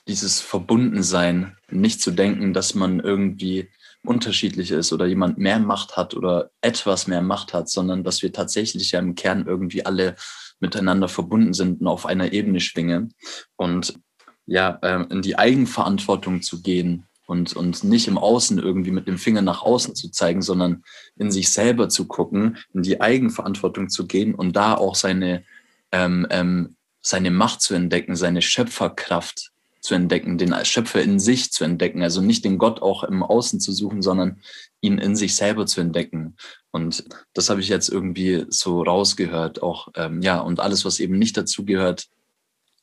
dieses 0.07 0.39
Verbundensein, 0.39 1.57
nicht 1.69 2.01
zu 2.01 2.11
denken, 2.11 2.53
dass 2.53 2.75
man 2.75 2.99
irgendwie 2.99 3.69
unterschiedlich 4.05 4.71
ist 4.71 4.93
oder 4.93 5.05
jemand 5.05 5.37
mehr 5.37 5.59
Macht 5.59 5.97
hat 5.97 6.13
oder 6.13 6.51
etwas 6.61 7.07
mehr 7.07 7.21
Macht 7.21 7.53
hat, 7.53 7.69
sondern 7.69 8.03
dass 8.03 8.21
wir 8.21 8.31
tatsächlich 8.31 8.91
ja 8.91 8.99
im 8.99 9.15
Kern 9.15 9.45
irgendwie 9.47 9.85
alle 9.85 10.15
miteinander 10.59 11.07
verbunden 11.07 11.53
sind 11.53 11.81
und 11.81 11.87
auf 11.87 12.05
einer 12.05 12.31
Ebene 12.31 12.59
schwingen. 12.59 13.13
Und 13.55 13.99
ja, 14.45 14.79
ähm, 14.81 15.07
in 15.09 15.21
die 15.21 15.37
Eigenverantwortung 15.37 16.41
zu 16.41 16.61
gehen 16.61 17.05
und, 17.27 17.53
und 17.55 17.83
nicht 17.83 18.07
im 18.07 18.17
Außen 18.17 18.57
irgendwie 18.57 18.91
mit 18.91 19.07
dem 19.07 19.17
Finger 19.17 19.41
nach 19.41 19.61
außen 19.61 19.93
zu 19.95 20.09
zeigen, 20.09 20.41
sondern 20.41 20.83
in 21.17 21.29
sich 21.29 21.51
selber 21.51 21.89
zu 21.89 22.07
gucken, 22.07 22.57
in 22.73 22.81
die 22.81 23.01
Eigenverantwortung 23.01 23.89
zu 23.89 24.07
gehen 24.07 24.33
und 24.33 24.55
da 24.55 24.73
auch 24.73 24.95
seine, 24.95 25.43
ähm, 25.91 26.25
ähm, 26.31 26.77
seine 27.01 27.29
Macht 27.29 27.61
zu 27.61 27.75
entdecken, 27.75 28.15
seine 28.15 28.41
Schöpferkraft 28.41 29.51
zu 29.81 29.93
entdecken, 29.93 30.37
den 30.37 30.55
Schöpfer 30.63 31.01
in 31.01 31.19
sich 31.19 31.51
zu 31.51 31.65
entdecken. 31.65 32.01
Also 32.01 32.21
nicht 32.21 32.45
den 32.45 32.57
Gott 32.57 32.81
auch 32.81 33.03
im 33.03 33.23
Außen 33.23 33.59
zu 33.59 33.73
suchen, 33.73 34.01
sondern 34.01 34.41
ihn 34.79 34.97
in 34.97 35.15
sich 35.17 35.35
selber 35.35 35.65
zu 35.65 35.81
entdecken. 35.81 36.37
Und 36.71 37.05
das 37.33 37.49
habe 37.49 37.59
ich 37.59 37.67
jetzt 37.67 37.89
irgendwie 37.89 38.45
so 38.49 38.81
rausgehört, 38.83 39.61
auch, 39.61 39.89
ähm, 39.95 40.21
ja, 40.21 40.39
und 40.39 40.61
alles, 40.61 40.85
was 40.85 40.99
eben 40.99 41.17
nicht 41.19 41.35
dazu 41.35 41.65
gehört, 41.65 42.07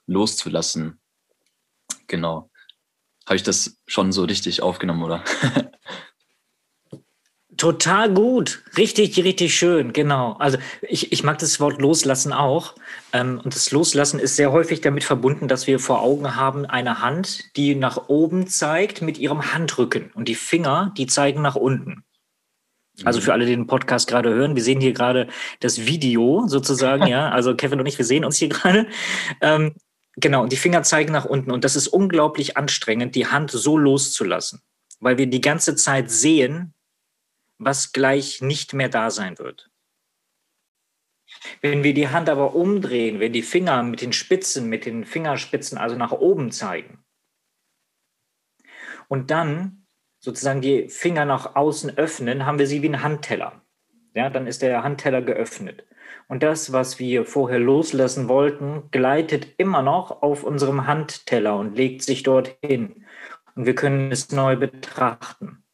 loszulassen. 0.06 1.00
Genau. 2.06 2.50
Habe 3.26 3.36
ich 3.36 3.42
das 3.42 3.76
schon 3.86 4.12
so 4.12 4.24
richtig 4.24 4.62
aufgenommen, 4.62 5.02
oder? 5.02 5.24
Total 7.56 8.12
gut. 8.12 8.62
Richtig, 8.76 9.16
richtig 9.22 9.54
schön. 9.54 9.92
Genau. 9.92 10.32
Also 10.34 10.58
ich, 10.82 11.12
ich 11.12 11.22
mag 11.22 11.38
das 11.38 11.60
Wort 11.60 11.80
loslassen 11.80 12.32
auch. 12.32 12.74
Ähm, 13.12 13.40
und 13.44 13.54
das 13.54 13.70
Loslassen 13.70 14.18
ist 14.18 14.36
sehr 14.36 14.50
häufig 14.50 14.80
damit 14.80 15.04
verbunden, 15.04 15.46
dass 15.46 15.66
wir 15.66 15.78
vor 15.78 16.02
Augen 16.02 16.34
haben 16.34 16.66
eine 16.66 17.00
Hand, 17.00 17.56
die 17.56 17.74
nach 17.74 18.08
oben 18.08 18.48
zeigt 18.48 19.02
mit 19.02 19.18
ihrem 19.18 19.52
Handrücken. 19.54 20.10
Und 20.14 20.28
die 20.28 20.34
Finger, 20.34 20.92
die 20.96 21.06
zeigen 21.06 21.42
nach 21.42 21.54
unten. 21.54 22.04
Also 23.02 23.20
für 23.20 23.32
alle, 23.32 23.44
die 23.44 23.52
den 23.52 23.66
Podcast 23.66 24.08
gerade 24.08 24.30
hören, 24.32 24.54
wir 24.54 24.62
sehen 24.62 24.80
hier 24.80 24.92
gerade 24.92 25.28
das 25.60 25.86
Video 25.86 26.46
sozusagen, 26.46 27.06
ja. 27.08 27.30
Also 27.30 27.54
Kevin 27.54 27.80
und 27.80 27.86
ich, 27.86 27.98
wir 27.98 28.04
sehen 28.04 28.24
uns 28.24 28.36
hier 28.36 28.48
gerade. 28.48 28.86
Ähm, 29.40 29.74
Genau, 30.16 30.42
und 30.42 30.52
die 30.52 30.56
Finger 30.56 30.82
zeigen 30.82 31.12
nach 31.12 31.24
unten. 31.24 31.50
Und 31.50 31.64
das 31.64 31.76
ist 31.76 31.88
unglaublich 31.88 32.56
anstrengend, 32.56 33.14
die 33.14 33.26
Hand 33.26 33.50
so 33.50 33.76
loszulassen, 33.76 34.62
weil 35.00 35.18
wir 35.18 35.26
die 35.26 35.40
ganze 35.40 35.74
Zeit 35.74 36.10
sehen, 36.10 36.74
was 37.58 37.92
gleich 37.92 38.40
nicht 38.40 38.74
mehr 38.74 38.88
da 38.88 39.10
sein 39.10 39.38
wird. 39.38 39.70
Wenn 41.60 41.82
wir 41.82 41.94
die 41.94 42.08
Hand 42.08 42.28
aber 42.28 42.54
umdrehen, 42.54 43.20
wenn 43.20 43.32
die 43.32 43.42
Finger 43.42 43.82
mit 43.82 44.00
den 44.00 44.12
Spitzen, 44.12 44.68
mit 44.68 44.86
den 44.86 45.04
Fingerspitzen 45.04 45.78
also 45.78 45.96
nach 45.96 46.12
oben 46.12 46.52
zeigen 46.52 47.04
und 49.08 49.30
dann 49.30 49.86
sozusagen 50.20 50.60
die 50.60 50.88
Finger 50.88 51.24
nach 51.24 51.56
außen 51.56 51.98
öffnen, 51.98 52.46
haben 52.46 52.58
wir 52.58 52.66
sie 52.66 52.82
wie 52.82 52.88
ein 52.88 53.02
Handteller. 53.02 53.62
Ja, 54.14 54.30
dann 54.30 54.46
ist 54.46 54.62
der 54.62 54.82
Handteller 54.84 55.22
geöffnet. 55.22 55.84
Und 56.28 56.42
das, 56.42 56.72
was 56.72 56.98
wir 56.98 57.24
vorher 57.24 57.58
loslassen 57.58 58.28
wollten, 58.28 58.90
gleitet 58.90 59.48
immer 59.58 59.82
noch 59.82 60.22
auf 60.22 60.42
unserem 60.42 60.86
Handteller 60.86 61.56
und 61.56 61.76
legt 61.76 62.02
sich 62.02 62.22
dorthin. 62.22 63.04
und 63.54 63.66
wir 63.66 63.74
können 63.74 64.10
es 64.10 64.32
neu 64.32 64.56
betrachten. 64.56 65.64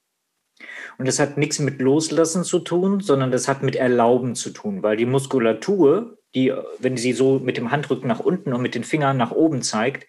Und 0.99 1.09
das 1.09 1.19
hat 1.19 1.39
nichts 1.39 1.59
mit 1.59 1.81
Loslassen 1.81 2.45
zu 2.45 2.59
tun, 2.59 3.01
sondern 3.01 3.31
das 3.31 3.49
hat 3.49 3.63
mit 3.63 3.75
Erlauben 3.75 4.35
zu 4.35 4.51
tun, 4.51 4.83
weil 4.83 4.99
die 4.99 5.07
Muskulatur, 5.07 6.19
die, 6.35 6.53
wenn 6.79 6.99
sie 6.99 7.15
so 7.15 7.39
mit 7.39 7.57
dem 7.57 7.71
Handrücken 7.71 8.07
nach 8.07 8.21
unten 8.21 8.53
und 8.53 8.61
mit 8.61 8.75
den 8.75 8.85
Fingern 8.85 9.17
nach 9.17 9.31
oben 9.31 9.63
zeigt, 9.63 10.07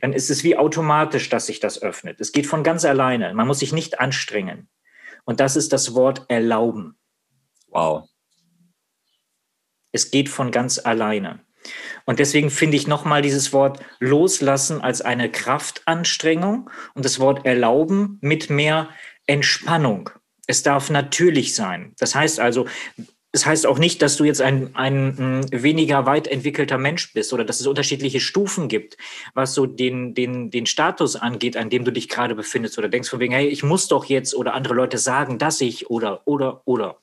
dann 0.00 0.14
ist 0.14 0.30
es 0.30 0.42
wie 0.42 0.56
automatisch, 0.56 1.28
dass 1.28 1.46
sich 1.46 1.60
das 1.60 1.82
öffnet. 1.82 2.20
Es 2.20 2.32
geht 2.32 2.46
von 2.46 2.62
ganz 2.62 2.86
alleine. 2.86 3.34
Man 3.34 3.46
muss 3.46 3.58
sich 3.58 3.74
nicht 3.74 4.00
anstrengen. 4.00 4.68
Und 5.24 5.40
das 5.40 5.56
ist 5.56 5.74
das 5.74 5.94
Wort 5.94 6.24
erlauben. 6.28 6.96
Wow. 7.68 8.09
Es 9.92 10.10
geht 10.10 10.28
von 10.28 10.50
ganz 10.50 10.78
alleine. 10.78 11.40
Und 12.06 12.18
deswegen 12.18 12.50
finde 12.50 12.76
ich 12.76 12.86
nochmal 12.86 13.22
dieses 13.22 13.52
Wort 13.52 13.80
loslassen 13.98 14.80
als 14.80 15.02
eine 15.02 15.30
Kraftanstrengung 15.30 16.70
und 16.94 17.04
das 17.04 17.20
Wort 17.20 17.44
erlauben 17.44 18.18
mit 18.20 18.50
mehr 18.50 18.88
Entspannung. 19.26 20.10
Es 20.46 20.62
darf 20.62 20.90
natürlich 20.90 21.54
sein. 21.54 21.94
Das 21.98 22.14
heißt 22.14 22.40
also, 22.40 22.66
es 23.32 23.46
heißt 23.46 23.66
auch 23.66 23.78
nicht, 23.78 24.02
dass 24.02 24.16
du 24.16 24.24
jetzt 24.24 24.42
ein, 24.42 24.74
ein, 24.74 25.46
weniger 25.52 26.04
weit 26.04 26.26
entwickelter 26.26 26.78
Mensch 26.78 27.12
bist 27.12 27.32
oder 27.32 27.44
dass 27.44 27.60
es 27.60 27.66
unterschiedliche 27.66 28.18
Stufen 28.18 28.68
gibt, 28.68 28.96
was 29.34 29.54
so 29.54 29.66
den, 29.66 30.14
den, 30.14 30.50
den 30.50 30.66
Status 30.66 31.14
angeht, 31.14 31.56
an 31.56 31.70
dem 31.70 31.84
du 31.84 31.92
dich 31.92 32.08
gerade 32.08 32.34
befindest 32.34 32.76
oder 32.78 32.88
denkst 32.88 33.08
von 33.08 33.20
wegen, 33.20 33.32
hey, 33.32 33.46
ich 33.46 33.62
muss 33.62 33.86
doch 33.86 34.06
jetzt 34.06 34.34
oder 34.34 34.54
andere 34.54 34.74
Leute 34.74 34.98
sagen, 34.98 35.38
dass 35.38 35.60
ich 35.60 35.90
oder, 35.90 36.26
oder, 36.26 36.62
oder 36.64 36.98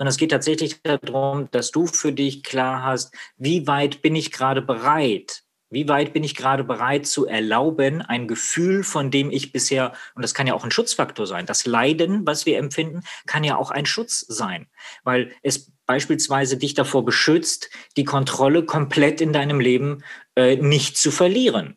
sondern 0.00 0.12
es 0.12 0.16
geht 0.16 0.30
tatsächlich 0.30 0.80
darum, 0.82 1.50
dass 1.50 1.72
du 1.72 1.86
für 1.86 2.10
dich 2.10 2.42
klar 2.42 2.82
hast, 2.84 3.14
wie 3.36 3.66
weit 3.66 4.00
bin 4.00 4.16
ich 4.16 4.32
gerade 4.32 4.62
bereit, 4.62 5.42
wie 5.68 5.88
weit 5.88 6.14
bin 6.14 6.24
ich 6.24 6.34
gerade 6.34 6.64
bereit 6.64 7.06
zu 7.06 7.26
erlauben, 7.26 8.00
ein 8.00 8.26
Gefühl, 8.26 8.82
von 8.82 9.10
dem 9.10 9.30
ich 9.30 9.52
bisher, 9.52 9.92
und 10.14 10.22
das 10.22 10.32
kann 10.32 10.46
ja 10.46 10.54
auch 10.54 10.64
ein 10.64 10.70
Schutzfaktor 10.70 11.26
sein, 11.26 11.44
das 11.44 11.66
Leiden, 11.66 12.26
was 12.26 12.46
wir 12.46 12.56
empfinden, 12.56 13.02
kann 13.26 13.44
ja 13.44 13.56
auch 13.56 13.70
ein 13.70 13.84
Schutz 13.84 14.24
sein, 14.26 14.68
weil 15.04 15.32
es 15.42 15.70
beispielsweise 15.84 16.56
dich 16.56 16.72
davor 16.72 17.04
beschützt, 17.04 17.68
die 17.98 18.04
Kontrolle 18.04 18.64
komplett 18.64 19.20
in 19.20 19.34
deinem 19.34 19.60
Leben 19.60 20.02
äh, 20.34 20.56
nicht 20.56 20.96
zu 20.96 21.10
verlieren. 21.10 21.76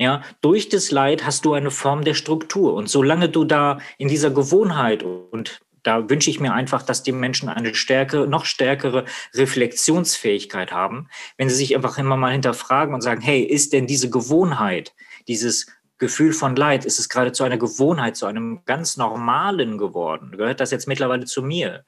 Ja, 0.00 0.22
durch 0.40 0.70
das 0.70 0.90
Leid 0.90 1.26
hast 1.26 1.44
du 1.44 1.52
eine 1.52 1.72
Form 1.72 2.02
der 2.02 2.14
Struktur. 2.14 2.72
Und 2.74 2.88
solange 2.88 3.28
du 3.28 3.44
da 3.44 3.78
in 3.98 4.06
dieser 4.06 4.30
Gewohnheit 4.30 5.02
und 5.02 5.60
da 5.82 6.08
wünsche 6.08 6.30
ich 6.30 6.40
mir 6.40 6.52
einfach, 6.52 6.82
dass 6.82 7.02
die 7.02 7.12
Menschen 7.12 7.48
eine 7.48 7.74
stärkere, 7.74 8.26
noch 8.26 8.44
stärkere 8.44 9.04
Reflexionsfähigkeit 9.34 10.72
haben, 10.72 11.08
wenn 11.36 11.48
sie 11.48 11.56
sich 11.56 11.74
einfach 11.74 11.98
immer 11.98 12.16
mal 12.16 12.32
hinterfragen 12.32 12.94
und 12.94 13.00
sagen, 13.00 13.20
hey, 13.20 13.42
ist 13.42 13.72
denn 13.72 13.86
diese 13.86 14.10
Gewohnheit, 14.10 14.94
dieses 15.28 15.66
Gefühl 15.98 16.32
von 16.32 16.54
Leid, 16.54 16.84
ist 16.84 16.98
es 16.98 17.08
gerade 17.08 17.32
zu 17.32 17.42
einer 17.42 17.58
Gewohnheit, 17.58 18.16
zu 18.16 18.26
einem 18.26 18.64
ganz 18.64 18.96
normalen 18.96 19.78
geworden? 19.78 20.36
Gehört 20.36 20.60
das 20.60 20.70
jetzt 20.70 20.86
mittlerweile 20.86 21.24
zu 21.24 21.42
mir? 21.42 21.84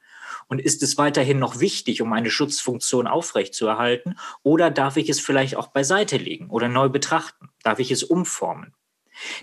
Und 0.47 0.59
ist 0.59 0.83
es 0.83 0.97
weiterhin 0.97 1.39
noch 1.39 1.59
wichtig, 1.59 2.01
um 2.01 2.11
eine 2.11 2.29
Schutzfunktion 2.29 3.07
aufrechtzuerhalten? 3.07 4.17
Oder 4.43 4.69
darf 4.69 4.97
ich 4.97 5.07
es 5.07 5.21
vielleicht 5.21 5.55
auch 5.55 5.67
beiseite 5.67 6.17
legen 6.17 6.49
oder 6.49 6.67
neu 6.67 6.89
betrachten? 6.89 7.49
Darf 7.63 7.79
ich 7.79 7.89
es 7.89 8.03
umformen? 8.03 8.73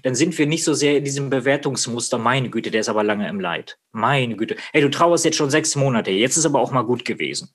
Dann 0.02 0.14
sind 0.14 0.36
wir 0.38 0.46
nicht 0.46 0.64
so 0.64 0.74
sehr 0.74 0.96
in 0.96 1.04
diesem 1.04 1.30
Bewertungsmuster, 1.30 2.18
meine 2.18 2.50
Güte, 2.50 2.70
der 2.70 2.80
ist 2.80 2.88
aber 2.88 3.04
lange 3.04 3.28
im 3.28 3.40
Leid. 3.40 3.78
Meine 3.92 4.36
Güte. 4.36 4.56
Hey, 4.72 4.82
du 4.82 4.90
trauerst 4.90 5.24
jetzt 5.24 5.36
schon 5.36 5.50
sechs 5.50 5.76
Monate, 5.76 6.10
jetzt 6.10 6.36
ist 6.36 6.46
aber 6.46 6.60
auch 6.60 6.70
mal 6.70 6.82
gut 6.82 7.04
gewesen. 7.04 7.50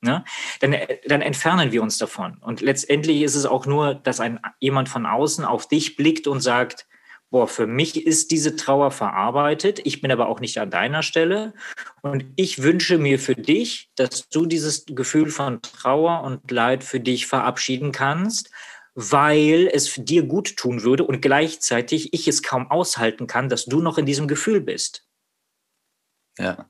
Ne? 0.00 0.24
Dann, 0.60 0.76
dann 1.06 1.22
entfernen 1.22 1.72
wir 1.72 1.82
uns 1.82 1.98
davon. 1.98 2.38
Und 2.40 2.60
letztendlich 2.60 3.22
ist 3.22 3.34
es 3.34 3.46
auch 3.46 3.66
nur, 3.66 3.94
dass 3.94 4.20
ein, 4.20 4.38
jemand 4.60 4.88
von 4.88 5.06
außen 5.06 5.44
auf 5.44 5.66
dich 5.66 5.96
blickt 5.96 6.28
und 6.28 6.40
sagt, 6.40 6.86
boah, 7.30 7.46
für 7.46 7.66
mich 7.66 8.06
ist 8.06 8.30
diese 8.30 8.56
Trauer 8.56 8.90
verarbeitet, 8.90 9.80
ich 9.84 10.00
bin 10.00 10.10
aber 10.10 10.28
auch 10.28 10.40
nicht 10.40 10.58
an 10.58 10.70
deiner 10.70 11.02
Stelle 11.02 11.52
und 12.00 12.24
ich 12.36 12.62
wünsche 12.62 12.96
mir 12.96 13.18
für 13.18 13.34
dich, 13.34 13.90
dass 13.96 14.28
du 14.28 14.46
dieses 14.46 14.86
Gefühl 14.86 15.30
von 15.30 15.60
Trauer 15.60 16.22
und 16.22 16.50
Leid 16.50 16.84
für 16.84 17.00
dich 17.00 17.26
verabschieden 17.26 17.92
kannst 17.92 18.50
weil 19.00 19.70
es 19.72 19.94
dir 19.94 20.24
gut 20.24 20.56
tun 20.56 20.82
würde 20.82 21.04
und 21.04 21.22
gleichzeitig 21.22 22.12
ich 22.12 22.26
es 22.26 22.42
kaum 22.42 22.68
aushalten 22.68 23.28
kann, 23.28 23.48
dass 23.48 23.66
du 23.66 23.80
noch 23.80 23.96
in 23.96 24.06
diesem 24.06 24.26
Gefühl 24.26 24.60
bist. 24.60 25.06
Ja. 26.36 26.68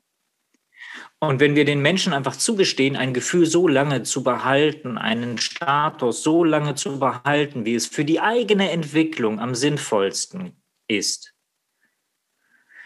Und 1.20 1.40
wenn 1.40 1.56
wir 1.56 1.64
den 1.64 1.80
Menschen 1.80 2.12
einfach 2.12 2.36
zugestehen, 2.36 2.96
ein 2.96 3.14
Gefühl 3.14 3.46
so 3.46 3.66
lange 3.66 4.02
zu 4.02 4.22
behalten, 4.22 4.98
einen 4.98 5.38
Status 5.38 6.22
so 6.22 6.44
lange 6.44 6.74
zu 6.74 6.98
behalten, 6.98 7.64
wie 7.64 7.74
es 7.74 7.86
für 7.86 8.04
die 8.04 8.20
eigene 8.20 8.72
Entwicklung 8.72 9.40
am 9.40 9.54
sinnvollsten 9.54 10.62
ist, 10.86 11.34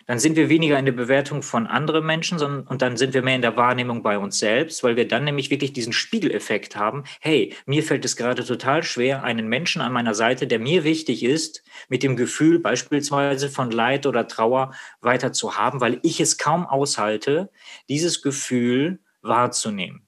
dann 0.07 0.19
sind 0.19 0.37
wir 0.37 0.49
weniger 0.49 0.79
in 0.79 0.85
der 0.85 0.93
Bewertung 0.93 1.43
von 1.43 1.67
anderen 1.67 2.05
Menschen, 2.05 2.39
sondern 2.39 2.67
und 2.67 2.83
dann 2.83 2.97
sind 2.97 3.15
wir 3.15 3.23
mehr 3.23 3.37
in 3.37 3.43
der 3.43 3.57
Wahrnehmung 3.57 4.03
bei 4.03 4.19
uns 4.19 4.39
selbst, 4.39 4.83
weil 4.83 4.97
wir 4.97 5.07
dann 5.07 5.25
nämlich 5.25 5.51
wirklich 5.51 5.73
diesen 5.73 5.93
Spiegeleffekt 5.93 6.77
haben. 6.77 7.05
Hey, 7.21 7.55
mir 7.67 7.83
fällt 7.83 8.05
es 8.05 8.17
gerade 8.17 8.45
total 8.45 8.83
schwer, 8.83 9.23
einen 9.23 9.49
Menschen 9.49 9.83
an 9.83 9.93
meiner 9.93 10.15
Seite, 10.15 10.47
der 10.47 10.59
mir 10.59 10.85
wichtig 10.85 11.23
ist, 11.23 11.63
mit 11.89 12.03
dem 12.03 12.17
Gefühl 12.17 12.59
beispielsweise 12.59 13.49
von 13.49 13.71
Leid 13.71 14.07
oder 14.07 14.27
Trauer 14.27 14.73
weiter 15.01 15.33
zu 15.33 15.57
haben, 15.57 15.81
weil 15.81 16.01
ich 16.03 16.21
es 16.21 16.39
kaum 16.39 16.67
aushalte, 16.67 17.51
dieses 17.89 18.23
Gefühl 18.23 19.01
wahrzunehmen 19.23 20.07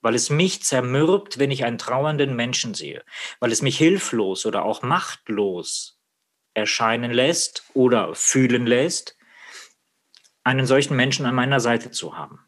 weil 0.00 0.14
es 0.14 0.30
mich 0.30 0.62
zermürbt, 0.62 1.40
wenn 1.40 1.50
ich 1.50 1.64
einen 1.64 1.76
trauernden 1.76 2.36
Menschen 2.36 2.72
sehe, 2.72 3.04
weil 3.40 3.50
es 3.50 3.62
mich 3.62 3.76
hilflos 3.76 4.46
oder 4.46 4.64
auch 4.64 4.82
machtlos 4.82 5.97
erscheinen 6.58 7.10
lässt 7.10 7.64
oder 7.74 8.14
fühlen 8.14 8.66
lässt, 8.66 9.16
einen 10.44 10.66
solchen 10.66 10.96
Menschen 10.96 11.26
an 11.26 11.34
meiner 11.34 11.60
Seite 11.60 11.90
zu 11.90 12.16
haben. 12.16 12.40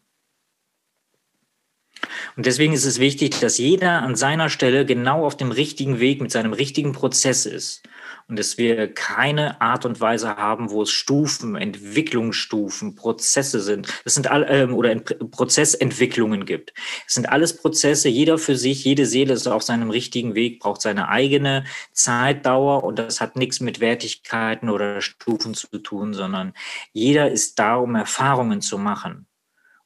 Und 2.37 2.47
deswegen 2.47 2.73
ist 2.73 2.85
es 2.85 2.99
wichtig, 2.99 3.41
dass 3.41 3.59
jeder 3.59 4.03
an 4.03 4.17
seiner 4.17 4.49
Stelle 4.49 4.87
genau 4.87 5.27
auf 5.27 5.37
dem 5.37 5.51
richtigen 5.51 6.01
Weg 6.01 6.21
mit 6.21 6.31
seinem 6.31 6.53
richtigen 6.53 6.93
Prozess 6.93 7.47
ist 7.47 7.83
und 8.31 8.39
dass 8.39 8.59
wir 8.59 8.95
keine 8.95 9.61
Art 9.61 9.85
und 9.85 10.01
Weise 10.01 10.37
haben, 10.37 10.71
wo 10.71 10.83
es 10.83 10.91
Stufen, 10.91 11.57
Entwicklungsstufen, 11.57 12.95
Prozesse 12.95 13.61
sind. 13.61 13.89
Das 14.05 14.15
sind 14.15 14.31
all, 14.31 14.47
ähm, 14.49 14.73
oder 14.73 14.95
Prozessentwicklungen 14.95 16.47
gibt. 16.47 16.73
Es 17.09 17.15
sind 17.15 17.29
alles 17.29 17.57
Prozesse, 17.57 18.09
jeder 18.09 18.39
für 18.39 18.55
sich, 18.55 18.85
jede 18.85 19.05
Seele 19.05 19.35
ist 19.35 19.49
auf 19.49 19.65
seinem 19.65 19.91
richtigen 19.91 20.37
Weg, 20.37 20.61
braucht 20.61 20.81
seine 20.81 21.09
eigene 21.09 21.65
Zeitdauer 21.93 22.85
und 22.85 23.01
das 23.01 23.21
hat 23.21 23.35
nichts 23.35 23.59
mit 23.59 23.81
Wertigkeiten 23.81 24.71
oder 24.71 25.01
Stufen 25.01 25.55
zu 25.55 25.79
tun, 25.79 26.15
sondern 26.15 26.53
jeder 26.93 27.33
ist 27.33 27.59
da, 27.59 27.77
um 27.77 27.97
Erfahrungen 27.97 28.61
zu 28.61 28.79
machen. 28.79 29.27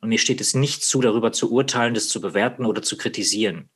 Und 0.01 0.11
mir 0.11 0.19
steht 0.19 0.43
es 0.43 0.53
nicht 0.53 0.85
zu, 0.85 1.01
darüber 1.01 1.33
zu 1.33 1.51
urteilen, 1.51 1.95
das 1.95 2.09
zu 2.09 2.21
bewerten 2.21 2.67
oder 2.67 2.83
zu 2.83 2.99
kritisieren. 2.99 3.71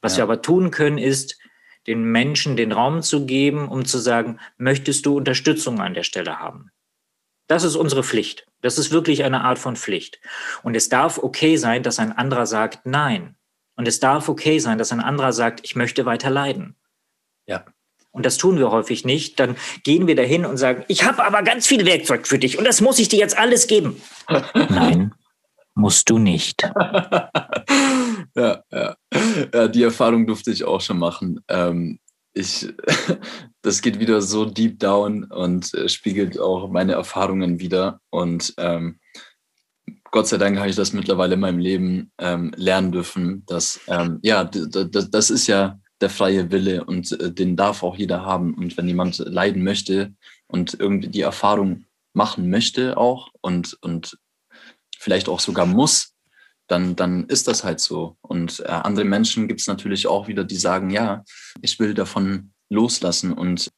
Was 0.00 0.12
ja. 0.12 0.18
wir 0.18 0.22
aber 0.24 0.42
tun 0.42 0.70
können, 0.70 0.98
ist, 0.98 1.40
den 1.86 2.02
Menschen 2.02 2.56
den 2.56 2.72
Raum 2.72 3.02
zu 3.02 3.26
geben, 3.26 3.68
um 3.68 3.84
zu 3.84 3.98
sagen, 3.98 4.38
möchtest 4.58 5.06
du 5.06 5.16
Unterstützung 5.16 5.80
an 5.80 5.94
der 5.94 6.02
Stelle 6.04 6.38
haben? 6.38 6.70
Das 7.46 7.64
ist 7.64 7.76
unsere 7.76 8.04
Pflicht. 8.04 8.46
Das 8.60 8.78
ist 8.78 8.92
wirklich 8.92 9.24
eine 9.24 9.42
Art 9.42 9.58
von 9.58 9.74
Pflicht. 9.74 10.20
Und 10.62 10.76
es 10.76 10.88
darf 10.88 11.18
okay 11.18 11.56
sein, 11.56 11.82
dass 11.82 11.98
ein 11.98 12.12
anderer 12.12 12.46
sagt 12.46 12.86
Nein. 12.86 13.36
Und 13.76 13.88
es 13.88 13.98
darf 13.98 14.28
okay 14.28 14.58
sein, 14.58 14.78
dass 14.78 14.92
ein 14.92 15.00
anderer 15.00 15.32
sagt, 15.32 15.60
ich 15.64 15.74
möchte 15.74 16.04
weiter 16.04 16.30
leiden. 16.30 16.76
Ja. 17.46 17.64
Und 18.12 18.26
das 18.26 18.38
tun 18.38 18.58
wir 18.58 18.70
häufig 18.70 19.04
nicht. 19.04 19.40
Dann 19.40 19.56
gehen 19.84 20.06
wir 20.06 20.16
dahin 20.16 20.44
und 20.44 20.58
sagen, 20.58 20.84
ich 20.88 21.04
habe 21.04 21.24
aber 21.24 21.42
ganz 21.42 21.66
viel 21.66 21.86
Werkzeug 21.86 22.26
für 22.26 22.38
dich 22.38 22.58
und 22.58 22.64
das 22.64 22.80
muss 22.80 22.98
ich 22.98 23.08
dir 23.08 23.18
jetzt 23.18 23.38
alles 23.38 23.66
geben. 23.66 24.00
Nein, 24.54 25.12
musst 25.80 26.10
du 26.10 26.18
nicht. 26.18 26.62
ja, 28.34 28.62
ja. 28.70 28.96
ja, 29.52 29.68
die 29.68 29.82
Erfahrung 29.82 30.26
durfte 30.26 30.50
ich 30.50 30.64
auch 30.64 30.80
schon 30.80 30.98
machen. 30.98 31.40
Ähm, 31.48 31.98
ich, 32.32 32.68
das 33.62 33.82
geht 33.82 33.98
wieder 33.98 34.22
so 34.22 34.44
deep 34.44 34.78
down 34.78 35.24
und 35.24 35.74
äh, 35.74 35.88
spiegelt 35.88 36.38
auch 36.38 36.70
meine 36.70 36.92
Erfahrungen 36.92 37.60
wieder. 37.60 38.00
Und 38.10 38.54
ähm, 38.58 39.00
Gott 40.10 40.28
sei 40.28 40.38
Dank 40.38 40.58
habe 40.58 40.68
ich 40.68 40.76
das 40.76 40.92
mittlerweile 40.92 41.34
in 41.34 41.40
meinem 41.40 41.58
Leben 41.58 42.12
ähm, 42.18 42.52
lernen 42.56 42.92
dürfen, 42.92 43.44
dass, 43.46 43.80
ähm, 43.88 44.18
ja, 44.22 44.44
das 44.44 45.30
ist 45.30 45.46
ja 45.46 45.78
der 46.00 46.10
freie 46.10 46.50
Wille 46.50 46.84
und 46.84 47.12
äh, 47.20 47.32
den 47.32 47.56
darf 47.56 47.82
auch 47.82 47.96
jeder 47.96 48.24
haben. 48.24 48.54
Und 48.54 48.76
wenn 48.76 48.88
jemand 48.88 49.18
leiden 49.18 49.62
möchte 49.62 50.14
und 50.46 50.74
irgendwie 50.78 51.08
die 51.08 51.20
Erfahrung 51.20 51.84
machen 52.12 52.50
möchte 52.50 52.96
auch 52.96 53.28
und, 53.40 53.78
und 53.82 54.18
vielleicht 55.00 55.28
auch 55.28 55.40
sogar 55.40 55.66
muss, 55.66 56.14
dann, 56.68 56.94
dann 56.94 57.24
ist 57.26 57.48
das 57.48 57.64
halt 57.64 57.80
so. 57.80 58.16
Und 58.20 58.60
äh, 58.60 58.68
andere 58.68 59.04
Menschen 59.04 59.48
gibt 59.48 59.60
es 59.60 59.66
natürlich 59.66 60.06
auch 60.06 60.28
wieder, 60.28 60.44
die 60.44 60.56
sagen, 60.56 60.90
ja, 60.90 61.24
ich 61.62 61.80
will 61.80 61.94
davon 61.94 62.52
loslassen 62.68 63.32
und 63.32 63.70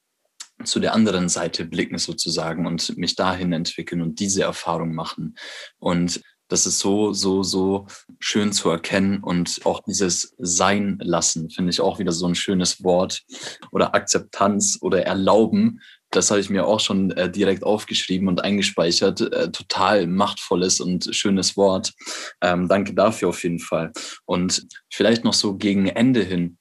zu 0.65 0.79
der 0.79 0.95
anderen 0.95 1.29
Seite 1.29 1.65
blicken 1.65 1.99
sozusagen 1.99 2.67
und 2.67 2.97
mich 2.99 3.17
dahin 3.17 3.53
entwickeln 3.53 4.03
und 4.03 4.21
diese 4.21 4.43
Erfahrung 4.43 4.95
machen. 4.95 5.37
Und 5.79 6.21
das 6.49 6.67
ist 6.67 6.81
so, 6.81 7.15
so, 7.15 7.43
so 7.43 7.87
schön 8.21 8.53
zu 8.53 8.69
erkennen 8.69 9.21
und 9.23 9.61
auch 9.65 9.81
dieses 9.81 10.35
Sein 10.39 10.99
lassen 11.01 11.49
finde 11.49 11.71
ich 11.71 11.81
auch 11.81 11.99
wieder 11.99 12.13
so 12.13 12.27
ein 12.27 12.35
schönes 12.35 12.85
Wort 12.85 13.23
oder 13.71 13.95
Akzeptanz 13.95 14.79
oder 14.83 15.07
Erlauben. 15.07 15.81
Das 16.13 16.31
habe 16.31 16.41
ich 16.41 16.51
mir 16.51 16.67
auch 16.67 16.79
schon 16.79 17.11
äh, 17.13 17.31
direkt 17.31 17.65
aufgeschrieben 17.65 18.29
und 18.29 18.45
eingespeichert. 18.45 19.21
Äh, 19.21 19.51
total 19.51 20.07
machtvolles 20.07 20.81
und 20.81 21.09
schönes 21.15 21.57
Wort. 21.57 21.93
Ähm, 22.41 22.69
danke 22.69 22.95
dafür 22.95 23.31
auf 23.31 23.43
jeden 23.43 23.59
Fall. 23.59 23.93
Und 24.27 24.67
vielleicht 24.91 25.25
noch 25.25 25.33
so 25.33 25.57
gegen 25.57 25.89
Ende 25.89 26.23
hin 26.23 26.59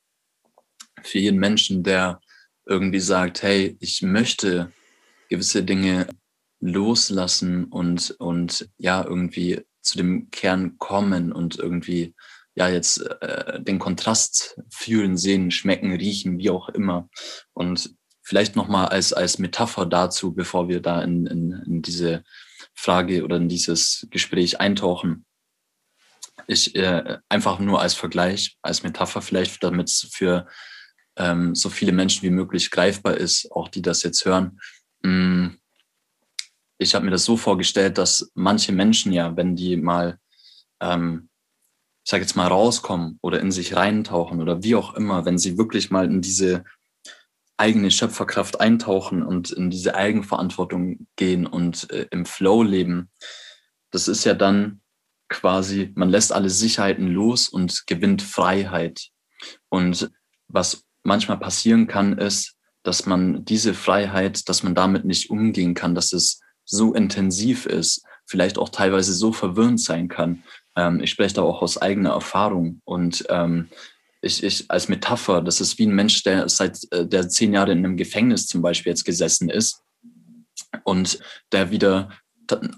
für 1.04 1.20
jeden 1.20 1.40
Menschen, 1.40 1.84
der 1.84 2.22
irgendwie 2.66 3.00
sagt, 3.00 3.44
hey, 3.44 3.76
ich 3.80 4.02
möchte 4.02 4.72
gewisse 5.30 5.64
Dinge 5.64 6.08
loslassen 6.62 7.66
und, 7.66 8.16
und 8.20 8.70
ja, 8.78 9.04
irgendwie 9.04 9.62
zu 9.82 9.98
dem 9.98 10.30
Kern 10.32 10.78
kommen 10.78 11.32
und 11.34 11.58
irgendwie 11.58 12.16
ja 12.56 12.70
jetzt 12.70 13.02
äh, 13.22 13.62
den 13.62 13.80
Kontrast 13.80 14.62
fühlen, 14.70 15.18
sehen, 15.18 15.52
schmecken, 15.52 15.92
riechen, 15.94 16.38
wie 16.38 16.50
auch 16.50 16.70
immer. 16.70 17.10
Und 17.54 17.96
vielleicht 18.32 18.56
nochmal 18.56 18.86
als, 18.86 19.12
als 19.12 19.40
Metapher 19.40 19.86
dazu, 19.86 20.34
bevor 20.34 20.70
wir 20.70 20.80
da 20.80 21.02
in, 21.02 21.28
in, 21.28 21.52
in 21.66 21.82
diese 21.82 22.24
Frage 22.74 23.26
oder 23.26 23.36
in 23.36 23.50
dieses 23.50 24.08
Gespräch 24.10 24.62
eintauchen. 24.62 25.26
Ich 26.48 26.74
äh, 26.78 27.18
einfach 27.28 27.60
nur 27.60 27.82
als 27.82 27.94
Vergleich, 27.94 28.58
als 28.62 28.84
Metapher 28.84 29.22
vielleicht, 29.22 29.62
damit 29.62 29.90
es 29.90 30.08
für 30.14 30.48
ähm, 31.18 31.56
so 31.56 31.70
viele 31.70 31.92
Menschen 31.92 32.24
wie 32.24 32.30
möglich 32.30 32.72
greifbar 32.72 33.18
ist, 33.18 33.52
auch 33.52 33.68
die 33.68 33.82
das 33.82 34.02
jetzt 34.02 34.24
hören. 34.24 34.62
Mm, 35.04 35.48
ich 36.78 36.96
habe 36.96 37.04
mir 37.04 37.12
das 37.12 37.26
so 37.26 37.36
vorgestellt, 37.36 37.98
dass 37.98 38.32
manche 38.34 38.72
Menschen 38.72 39.12
ja, 39.12 39.36
wenn 39.36 39.58
die 39.58 39.76
mal, 39.76 40.20
ähm, 40.80 41.28
ich 42.06 42.12
sage 42.12 42.24
jetzt 42.24 42.38
mal, 42.38 42.48
rauskommen 42.48 43.20
oder 43.22 43.42
in 43.42 43.52
sich 43.52 43.76
reintauchen 43.76 44.42
oder 44.42 44.64
wie 44.64 44.76
auch 44.76 44.94
immer, 44.94 45.26
wenn 45.26 45.38
sie 45.38 45.58
wirklich 45.58 45.92
mal 45.92 46.06
in 46.06 46.22
diese 46.22 46.64
eigene 47.62 47.92
Schöpferkraft 47.92 48.60
eintauchen 48.60 49.22
und 49.22 49.52
in 49.52 49.70
diese 49.70 49.94
Eigenverantwortung 49.94 51.06
gehen 51.16 51.46
und 51.46 51.90
äh, 51.92 52.08
im 52.10 52.26
Flow 52.26 52.64
leben, 52.64 53.12
das 53.92 54.08
ist 54.08 54.24
ja 54.26 54.34
dann 54.34 54.82
quasi, 55.30 55.92
man 55.96 56.10
lässt 56.10 56.34
alle 56.34 56.50
Sicherheiten 56.50 57.08
los 57.08 57.48
und 57.48 57.86
gewinnt 57.86 58.24
Freiheit. 58.24 59.10
Und 59.70 60.10
was 60.48 60.84
manchmal 61.04 61.38
passieren 61.38 61.86
kann, 61.86 62.18
ist, 62.18 62.56
dass 62.84 63.06
man 63.06 63.46
diese 63.46 63.76
Freiheit, 63.76 64.50
dass 64.50 64.64
man 64.64 64.74
damit 64.74 65.06
nicht 65.06 65.30
umgehen 65.30 65.76
kann, 65.76 65.94
dass 65.94 66.14
es 66.14 66.42
so 66.66 66.96
intensiv 66.96 67.68
ist, 67.68 68.04
vielleicht 68.26 68.58
auch 68.58 68.70
teilweise 68.70 69.14
so 69.14 69.32
verwirrend 69.34 69.80
sein 69.80 70.08
kann. 70.08 70.44
Ähm, 70.76 71.00
ich 71.00 71.12
spreche 71.12 71.36
da 71.36 71.42
auch 71.44 71.62
aus 71.62 71.80
eigener 71.80 72.12
Erfahrung 72.12 72.82
und 72.86 73.24
ähm, 73.30 73.70
ich, 74.22 74.44
ich 74.44 74.70
als 74.70 74.88
Metapher, 74.88 75.42
das 75.42 75.62
ist 75.62 75.78
wie 75.80 75.88
ein 75.88 75.96
Mensch, 75.96 76.24
der 76.24 76.48
seit 76.50 76.80
äh, 76.92 77.06
der 77.08 77.30
zehn 77.30 77.54
Jahre 77.54 77.72
in 77.72 77.80
einem 77.80 77.98
Gefängnis 77.98 78.48
zum 78.48 78.62
Beispiel 78.62 78.92
jetzt 78.92 79.06
gesessen 79.06 79.50
ist 79.50 79.82
und 80.84 81.20
der 81.52 81.72
wieder 81.72 82.10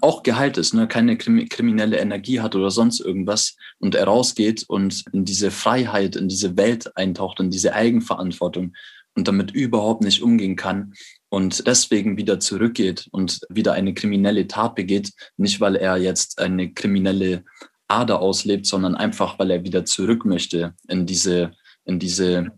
auch 0.00 0.22
geheilt 0.22 0.56
ist, 0.56 0.72
ne? 0.72 0.86
keine 0.86 1.16
kriminelle 1.16 1.98
Energie 1.98 2.40
hat 2.40 2.54
oder 2.54 2.70
sonst 2.70 3.00
irgendwas 3.00 3.56
und 3.80 3.96
er 3.96 4.04
rausgeht 4.04 4.64
und 4.68 5.04
in 5.12 5.24
diese 5.24 5.50
Freiheit, 5.50 6.14
in 6.14 6.28
diese 6.28 6.56
Welt 6.56 6.96
eintaucht, 6.96 7.40
in 7.40 7.50
diese 7.50 7.74
Eigenverantwortung 7.74 8.74
und 9.16 9.26
damit 9.26 9.50
überhaupt 9.50 10.04
nicht 10.04 10.22
umgehen 10.22 10.54
kann, 10.54 10.92
und 11.34 11.66
deswegen 11.66 12.16
wieder 12.16 12.38
zurückgeht 12.38 13.08
und 13.10 13.40
wieder 13.48 13.72
eine 13.72 13.92
kriminelle 13.92 14.46
Tat 14.46 14.76
begeht, 14.76 15.10
nicht 15.36 15.60
weil 15.60 15.74
er 15.74 15.96
jetzt 15.96 16.38
eine 16.38 16.72
kriminelle 16.72 17.44
Ader 17.88 18.20
auslebt, 18.20 18.66
sondern 18.66 18.94
einfach, 18.94 19.38
weil 19.38 19.50
er 19.50 19.64
wieder 19.64 19.84
zurück 19.84 20.24
möchte 20.24 20.74
in 20.88 21.06
diese, 21.06 21.52
in 21.84 21.98
diese, 21.98 22.52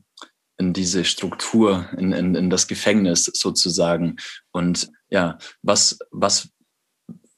in 0.59 0.73
diese 0.73 1.05
Struktur, 1.05 1.89
in, 1.99 2.13
in, 2.13 2.35
in 2.35 2.51
das 2.51 2.67
Gefängnis 2.69 3.25
sozusagen. 3.25 4.17
Und 4.53 4.89
ja, 5.11 5.39
was, 5.63 5.99
was 6.11 6.51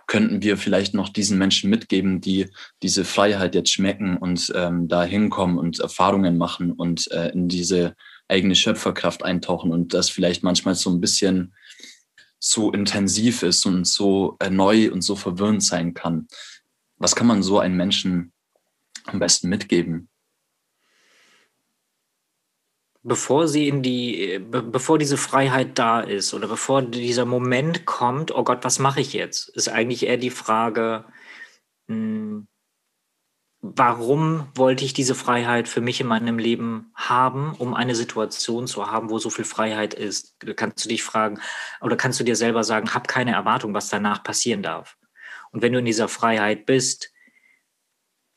könnten 0.06 0.42
wir 0.42 0.56
vielleicht 0.56 0.94
noch 0.94 1.10
diesen 1.10 1.38
Menschen 1.38 1.70
mitgeben, 1.70 2.20
die 2.20 2.48
diese 2.82 3.04
Freiheit 3.04 3.54
jetzt 3.54 3.72
schmecken 3.72 4.16
und 4.16 4.50
ähm, 4.56 4.88
da 4.88 5.04
hinkommen 5.04 5.58
und 5.58 5.78
Erfahrungen 5.80 6.38
machen 6.38 6.72
und 6.72 7.10
äh, 7.12 7.28
in 7.28 7.48
diese 7.48 7.94
eigene 8.26 8.54
Schöpferkraft 8.54 9.22
eintauchen 9.22 9.70
und 9.70 9.94
das 9.94 10.10
vielleicht 10.10 10.42
manchmal 10.42 10.74
so 10.74 10.90
ein 10.90 11.00
bisschen 11.00 11.54
so 12.40 12.70
intensiv 12.72 13.42
ist 13.42 13.66
und 13.66 13.86
so 13.86 14.36
neu 14.50 14.90
und 14.92 15.02
so 15.02 15.16
verwirrend 15.16 15.62
sein 15.62 15.92
kann. 15.92 16.28
Was 16.98 17.14
kann 17.16 17.26
man 17.26 17.42
so 17.42 17.58
einem 17.58 17.76
Menschen 17.76 18.32
am 19.06 19.18
besten 19.18 19.48
mitgeben? 19.48 20.08
Bevor 23.02 23.48
sie 23.48 23.68
in 23.68 23.82
die, 23.82 24.38
be 24.38 24.62
bevor 24.62 24.98
diese 24.98 25.16
Freiheit 25.16 25.78
da 25.78 26.00
ist 26.00 26.34
oder 26.34 26.48
bevor 26.48 26.82
dieser 26.82 27.24
Moment 27.24 27.86
kommt, 27.86 28.34
oh 28.34 28.42
Gott, 28.42 28.64
was 28.64 28.80
mache 28.80 29.00
ich 29.00 29.12
jetzt? 29.12 29.48
Ist 29.50 29.68
eigentlich 29.68 30.04
eher 30.06 30.16
die 30.16 30.30
Frage, 30.30 31.04
hm, 31.86 32.48
warum 33.60 34.48
wollte 34.54 34.84
ich 34.84 34.92
diese 34.92 35.14
Freiheit 35.14 35.68
für 35.68 35.80
mich 35.80 36.00
in 36.00 36.06
meinem 36.06 36.38
Leben 36.38 36.90
haben, 36.94 37.54
um 37.54 37.74
eine 37.74 37.94
Situation 37.94 38.66
zu 38.66 38.90
haben, 38.90 39.10
wo 39.10 39.18
so 39.18 39.30
viel 39.30 39.44
Freiheit 39.44 39.94
ist? 39.94 40.36
Kannst 40.56 40.84
du 40.84 40.88
dich 40.88 41.02
fragen 41.02 41.40
oder 41.80 41.96
kannst 41.96 42.20
du 42.20 42.24
dir 42.24 42.36
selber 42.36 42.64
sagen, 42.64 42.94
hab 42.94 43.08
keine 43.08 43.32
Erwartung, 43.32 43.74
was 43.74 43.88
danach 43.88 44.22
passieren 44.22 44.62
darf. 44.62 44.96
Und 45.52 45.62
wenn 45.62 45.72
du 45.72 45.78
in 45.78 45.84
dieser 45.84 46.08
Freiheit 46.08 46.66
bist, 46.66 47.12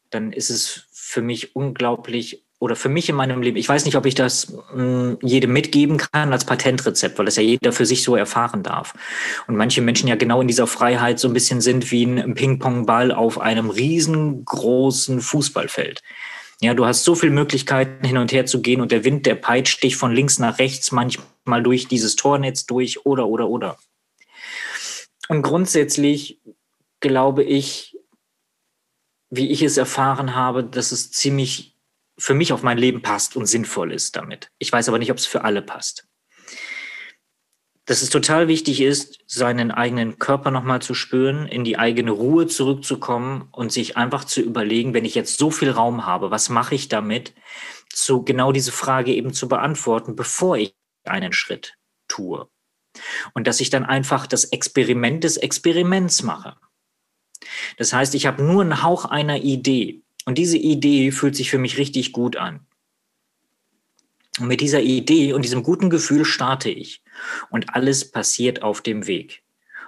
dann 0.10 0.34
ist 0.34 0.50
es 0.50 0.88
für 0.92 1.22
mich 1.22 1.56
unglaublich 1.56 2.46
oder 2.62 2.76
für 2.76 2.90
mich 2.90 3.10
in 3.10 3.16
meinem 3.16 3.42
Leben, 3.42 3.58
ich 3.58 3.68
weiß 3.68 3.86
nicht, 3.86 3.96
ob 3.96 4.06
ich 4.06 4.14
das 4.14 4.52
mh, 4.52 4.74
hm, 4.74 5.18
jedem 5.24 5.52
mitgeben 5.52 5.98
kann 5.98 6.32
als 6.32 6.46
Patentrezept, 6.46 7.18
weil 7.18 7.26
das 7.26 7.36
ja 7.36 7.42
jeder 7.42 7.72
für 7.72 7.88
sich 7.88 8.04
so 8.04 8.16
erfahren 8.16 8.62
darf. 8.62 8.94
Und 9.48 9.56
manche 9.56 9.82
Menschen 9.82 10.08
ja 10.08 10.16
genau 10.16 10.42
in 10.42 10.48
dieser 10.48 10.68
Freiheit 10.68 11.20
so 11.20 11.28
ein 11.28 11.34
bisschen 11.34 11.60
sind 11.60 11.90
wie 11.90 12.04
ein 12.04 12.36
Ping-Pong-Ball 12.36 13.12
auf 13.12 13.40
einem 13.40 13.72
riesengroßen 13.72 15.22
Fußballfeld. 15.22 16.04
Ja, 16.62 16.76
du 16.76 16.86
hast 16.86 17.04
so 17.04 17.16
viele 17.16 17.32
Möglichkeiten 17.32 18.06
hin 18.06 18.18
und 18.18 18.32
her 18.32 18.46
zu 18.46 18.62
gehen 18.62 18.82
und 18.82 18.92
der 18.92 19.04
Wind, 19.04 19.26
der 19.26 19.34
peitscht 19.34 19.82
dich 19.82 19.96
von 19.96 20.12
links 20.12 20.38
nach 20.38 20.60
rechts 20.60 20.92
manchmal 20.92 21.64
durch 21.64 21.88
dieses 21.88 22.16
Tornetz 22.16 22.68
durch 22.68 23.08
oder, 23.08 23.26
oder, 23.26 23.50
oder. 23.50 23.78
Und 25.30 25.42
grundsätzlich 25.42 26.40
glaube 27.02 27.44
ich, 27.44 27.98
wie 29.30 29.50
ich 29.50 29.62
es 29.62 29.78
erfahren 29.78 30.36
habe, 30.36 30.64
dass 30.64 30.92
es 30.92 31.12
ziemlich 31.12 31.78
für 32.18 32.34
mich 32.34 32.54
auf 32.54 32.62
mein 32.62 32.78
Leben 32.78 33.02
passt 33.02 33.36
und 33.36 33.48
sinnvoll 33.48 33.92
ist 33.92 34.16
damit. 34.16 34.52
Ich 34.60 34.72
weiß 34.72 34.88
aber 34.88 35.00
nicht, 35.00 35.12
ob 35.12 35.18
es 35.18 35.26
für 35.26 35.44
alle 35.44 35.62
passt. 35.62 36.08
Dass 37.86 38.04
es 38.04 38.10
total 38.10 38.48
wichtig 38.48 38.82
ist, 38.82 39.20
seinen 39.26 39.72
eigenen 39.72 40.20
Körper 40.20 40.52
nochmal 40.52 40.82
zu 40.82 40.94
spüren, 40.94 41.48
in 41.48 41.64
die 41.64 41.80
eigene 41.80 42.12
Ruhe 42.12 42.46
zurückzukommen 42.46 43.50
und 43.52 43.72
sich 43.72 43.98
einfach 43.98 44.24
zu 44.24 44.42
überlegen, 44.42 44.94
wenn 44.94 45.06
ich 45.06 45.16
jetzt 45.16 45.38
so 45.38 45.50
viel 45.50 45.72
Raum 45.72 46.06
habe, 46.06 46.30
was 46.30 46.50
mache 46.50 46.76
ich 46.76 46.90
damit, 46.90 47.34
zu 47.90 48.24
genau 48.24 48.52
diese 48.52 48.72
Frage 48.72 49.14
eben 49.14 49.34
zu 49.34 49.48
beantworten, 49.48 50.16
bevor 50.16 50.58
ich 50.58 50.76
einen 51.06 51.34
Schritt 51.34 51.76
tue. 52.08 52.48
Und 53.34 53.48
dass 53.48 53.62
ich 53.62 53.70
dann 53.70 53.86
einfach 53.86 54.28
das 54.28 54.46
Experiment 54.46 55.24
des 55.24 55.38
Experiments 55.38 56.22
mache. 56.24 56.56
Das 57.78 57.94
heißt, 57.94 58.16
ich 58.16 58.26
habe 58.26 58.44
nur 58.44 58.62
einen 58.62 58.84
Hauch 58.84 59.06
einer 59.06 59.38
Idee 59.38 60.02
und 60.26 60.38
diese 60.38 60.58
Idee 60.58 61.12
fühlt 61.12 61.36
sich 61.36 61.50
für 61.50 61.58
mich 61.58 61.78
richtig 61.78 62.12
gut 62.12 62.38
an. 62.38 62.62
Und 64.40 64.48
mit 64.48 64.62
dieser 64.62 64.82
Idee 64.82 65.34
und 65.34 65.44
diesem 65.44 65.64
guten 65.64 65.90
Gefühl 65.90 66.26
starte 66.26 66.70
ich. 66.70 67.04
Und 67.50 67.76
alles 67.76 68.12
passiert 68.12 68.64
auf 68.64 68.82
dem 68.82 69.08
Weg. 69.08 69.44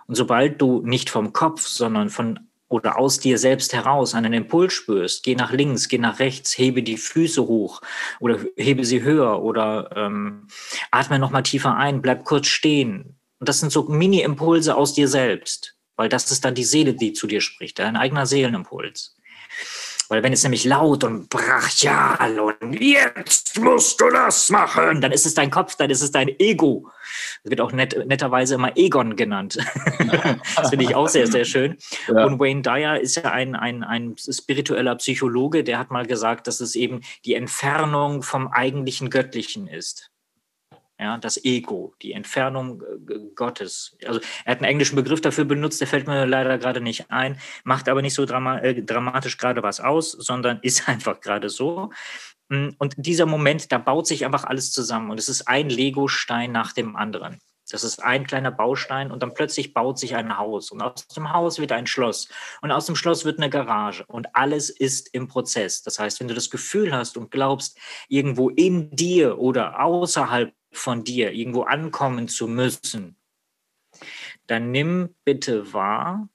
Und 0.06 0.16
sobald 0.16 0.62
du 0.62 0.82
nicht 0.82 1.10
vom 1.10 1.32
Kopf, 1.34 1.66
sondern 1.66 2.10
von 2.10 2.40
oder 2.74 2.98
aus 2.98 3.20
dir 3.20 3.38
selbst 3.38 3.72
heraus 3.72 4.16
einen 4.16 4.34
Impuls 4.34 4.74
spürst, 4.74 5.24
geh 5.24 5.36
nach 5.36 5.52
links, 5.52 5.90
geh 5.90 6.00
nach 6.00 6.18
rechts, 6.18 6.58
hebe 6.58 6.82
die 6.82 6.98
Füße 6.98 7.44
hoch 7.44 7.82
oder 8.20 8.40
hebe 8.58 8.84
sie 8.84 9.04
höher 9.04 9.44
oder 9.44 9.92
ähm, 9.96 10.48
atme 10.90 11.20
nochmal 11.20 11.44
tiefer 11.44 11.76
ein, 11.76 12.02
bleib 12.02 12.26
kurz 12.26 12.48
stehen. 12.48 13.16
Und 13.40 13.48
das 13.48 13.60
sind 13.60 13.72
so 13.72 13.84
Mini-Impulse 13.84 14.76
aus 14.76 14.94
dir 14.94 15.08
selbst, 15.08 15.76
weil 15.96 16.10
das 16.10 16.32
ist 16.32 16.44
dann 16.46 16.56
die 16.56 16.64
Seele, 16.64 16.94
die 16.94 17.14
zu 17.14 17.28
dir 17.28 17.42
spricht, 17.42 17.80
dein 17.80 17.96
eigener 17.96 18.26
Seelenimpuls. 18.26 19.16
Weil 20.10 20.22
wenn 20.22 20.34
es 20.34 20.44
nämlich 20.44 20.66
laut 20.66 21.04
und 21.04 21.30
brachial 21.30 22.40
und 22.40 22.80
jetzt 22.80 23.60
musst 23.60 24.00
du 24.00 24.10
das 24.10 24.50
machen, 24.50 25.02
dann 25.02 25.12
ist 25.12 25.26
es 25.26 25.34
dein 25.34 25.50
Kopf, 25.50 25.76
dann 25.76 25.90
ist 25.90 26.02
es 26.02 26.12
dein 26.12 26.28
Ego. 26.40 26.90
Das 27.44 27.50
wird 27.50 27.62
auch 27.62 27.72
net, 27.72 28.06
netterweise 28.06 28.56
immer 28.56 28.78
Egon 28.78 29.16
genannt. 29.16 29.58
das 30.56 30.70
finde 30.70 30.86
ich 30.86 30.94
auch 30.94 31.08
sehr, 31.08 31.28
sehr 31.28 31.46
schön. 31.46 31.78
Ja. 32.08 32.26
Und 32.26 32.40
Wayne 32.40 32.62
Dyer 32.62 33.00
ist 33.00 33.16
ja 33.16 33.24
ein, 33.32 33.56
ein, 33.56 33.84
ein 33.84 34.16
spiritueller 34.18 34.96
Psychologe, 34.98 35.64
der 35.64 35.80
hat 35.80 35.90
mal 35.90 36.06
gesagt, 36.06 36.48
dass 36.48 36.60
es 36.60 36.76
eben 36.76 37.02
die 37.26 37.34
Entfernung 37.34 38.22
vom 38.24 38.48
eigentlichen 38.48 39.10
Göttlichen 39.10 39.68
ist. 39.68 40.13
Ja, 41.04 41.18
das 41.18 41.44
Ego, 41.44 41.94
die 42.02 42.14
Entfernung 42.14 42.82
äh, 42.82 43.20
Gottes. 43.36 43.98
Also 44.06 44.22
er 44.46 44.52
hat 44.52 44.60
einen 44.60 44.70
englischen 44.70 44.96
Begriff 44.96 45.22
dafür 45.22 45.46
benutzt, 45.46 45.82
der 45.82 45.88
fällt 45.88 46.08
mir 46.08 46.26
leider 46.26 46.58
gerade 46.58 46.80
nicht 46.80 47.12
ein, 47.12 47.38
macht 47.66 47.90
aber 47.90 48.02
nicht 48.02 48.14
so 48.14 48.26
drama 48.26 48.60
äh, 48.60 48.82
dramatisch 48.82 49.38
gerade 49.38 49.62
was 49.64 49.82
aus, 49.82 50.12
sondern 50.12 50.60
ist 50.64 50.88
einfach 50.88 51.20
gerade 51.20 51.50
so. 51.50 51.92
Mm, 52.50 52.70
und 52.78 52.96
dieser 52.98 53.26
Moment, 53.26 53.72
da 53.72 53.78
baut 53.78 54.08
sich 54.08 54.26
einfach 54.26 54.46
alles 54.46 54.72
zusammen 54.72 55.12
und 55.12 55.20
es 55.20 55.30
ist 55.30 55.48
ein 55.48 55.70
Lego-Stein 55.70 56.52
nach 56.52 56.72
dem 56.72 56.96
anderen. 56.96 57.40
Das 57.70 57.84
ist 57.84 58.04
ein 58.04 58.28
kleiner 58.28 58.52
Baustein 58.52 59.12
und 59.12 59.24
dann 59.24 59.34
plötzlich 59.34 59.74
baut 59.74 59.98
sich 59.98 60.16
ein 60.16 60.38
Haus 60.38 60.72
und 60.72 60.82
aus 60.82 61.08
dem 61.08 61.34
Haus 61.34 61.60
wird 61.60 61.72
ein 61.72 61.88
Schloss 61.88 62.28
und 62.62 62.72
aus 62.72 62.86
dem 62.86 62.96
Schloss 62.96 63.26
wird 63.26 63.40
eine 63.40 63.50
Garage 63.50 64.06
und 64.08 64.36
alles 64.36 64.70
ist 64.70 65.14
im 65.14 65.28
Prozess. 65.28 65.82
Das 65.82 65.98
heißt, 65.98 66.20
wenn 66.20 66.28
du 66.28 66.34
das 66.34 66.50
Gefühl 66.50 66.94
hast 66.94 67.18
und 67.18 67.32
glaubst, 67.32 67.78
irgendwo 68.10 68.50
in 68.50 68.92
dir 68.92 69.40
oder 69.40 69.82
außerhalb 69.82 70.54
von 70.74 71.04
dir 71.04 71.32
irgendwo 71.32 71.64
ankommen 71.64 72.28
zu 72.28 72.48
müssen, 72.48 73.18
dann 74.48 74.72
nimm 74.72 75.16
bitte 75.24 75.74
wahr, 75.74 76.30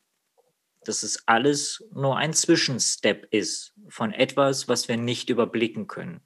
dass 0.84 1.03
es 1.03 1.26
alles 1.26 1.84
nur 1.93 2.16
ein 2.16 2.32
Zwischenstep 2.32 3.26
ist 3.30 3.74
von 3.89 4.12
etwas, 4.12 4.68
was 4.68 4.89
wir 4.89 4.97
nicht 4.97 5.28
überblicken 5.28 5.86
können. 5.86 6.20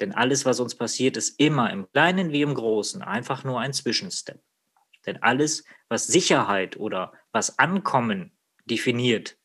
Denn 0.00 0.12
alles, 0.12 0.46
was 0.46 0.60
uns 0.60 0.74
passiert, 0.74 1.16
ist 1.16 1.38
immer 1.38 1.70
im 1.70 1.90
Kleinen 1.92 2.32
wie 2.32 2.40
im 2.40 2.54
Großen 2.54 3.02
einfach 3.02 3.44
nur 3.44 3.60
ein 3.60 3.74
Zwischenstep. 3.74 4.40
Denn 5.04 5.22
alles, 5.22 5.64
was 5.88 6.06
Sicherheit 6.06 6.78
oder 6.78 7.12
was 7.32 7.58
Ankommen 7.58 8.32
definiert, 8.64 9.36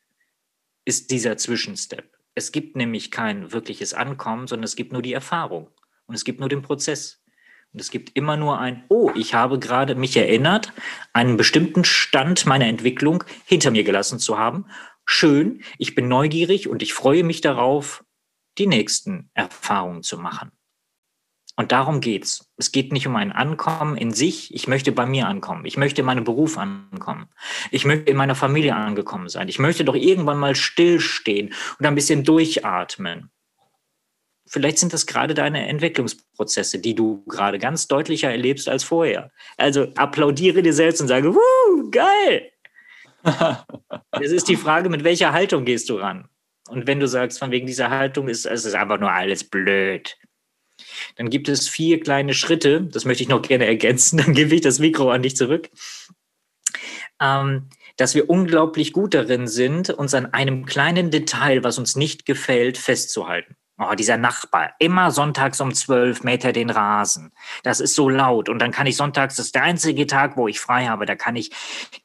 ist 0.85 1.11
dieser 1.11 1.35
Zwischenstep. 1.37 2.15
Es 2.35 2.51
gibt 2.51 2.75
nämlich 2.75 3.11
kein 3.11 3.51
wirkliches 3.51 3.93
Ankommen, 3.93 4.47
sondern 4.47 4.65
es 4.65 4.75
gibt 4.75 4.93
nur 4.93 5.01
die 5.01 5.13
Erfahrung 5.13 5.69
und 6.05 6.15
es 6.15 6.23
gibt 6.23 6.39
nur 6.39 6.49
den 6.49 6.61
Prozess. 6.61 7.21
Und 7.75 7.81
es 7.81 7.91
gibt 7.91 8.15
immer 8.15 8.37
nur 8.37 8.57
ein, 8.57 8.85
oh, 8.87 9.11
ich 9.15 9.33
habe 9.33 9.59
gerade 9.59 9.95
mich 9.95 10.15
erinnert, 10.15 10.71
einen 11.11 11.35
bestimmten 11.35 11.83
Stand 11.83 12.45
meiner 12.45 12.67
Entwicklung 12.67 13.25
hinter 13.43 13.69
mir 13.69 13.83
gelassen 13.83 14.17
zu 14.17 14.39
haben. 14.39 14.67
Schön, 15.03 15.61
ich 15.77 15.93
bin 15.93 16.07
neugierig 16.07 16.69
und 16.69 16.81
ich 16.81 16.93
freue 16.93 17.25
mich 17.25 17.41
darauf, 17.41 18.05
die 18.57 18.67
nächsten 18.67 19.29
Erfahrungen 19.33 20.03
zu 20.03 20.17
machen. 20.17 20.53
Und 21.57 21.73
darum 21.73 21.99
geht's. 21.99 22.49
Es 22.55 22.71
geht 22.71 22.93
nicht 22.93 23.07
um 23.07 23.17
ein 23.17 23.33
Ankommen 23.33 23.97
in 23.97 24.13
sich. 24.13 24.55
Ich 24.55 24.69
möchte 24.69 24.93
bei 24.93 25.05
mir 25.05 25.27
ankommen. 25.27 25.65
Ich 25.65 25.75
möchte 25.75 25.99
in 25.99 26.05
meinem 26.05 26.23
Beruf 26.23 26.57
ankommen. 26.57 27.27
Ich 27.71 27.83
möchte 27.83 28.09
in 28.09 28.15
meiner 28.15 28.35
Familie 28.35 28.77
angekommen 28.77 29.27
sein. 29.27 29.49
Ich 29.49 29.59
möchte 29.59 29.83
doch 29.83 29.95
irgendwann 29.95 30.39
mal 30.39 30.55
stillstehen 30.55 31.53
und 31.77 31.85
ein 31.85 31.95
bisschen 31.95 32.23
durchatmen. 32.23 33.31
Vielleicht 34.55 34.79
sind 34.79 34.93
das 34.93 35.05
gerade 35.05 35.33
deine 35.33 35.67
Entwicklungsprozesse, 35.67 36.79
die 36.79 36.95
du 36.95 37.25
gerade 37.25 37.59
ganz 37.59 37.89
deutlicher 37.89 38.31
erlebst 38.31 38.69
als 38.69 38.85
vorher. 38.85 39.29
Also 39.57 39.89
applaudiere 39.97 40.61
dir 40.61 40.71
selbst 40.71 41.01
und 41.01 41.09
sage, 41.09 41.35
Wuh, 41.35 41.91
geil! 41.91 42.53
Es 44.11 44.31
ist 44.31 44.47
die 44.47 44.55
Frage, 44.55 44.87
mit 44.87 45.03
welcher 45.03 45.33
Haltung 45.33 45.65
gehst 45.65 45.89
du 45.89 45.97
ran? 45.97 46.29
Und 46.69 46.87
wenn 46.87 47.01
du 47.01 47.07
sagst, 47.09 47.37
von 47.37 47.51
wegen 47.51 47.67
dieser 47.67 47.89
Haltung 47.89 48.29
ist 48.29 48.45
es 48.45 48.63
ist 48.63 48.75
einfach 48.75 48.97
nur 48.97 49.11
alles 49.11 49.43
blöd, 49.43 50.15
dann 51.17 51.29
gibt 51.29 51.49
es 51.49 51.67
vier 51.67 51.99
kleine 51.99 52.33
Schritte. 52.33 52.83
Das 52.83 53.03
möchte 53.03 53.23
ich 53.23 53.29
noch 53.29 53.41
gerne 53.41 53.65
ergänzen. 53.65 54.17
Dann 54.25 54.33
gebe 54.33 54.55
ich 54.55 54.61
das 54.61 54.79
Mikro 54.79 55.11
an 55.11 55.21
dich 55.21 55.35
zurück. 55.35 55.69
Ähm, 57.21 57.67
dass 57.97 58.15
wir 58.15 58.29
unglaublich 58.29 58.93
gut 58.93 59.15
darin 59.15 59.47
sind, 59.47 59.89
uns 59.89 60.13
an 60.13 60.27
einem 60.27 60.65
kleinen 60.65 61.11
Detail, 61.11 61.65
was 61.65 61.77
uns 61.77 61.97
nicht 61.97 62.25
gefällt, 62.25 62.77
festzuhalten. 62.77 63.57
Oh, 63.77 63.93
dieser 63.93 64.15
Nachbar, 64.15 64.73
immer 64.79 65.11
sonntags 65.11 65.59
um 65.59 65.73
zwölf 65.73 66.23
mäht 66.23 66.45
er 66.45 66.53
den 66.53 66.69
Rasen. 66.69 67.33
Das 67.63 67.81
ist 67.81 67.93
so 67.93 68.07
laut. 68.07 68.47
Und 68.47 68.59
dann 68.59 68.71
kann 68.71 68.87
ich 68.87 68.95
sonntags, 68.95 69.35
das 69.35 69.47
ist 69.47 69.55
der 69.55 69.63
einzige 69.63 70.07
Tag, 70.07 70.37
wo 70.37 70.47
ich 70.47 70.61
frei 70.61 70.85
habe, 70.85 71.05
da 71.05 71.15
kann 71.15 71.35
ich 71.35 71.51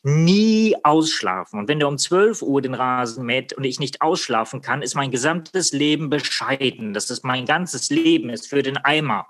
nie 0.03 0.75
ausschlafen. 0.83 1.61
Und 1.61 1.69
wenn 1.69 1.79
der 1.79 1.87
um 1.87 1.97
zwölf 1.97 2.43
Uhr 2.43 2.61
den 2.61 2.75
Rasen 2.75 3.25
mäht 3.25 3.53
und 3.53 3.63
ich 3.63 3.79
nicht 3.79 4.03
ausschlafen 4.03 4.63
kann, 4.63 4.83
ist 4.83 4.97
mein 4.97 5.13
gesamtes 5.13 5.71
Leben 5.71 6.11
bescheiden. 6.11 6.93
Das 6.93 7.09
ist 7.09 7.25
mein 7.25 7.47
ganzes 7.47 7.89
Leben, 7.89 8.31
ist 8.31 8.49
für 8.49 8.65
den 8.65 8.77
Eimer. 8.77 9.29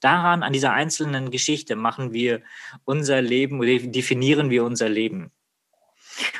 Daran, 0.00 0.42
an 0.42 0.54
dieser 0.54 0.72
einzelnen 0.72 1.30
Geschichte 1.30 1.76
machen 1.76 2.14
wir 2.14 2.40
unser 2.84 3.20
Leben, 3.20 3.60
definieren 3.92 4.48
wir 4.48 4.64
unser 4.64 4.88
Leben. 4.88 5.32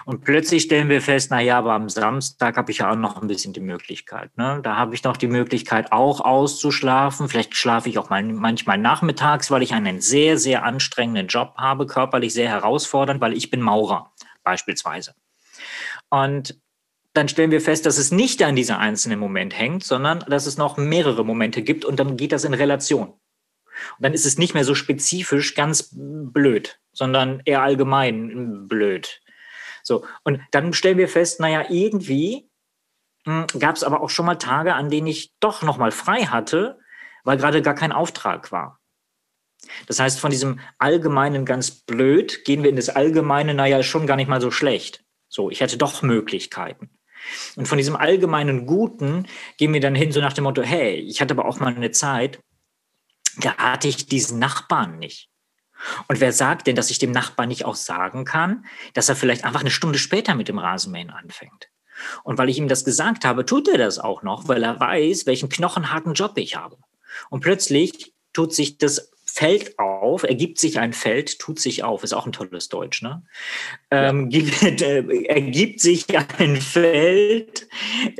Und 0.05 0.25
plötzlich 0.25 0.64
stellen 0.64 0.89
wir 0.89 1.01
fest, 1.01 1.31
na 1.31 1.41
ja, 1.41 1.59
aber 1.59 1.72
am 1.72 1.89
Samstag 1.89 2.57
habe 2.57 2.70
ich 2.70 2.79
ja 2.79 2.91
auch 2.91 2.97
noch 2.97 3.20
ein 3.20 3.29
bisschen 3.29 3.53
die 3.53 3.61
Möglichkeit. 3.61 4.37
Ne? 4.37 4.61
Da 4.62 4.77
habe 4.77 4.95
ich 4.95 5.03
noch 5.05 5.16
die 5.16 5.27
Möglichkeit, 5.27 5.93
auch 5.93 6.20
auszuschlafen. 6.20 7.29
Vielleicht 7.29 7.57
schlafe 7.57 7.89
ich 7.89 7.99
auch 7.99 8.11
mal, 8.11 8.22
manchmal 8.22 8.79
nachmittags, 8.79 9.51
weil 9.51 9.62
ich 9.62 9.72
einen 9.72 10.01
sehr, 10.01 10.39
sehr 10.39 10.64
anstrengenden 10.64 11.29
Job 11.29 11.55
habe, 11.57 11.87
körperlich 11.87 12.35
sehr 12.35 12.49
herausfordernd, 12.49 13.20
weil 13.20 13.33
ich 13.33 13.51
bin 13.51 13.61
Maurer 13.61 14.12
beispielsweise. 14.43 15.14
Und 16.11 16.59
dann 17.14 17.29
stellen 17.29 17.53
wir 17.53 17.61
fest, 17.61 17.87
dass 17.87 17.97
es 17.97 18.11
nicht 18.11 18.43
an 18.43 18.57
dieser 18.57 18.79
einzelnen 18.79 19.20
Moment 19.20 19.57
hängt, 19.57 19.85
sondern 19.85 20.20
dass 20.29 20.47
es 20.47 20.59
noch 20.59 20.77
mehrere 20.77 21.25
Momente 21.25 21.62
gibt 21.62 21.85
und 21.85 21.99
dann 21.99 22.16
geht 22.16 22.33
das 22.33 22.45
in 22.45 22.55
Relation. 22.55 23.09
Und 23.09 24.01
dann 24.01 24.14
ist 24.14 24.27
es 24.27 24.39
nicht 24.39 24.55
mehr 24.55 24.64
so 24.64 24.75
spezifisch 24.75 25.55
ganz 25.55 25.91
blöd, 25.93 26.81
sondern 26.93 27.41
eher 27.45 27.62
allgemein 27.62 28.68
blöd. 28.68 29.20
So, 29.85 30.05
und 30.24 30.41
dann 30.51 30.72
stellen 30.72 30.99
wir 30.99 31.09
fest, 31.09 31.41
naja, 31.41 31.66
irgendwie 31.68 32.51
hm, 33.26 33.47
gab 33.59 33.76
es 33.76 33.85
aber 33.85 34.01
auch 34.01 34.11
schon 34.11 34.26
mal 34.26 34.37
Tage, 34.37 34.74
an 34.74 34.91
denen 34.91 35.07
ich 35.07 35.35
doch 35.41 35.62
nochmal 35.62 35.93
frei 35.93 36.22
hatte, 36.22 36.78
weil 37.22 37.37
gerade 37.37 37.62
gar 37.62 37.74
kein 37.74 37.93
Auftrag 37.93 38.51
war. 38.51 38.80
Das 39.87 39.99
heißt, 40.01 40.20
von 40.20 40.30
diesem 40.30 40.61
Allgemeinen 40.78 41.45
ganz 41.45 41.70
blöd 41.70 42.45
gehen 42.45 42.62
wir 42.62 42.70
in 42.70 42.76
das 42.76 42.91
Allgemeine, 42.91 43.55
naja, 43.55 43.82
schon 43.82 44.07
gar 44.07 44.16
nicht 44.16 44.28
mal 44.28 44.41
so 44.41 44.51
schlecht. 44.51 45.05
So, 45.28 45.51
ich 45.51 45.61
hätte 45.61 45.78
doch 45.78 46.03
Möglichkeiten. 46.03 46.91
Und 47.57 47.66
von 47.66 47.78
diesem 47.78 47.97
allgemeinen 47.97 48.66
Guten 48.66 49.26
gehen 49.57 49.72
wir 49.72 49.80
dann 49.80 49.95
hin, 49.95 50.12
so 50.12 50.20
nach 50.20 50.35
dem 50.35 50.45
Motto, 50.45 50.62
hey, 50.62 50.95
ich 50.97 51.20
hatte 51.20 51.32
aber 51.32 51.47
auch 51.47 51.61
mal 51.61 51.74
eine 51.74 51.91
Zeit, 51.91 52.41
da 53.39 53.57
hatte 53.57 53.89
ich 53.89 54.07
diesen 54.07 54.39
Nachbarn 54.39 54.99
nicht. 54.99 55.30
Und 56.09 56.20
wer 56.20 56.32
sagt 56.32 56.66
denn, 56.66 56.76
dass 56.76 56.91
ich 56.91 56.99
dem 56.99 57.12
Nachbarn 57.12 57.49
nicht 57.49 57.64
auch 57.64 57.74
sagen 57.74 58.24
kann, 58.24 58.64
dass 58.95 59.09
er 59.09 59.16
vielleicht 59.16 59.45
einfach 59.45 59.61
eine 59.61 59.70
Stunde 59.70 59.99
später 59.99 60.35
mit 60.35 60.49
dem 60.49 60.59
Rasenmähen 60.59 61.11
anfängt? 61.11 61.68
Und 62.22 62.39
weil 62.39 62.49
ich 62.49 62.59
ihm 62.59 62.68
das 62.68 62.85
gesagt 62.85 63.24
habe, 63.24 63.47
tut 63.47 63.68
er 63.68 63.78
das 63.78 63.99
auch 63.99 64.22
noch, 64.22 64.49
weil 64.49 64.62
er 64.62 64.80
weiß, 64.80 65.26
welchen 65.26 65.49
knochenharten 65.49 66.14
Job 66.14 66.32
ich 66.37 66.57
habe. 66.57 66.76
Und 67.30 67.41
plötzlich 67.41 68.14
tut 68.32 68.53
sich 68.53 68.78
das 68.78 69.11
Feld 69.26 69.78
auf, 69.78 70.22
ergibt 70.22 70.59
sich 70.59 70.78
ein 70.78 70.93
Feld, 70.93 71.39
tut 71.39 71.59
sich 71.59 71.82
auf, 71.82 72.05
ist 72.05 72.12
auch 72.12 72.26
ein 72.26 72.32
tolles 72.32 72.68
Deutsch, 72.68 73.03
ne? 73.03 73.24
Ähm, 73.91 74.28
gibt, 74.28 74.62
äh, 74.62 75.24
ergibt 75.24 75.80
sich 75.80 76.07
ein 76.39 76.61
Feld, 76.61 77.66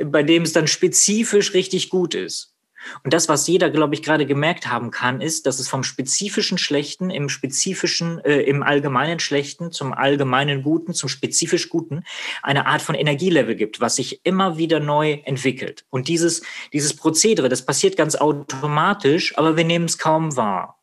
bei 0.03 0.23
dem 0.23 0.43
es 0.43 0.53
dann 0.53 0.67
spezifisch 0.67 1.53
richtig 1.53 1.89
gut 1.89 2.15
ist. 2.15 2.54
Und 3.03 3.13
das, 3.13 3.29
was 3.29 3.47
jeder, 3.47 3.69
glaube 3.69 3.95
ich, 3.95 4.03
gerade 4.03 4.25
gemerkt 4.25 4.67
haben 4.67 4.91
kann, 4.91 5.21
ist, 5.21 5.45
dass 5.45 5.59
es 5.59 5.67
vom 5.67 5.83
spezifischen 5.83 6.57
Schlechten 6.57 7.09
im 7.09 7.29
spezifischen, 7.29 8.19
äh, 8.23 8.41
im 8.41 8.63
allgemeinen 8.63 9.19
Schlechten 9.19 9.71
zum 9.71 9.93
allgemeinen 9.93 10.63
Guten, 10.63 10.93
zum 10.93 11.09
spezifisch 11.09 11.69
Guten 11.69 12.03
eine 12.41 12.65
Art 12.67 12.81
von 12.81 12.95
Energielevel 12.95 13.55
gibt, 13.55 13.81
was 13.81 13.95
sich 13.95 14.21
immer 14.23 14.57
wieder 14.57 14.79
neu 14.79 15.19
entwickelt. 15.25 15.85
Und 15.89 16.07
dieses, 16.07 16.43
dieses 16.73 16.95
Prozedere, 16.95 17.49
das 17.49 17.65
passiert 17.65 17.97
ganz 17.97 18.15
automatisch, 18.15 19.37
aber 19.37 19.57
wir 19.57 19.63
nehmen 19.63 19.85
es 19.85 19.97
kaum 19.97 20.35
wahr. 20.35 20.79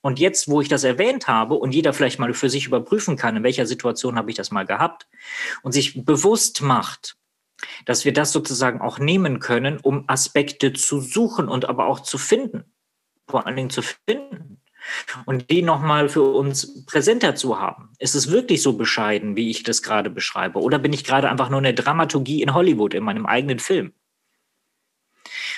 Und 0.00 0.18
jetzt, 0.20 0.48
wo 0.48 0.60
ich 0.60 0.68
das 0.68 0.84
erwähnt 0.84 1.26
habe 1.26 1.54
und 1.54 1.74
jeder 1.74 1.92
vielleicht 1.92 2.18
mal 2.18 2.32
für 2.32 2.48
sich 2.48 2.66
überprüfen 2.66 3.16
kann, 3.16 3.36
in 3.36 3.42
welcher 3.42 3.66
Situation 3.66 4.16
habe 4.16 4.30
ich 4.30 4.36
das 4.36 4.50
mal 4.50 4.64
gehabt 4.64 5.08
und 5.62 5.72
sich 5.72 6.04
bewusst 6.04 6.62
macht, 6.62 7.16
dass 7.84 8.04
wir 8.04 8.12
das 8.12 8.32
sozusagen 8.32 8.80
auch 8.80 8.98
nehmen 8.98 9.40
können, 9.40 9.78
um 9.78 10.04
Aspekte 10.08 10.72
zu 10.72 11.00
suchen 11.00 11.48
und 11.48 11.68
aber 11.68 11.86
auch 11.86 12.00
zu 12.00 12.18
finden, 12.18 12.64
vor 13.26 13.46
allen 13.46 13.56
Dingen 13.56 13.70
zu 13.70 13.82
finden 13.82 14.60
und 15.26 15.50
die 15.50 15.62
nochmal 15.62 16.08
für 16.08 16.22
uns 16.22 16.84
präsenter 16.86 17.34
zu 17.34 17.60
haben. 17.60 17.90
Ist 17.98 18.14
es 18.14 18.30
wirklich 18.30 18.62
so 18.62 18.74
bescheiden, 18.74 19.36
wie 19.36 19.50
ich 19.50 19.62
das 19.62 19.82
gerade 19.82 20.10
beschreibe? 20.10 20.60
Oder 20.60 20.78
bin 20.78 20.92
ich 20.92 21.04
gerade 21.04 21.28
einfach 21.28 21.50
nur 21.50 21.58
eine 21.58 21.74
Dramaturgie 21.74 22.42
in 22.42 22.54
Hollywood, 22.54 22.94
in 22.94 23.04
meinem 23.04 23.26
eigenen 23.26 23.58
Film? 23.58 23.92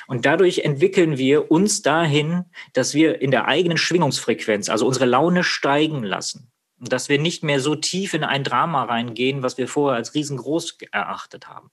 Und 0.07 0.27
dadurch 0.27 0.61
entwickeln 0.61 1.19
wir 1.19 1.51
uns 1.51 1.83
dahin, 1.83 2.45
dass 2.73 2.95
wir 2.95 3.21
in 3.21 3.31
der 3.31 3.47
eigenen 3.47 3.79
Schwingungsfrequenz, 3.79 4.69
also 4.69 4.87
unsere 4.87 5.07
Laune 5.07 5.45
steigen 5.45 6.03
lassen. 6.03 6.51
Dass 6.81 7.09
wir 7.09 7.18
nicht 7.18 7.45
mehr 7.45 7.61
so 7.61 7.74
tief 7.74 8.14
in 8.14 8.24
ein 8.24 8.43
Drama 8.43 8.85
reingehen, 8.85 9.43
was 9.43 9.59
wir 9.59 9.68
vorher 9.68 9.97
als 9.97 10.14
riesengroß 10.14 10.78
erachtet 10.93 11.47
haben. 11.47 11.70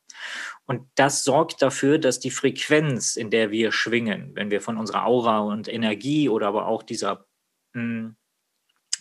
Und 0.65 0.87
das 0.95 1.23
sorgt 1.23 1.61
dafür, 1.61 1.97
dass 1.97 2.19
die 2.19 2.31
Frequenz, 2.31 3.15
in 3.15 3.29
der 3.29 3.49
wir 3.51 3.71
schwingen, 3.71 4.31
wenn 4.35 4.51
wir 4.51 4.61
von 4.61 4.77
unserer 4.77 5.05
Aura 5.05 5.39
und 5.39 5.67
Energie 5.67 6.27
oder 6.27 6.47
aber 6.47 6.67
auch 6.67 6.83
dieser 6.83 7.25
hm, 7.73 8.17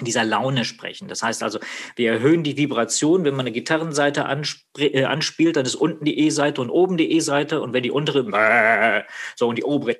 dieser 0.00 0.24
Laune 0.24 0.64
sprechen. 0.64 1.08
Das 1.08 1.22
heißt 1.22 1.42
also, 1.42 1.58
wir 1.94 2.12
erhöhen 2.12 2.42
die 2.42 2.56
Vibration, 2.56 3.24
wenn 3.24 3.34
man 3.34 3.46
eine 3.46 3.52
Gitarrenseite 3.52 4.26
äh, 4.78 5.04
anspielt, 5.04 5.56
dann 5.56 5.64
ist 5.64 5.74
unten 5.74 6.04
die 6.04 6.18
E-Seite 6.18 6.60
und 6.60 6.70
oben 6.70 6.96
die 6.96 7.12
E-Seite 7.12 7.60
und 7.60 7.72
wenn 7.72 7.82
die 7.82 7.90
untere 7.90 9.06
so 9.36 9.48
und 9.48 9.56
die 9.56 9.64
obere 9.64 9.96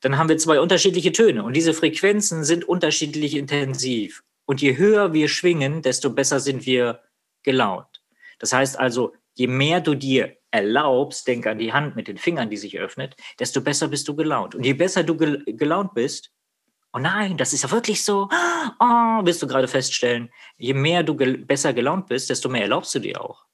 dann 0.00 0.18
haben 0.18 0.28
wir 0.28 0.38
zwei 0.38 0.60
unterschiedliche 0.60 1.12
Töne 1.12 1.44
und 1.44 1.54
diese 1.54 1.74
Frequenzen 1.74 2.44
sind 2.44 2.64
unterschiedlich 2.64 3.36
intensiv. 3.36 4.22
Und 4.46 4.60
je 4.60 4.76
höher 4.76 5.12
wir 5.12 5.28
schwingen, 5.28 5.82
desto 5.82 6.10
besser 6.10 6.40
sind 6.40 6.66
wir 6.66 7.00
gelaunt. 7.42 8.02
Das 8.38 8.52
heißt 8.52 8.78
also, 8.78 9.14
je 9.34 9.46
mehr 9.46 9.80
du 9.80 9.94
dir 9.94 10.36
erlaubst, 10.50 11.26
denk 11.26 11.46
an 11.46 11.58
die 11.58 11.72
Hand 11.72 11.96
mit 11.96 12.08
den 12.08 12.18
Fingern, 12.18 12.50
die 12.50 12.56
sich 12.56 12.78
öffnet, 12.78 13.16
desto 13.40 13.60
besser 13.60 13.88
bist 13.88 14.06
du 14.06 14.14
gelaunt. 14.14 14.54
Und 14.54 14.64
je 14.64 14.72
besser 14.72 15.02
du 15.02 15.16
gelaunt 15.16 15.94
bist, 15.94 16.30
oh 16.92 16.98
nein, 16.98 17.36
das 17.36 17.52
ist 17.52 17.64
ja 17.64 17.70
wirklich 17.70 18.04
so, 18.04 18.28
oh, 18.80 19.24
wirst 19.26 19.42
du 19.42 19.46
gerade 19.46 19.68
feststellen, 19.68 20.30
je 20.56 20.74
mehr 20.74 21.02
du 21.02 21.16
gel 21.16 21.38
besser 21.38 21.72
gelaunt 21.72 22.06
bist, 22.06 22.30
desto 22.30 22.48
mehr 22.48 22.62
erlaubst 22.62 22.94
du 22.94 23.00
dir 23.00 23.20
auch. 23.20 23.44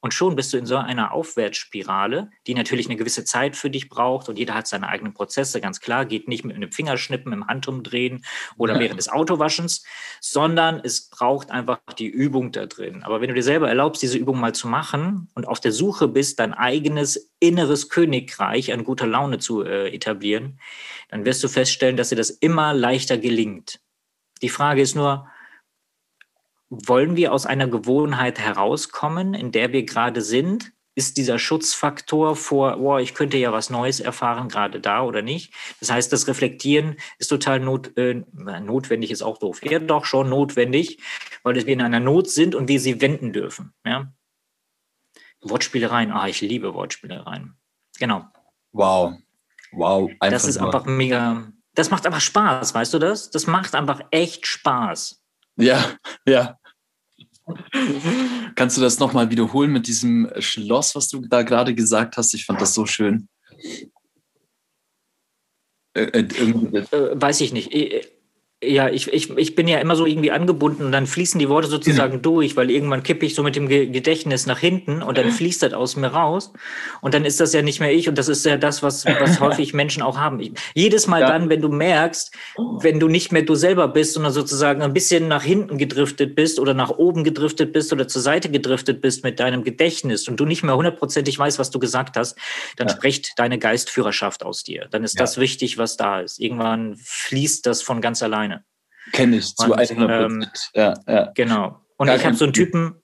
Und 0.00 0.14
schon 0.14 0.34
bist 0.34 0.52
du 0.52 0.56
in 0.56 0.64
so 0.64 0.76
einer 0.76 1.12
Aufwärtsspirale, 1.12 2.30
die 2.46 2.54
natürlich 2.54 2.86
eine 2.86 2.96
gewisse 2.96 3.24
Zeit 3.24 3.54
für 3.54 3.68
dich 3.68 3.90
braucht 3.90 4.30
und 4.30 4.38
jeder 4.38 4.54
hat 4.54 4.66
seine 4.66 4.88
eigenen 4.88 5.12
Prozesse, 5.12 5.60
ganz 5.60 5.80
klar, 5.80 6.06
geht 6.06 6.26
nicht 6.26 6.44
mit 6.44 6.56
einem 6.56 6.72
Fingerschnippen 6.72 7.32
im 7.32 7.46
Handumdrehen 7.46 8.24
oder 8.56 8.78
während 8.78 8.98
des 8.98 9.10
Autowaschens, 9.10 9.84
sondern 10.20 10.80
es 10.82 11.10
braucht 11.10 11.50
einfach 11.50 11.80
die 11.98 12.06
Übung 12.06 12.50
da 12.50 12.64
drin. 12.64 13.02
Aber 13.02 13.20
wenn 13.20 13.28
du 13.28 13.34
dir 13.34 13.42
selber 13.42 13.68
erlaubst, 13.68 14.02
diese 14.02 14.16
Übung 14.16 14.40
mal 14.40 14.54
zu 14.54 14.68
machen 14.68 15.28
und 15.34 15.46
auf 15.46 15.60
der 15.60 15.72
Suche 15.72 16.08
bist, 16.08 16.40
dein 16.40 16.54
eigenes 16.54 17.30
inneres 17.38 17.90
Königreich 17.90 18.72
an 18.72 18.84
guter 18.84 19.06
Laune 19.06 19.38
zu 19.38 19.62
äh, 19.62 19.94
etablieren, 19.94 20.58
dann 21.10 21.26
wirst 21.26 21.44
du 21.44 21.48
feststellen, 21.48 21.98
dass 21.98 22.08
dir 22.08 22.16
das 22.16 22.30
immer 22.30 22.72
leichter 22.72 23.18
gelingt. 23.18 23.80
Die 24.40 24.48
Frage 24.48 24.80
ist 24.80 24.94
nur, 24.94 25.26
wollen 26.70 27.16
wir 27.16 27.32
aus 27.32 27.46
einer 27.46 27.68
Gewohnheit 27.68 28.38
herauskommen, 28.38 29.34
in 29.34 29.52
der 29.52 29.72
wir 29.72 29.84
gerade 29.84 30.22
sind? 30.22 30.72
Ist 30.94 31.16
dieser 31.16 31.38
Schutzfaktor 31.38 32.36
vor, 32.36 32.78
oh, 32.78 32.98
ich 32.98 33.14
könnte 33.14 33.36
ja 33.36 33.52
was 33.52 33.70
Neues 33.70 34.00
erfahren, 34.00 34.48
gerade 34.48 34.80
da 34.80 35.02
oder 35.02 35.22
nicht? 35.22 35.52
Das 35.78 35.90
heißt, 35.90 36.12
das 36.12 36.26
Reflektieren 36.26 36.96
ist 37.18 37.28
total 37.28 37.60
not, 37.60 37.96
äh, 37.96 38.22
notwendig, 38.34 39.10
ist 39.10 39.22
auch 39.22 39.38
doof. 39.38 39.64
Ja, 39.64 39.78
doch 39.78 40.04
schon 40.04 40.28
notwendig, 40.28 41.00
weil 41.42 41.54
wir 41.54 41.66
in 41.68 41.82
einer 41.82 42.00
Not 42.00 42.28
sind 42.28 42.54
und 42.54 42.68
wir 42.68 42.80
sie 42.80 43.00
wenden 43.00 43.32
dürfen. 43.32 43.72
Ja? 43.84 44.12
Wortspielereien, 45.42 46.12
ah, 46.12 46.28
ich 46.28 46.40
liebe 46.40 46.74
Wortspielereien. 46.74 47.56
Genau. 47.98 48.26
Wow. 48.72 49.14
Wow. 49.72 50.10
Einfach 50.20 50.30
das 50.30 50.44
ist 50.44 50.58
einfach 50.58 50.84
mega. 50.84 51.52
Das 51.74 51.90
macht 51.90 52.04
einfach 52.04 52.20
Spaß, 52.20 52.74
weißt 52.74 52.92
du 52.92 52.98
das? 52.98 53.30
Das 53.30 53.46
macht 53.46 53.74
einfach 53.74 54.00
echt 54.10 54.46
Spaß. 54.46 55.22
Ja, 55.56 55.84
ja. 56.26 56.58
Kannst 58.54 58.76
du 58.76 58.80
das 58.80 58.98
nochmal 58.98 59.30
wiederholen 59.30 59.72
mit 59.72 59.86
diesem 59.86 60.30
Schloss, 60.38 60.94
was 60.94 61.08
du 61.08 61.20
da 61.20 61.42
gerade 61.42 61.74
gesagt 61.74 62.16
hast? 62.16 62.34
Ich 62.34 62.44
fand 62.44 62.60
das 62.60 62.74
so 62.74 62.86
schön. 62.86 63.28
Äh, 65.94 66.02
äh, 66.02 66.20
äh, 66.20 67.20
weiß 67.20 67.40
ich 67.40 67.52
nicht. 67.52 67.72
Ja, 68.62 68.90
ich, 68.90 69.10
ich, 69.10 69.30
ich 69.38 69.54
bin 69.54 69.68
ja 69.68 69.78
immer 69.78 69.96
so 69.96 70.04
irgendwie 70.04 70.32
angebunden 70.32 70.84
und 70.84 70.92
dann 70.92 71.06
fließen 71.06 71.38
die 71.38 71.48
Worte 71.48 71.66
sozusagen 71.66 72.18
mhm. 72.18 72.22
durch, 72.22 72.56
weil 72.56 72.70
irgendwann 72.70 73.02
kippe 73.02 73.24
ich 73.24 73.34
so 73.34 73.42
mit 73.42 73.56
dem 73.56 73.68
Gedächtnis 73.68 74.44
nach 74.44 74.58
hinten 74.58 75.02
und 75.02 75.16
dann 75.16 75.30
fließt 75.30 75.62
das 75.62 75.72
aus 75.72 75.96
mir 75.96 76.08
raus 76.08 76.52
und 77.00 77.14
dann 77.14 77.24
ist 77.24 77.40
das 77.40 77.54
ja 77.54 77.62
nicht 77.62 77.80
mehr 77.80 77.90
ich 77.90 78.10
und 78.10 78.18
das 78.18 78.28
ist 78.28 78.44
ja 78.44 78.58
das, 78.58 78.82
was, 78.82 79.06
was 79.06 79.40
häufig 79.40 79.72
Menschen 79.72 80.02
auch 80.02 80.18
haben. 80.18 80.40
Ich, 80.40 80.52
jedes 80.74 81.06
Mal 81.06 81.22
ja. 81.22 81.28
dann, 81.28 81.48
wenn 81.48 81.62
du 81.62 81.70
merkst, 81.70 82.36
wenn 82.82 83.00
du 83.00 83.08
nicht 83.08 83.32
mehr 83.32 83.40
du 83.40 83.54
selber 83.54 83.88
bist, 83.88 84.12
sondern 84.12 84.32
sozusagen 84.32 84.82
ein 84.82 84.92
bisschen 84.92 85.26
nach 85.26 85.42
hinten 85.42 85.78
gedriftet 85.78 86.34
bist 86.34 86.60
oder 86.60 86.74
nach 86.74 86.90
oben 86.90 87.24
gedriftet 87.24 87.72
bist 87.72 87.94
oder 87.94 88.08
zur 88.08 88.20
Seite 88.20 88.50
gedriftet 88.50 89.00
bist 89.00 89.24
mit 89.24 89.40
deinem 89.40 89.64
Gedächtnis 89.64 90.28
und 90.28 90.38
du 90.38 90.44
nicht 90.44 90.64
mehr 90.64 90.76
hundertprozentig 90.76 91.38
weißt, 91.38 91.58
was 91.58 91.70
du 91.70 91.78
gesagt 91.78 92.18
hast, 92.18 92.36
dann 92.76 92.88
ja. 92.88 92.94
spricht 92.94 93.38
deine 93.38 93.58
Geistführerschaft 93.58 94.44
aus 94.44 94.64
dir. 94.64 94.86
Dann 94.90 95.02
ist 95.02 95.14
ja. 95.14 95.20
das 95.20 95.38
wichtig, 95.38 95.78
was 95.78 95.96
da 95.96 96.20
ist. 96.20 96.38
Irgendwann 96.40 96.96
fließt 97.02 97.64
das 97.64 97.80
von 97.80 98.02
ganz 98.02 98.22
allein. 98.22 98.49
Kenne 99.12 99.36
ich 99.36 99.54
zu 99.54 99.72
100 99.72 100.30
ähm, 100.30 100.46
ja, 100.74 100.94
ja. 101.06 101.32
Genau. 101.34 101.80
Und 101.96 102.06
Gar 102.06 102.16
ich 102.16 102.24
habe 102.24 102.34
so 102.34 102.44
einen 102.44 102.54
Typen, 102.54 102.94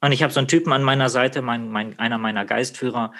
und 0.00 0.12
ich 0.12 0.22
habe 0.22 0.32
so 0.32 0.40
einen 0.40 0.48
Typen 0.48 0.72
an 0.72 0.82
meiner 0.82 1.08
Seite, 1.08 1.42
mein, 1.42 1.70
mein, 1.70 1.98
einer 1.98 2.18
meiner 2.18 2.44
Geistführer, 2.44 3.12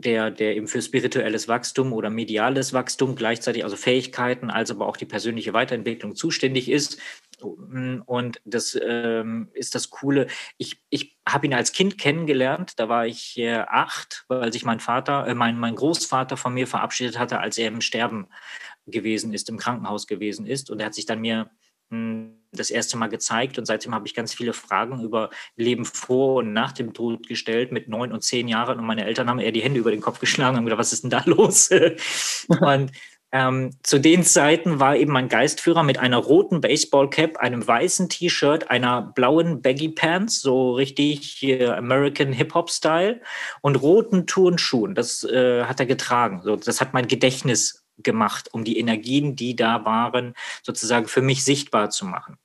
der, 0.00 0.30
der 0.30 0.56
eben 0.56 0.68
für 0.68 0.82
spirituelles 0.82 1.48
Wachstum 1.48 1.92
oder 1.92 2.10
mediales 2.10 2.72
Wachstum 2.72 3.16
gleichzeitig, 3.16 3.64
also 3.64 3.76
Fähigkeiten, 3.76 4.50
als 4.50 4.70
aber 4.70 4.86
auch 4.86 4.96
die 4.96 5.06
persönliche 5.06 5.52
Weiterentwicklung 5.52 6.14
zuständig 6.14 6.70
ist. 6.70 7.00
Und 7.40 8.40
das 8.44 8.78
ähm, 8.82 9.48
ist 9.52 9.74
das 9.74 9.90
Coole. 9.90 10.26
Ich, 10.58 10.82
ich 10.90 11.16
habe 11.28 11.46
ihn 11.46 11.54
als 11.54 11.72
Kind 11.72 11.98
kennengelernt. 11.98 12.78
Da 12.78 12.88
war 12.88 13.06
ich 13.06 13.38
äh, 13.38 13.64
acht, 13.66 14.24
weil 14.28 14.52
sich 14.52 14.64
mein 14.64 14.80
Vater, 14.80 15.26
äh, 15.26 15.34
mein, 15.34 15.58
mein 15.58 15.74
Großvater 15.74 16.36
von 16.36 16.54
mir 16.54 16.66
verabschiedet 16.66 17.18
hatte, 17.18 17.40
als 17.40 17.58
er 17.58 17.68
im 17.68 17.80
Sterben 17.80 18.28
gewesen 18.86 19.34
ist, 19.34 19.48
im 19.48 19.58
Krankenhaus 19.58 20.06
gewesen 20.06 20.46
ist. 20.46 20.70
Und 20.70 20.80
er 20.80 20.86
hat 20.86 20.94
sich 20.94 21.06
dann 21.06 21.20
mir 21.20 21.50
das 21.90 22.70
erste 22.70 22.96
Mal 22.96 23.08
gezeigt 23.08 23.58
und 23.58 23.66
seitdem 23.66 23.94
habe 23.94 24.06
ich 24.06 24.14
ganz 24.14 24.34
viele 24.34 24.52
Fragen 24.52 25.02
über 25.02 25.30
Leben 25.56 25.84
vor 25.84 26.36
und 26.36 26.52
nach 26.52 26.72
dem 26.72 26.94
Tod 26.94 27.26
gestellt 27.28 27.70
mit 27.72 27.88
neun 27.88 28.12
und 28.12 28.22
zehn 28.22 28.48
Jahren 28.48 28.78
und 28.78 28.86
meine 28.86 29.04
Eltern 29.04 29.28
haben 29.28 29.38
eher 29.38 29.52
die 29.52 29.62
Hände 29.62 29.78
über 29.78 29.90
den 29.90 30.00
Kopf 30.00 30.18
geschlagen 30.18 30.50
und 30.50 30.56
haben 30.58 30.64
gedacht, 30.64 30.80
was 30.80 30.92
ist 30.92 31.04
denn 31.04 31.10
da 31.10 31.22
los? 31.26 31.70
und 32.60 32.90
ähm, 33.32 33.70
zu 33.82 33.98
den 33.98 34.22
Zeiten 34.22 34.78
war 34.78 34.96
eben 34.96 35.12
mein 35.12 35.28
Geistführer 35.28 35.82
mit 35.82 35.98
einer 35.98 36.16
roten 36.16 36.60
Baseballcap, 36.60 37.36
einem 37.36 37.66
weißen 37.66 38.08
T-Shirt, 38.08 38.70
einer 38.70 39.12
blauen 39.14 39.60
Baggy 39.62 39.88
Pants, 39.88 40.40
so 40.40 40.72
richtig 40.72 41.42
äh, 41.42 41.66
American 41.66 42.32
Hip-Hop-Style 42.32 43.20
und 43.62 43.76
roten 43.82 44.26
Turnschuhen. 44.26 44.94
Das 44.94 45.24
äh, 45.24 45.64
hat 45.64 45.80
er 45.80 45.86
getragen. 45.86 46.40
So, 46.44 46.56
das 46.56 46.80
hat 46.80 46.94
mein 46.94 47.08
Gedächtnis 47.08 47.85
gemacht, 47.98 48.48
um 48.52 48.64
die 48.64 48.78
Energien, 48.78 49.36
die 49.36 49.56
da 49.56 49.84
waren, 49.84 50.34
sozusagen 50.62 51.08
für 51.08 51.22
mich 51.22 51.44
sichtbar 51.44 51.90
zu 51.90 52.06
machen. 52.06 52.38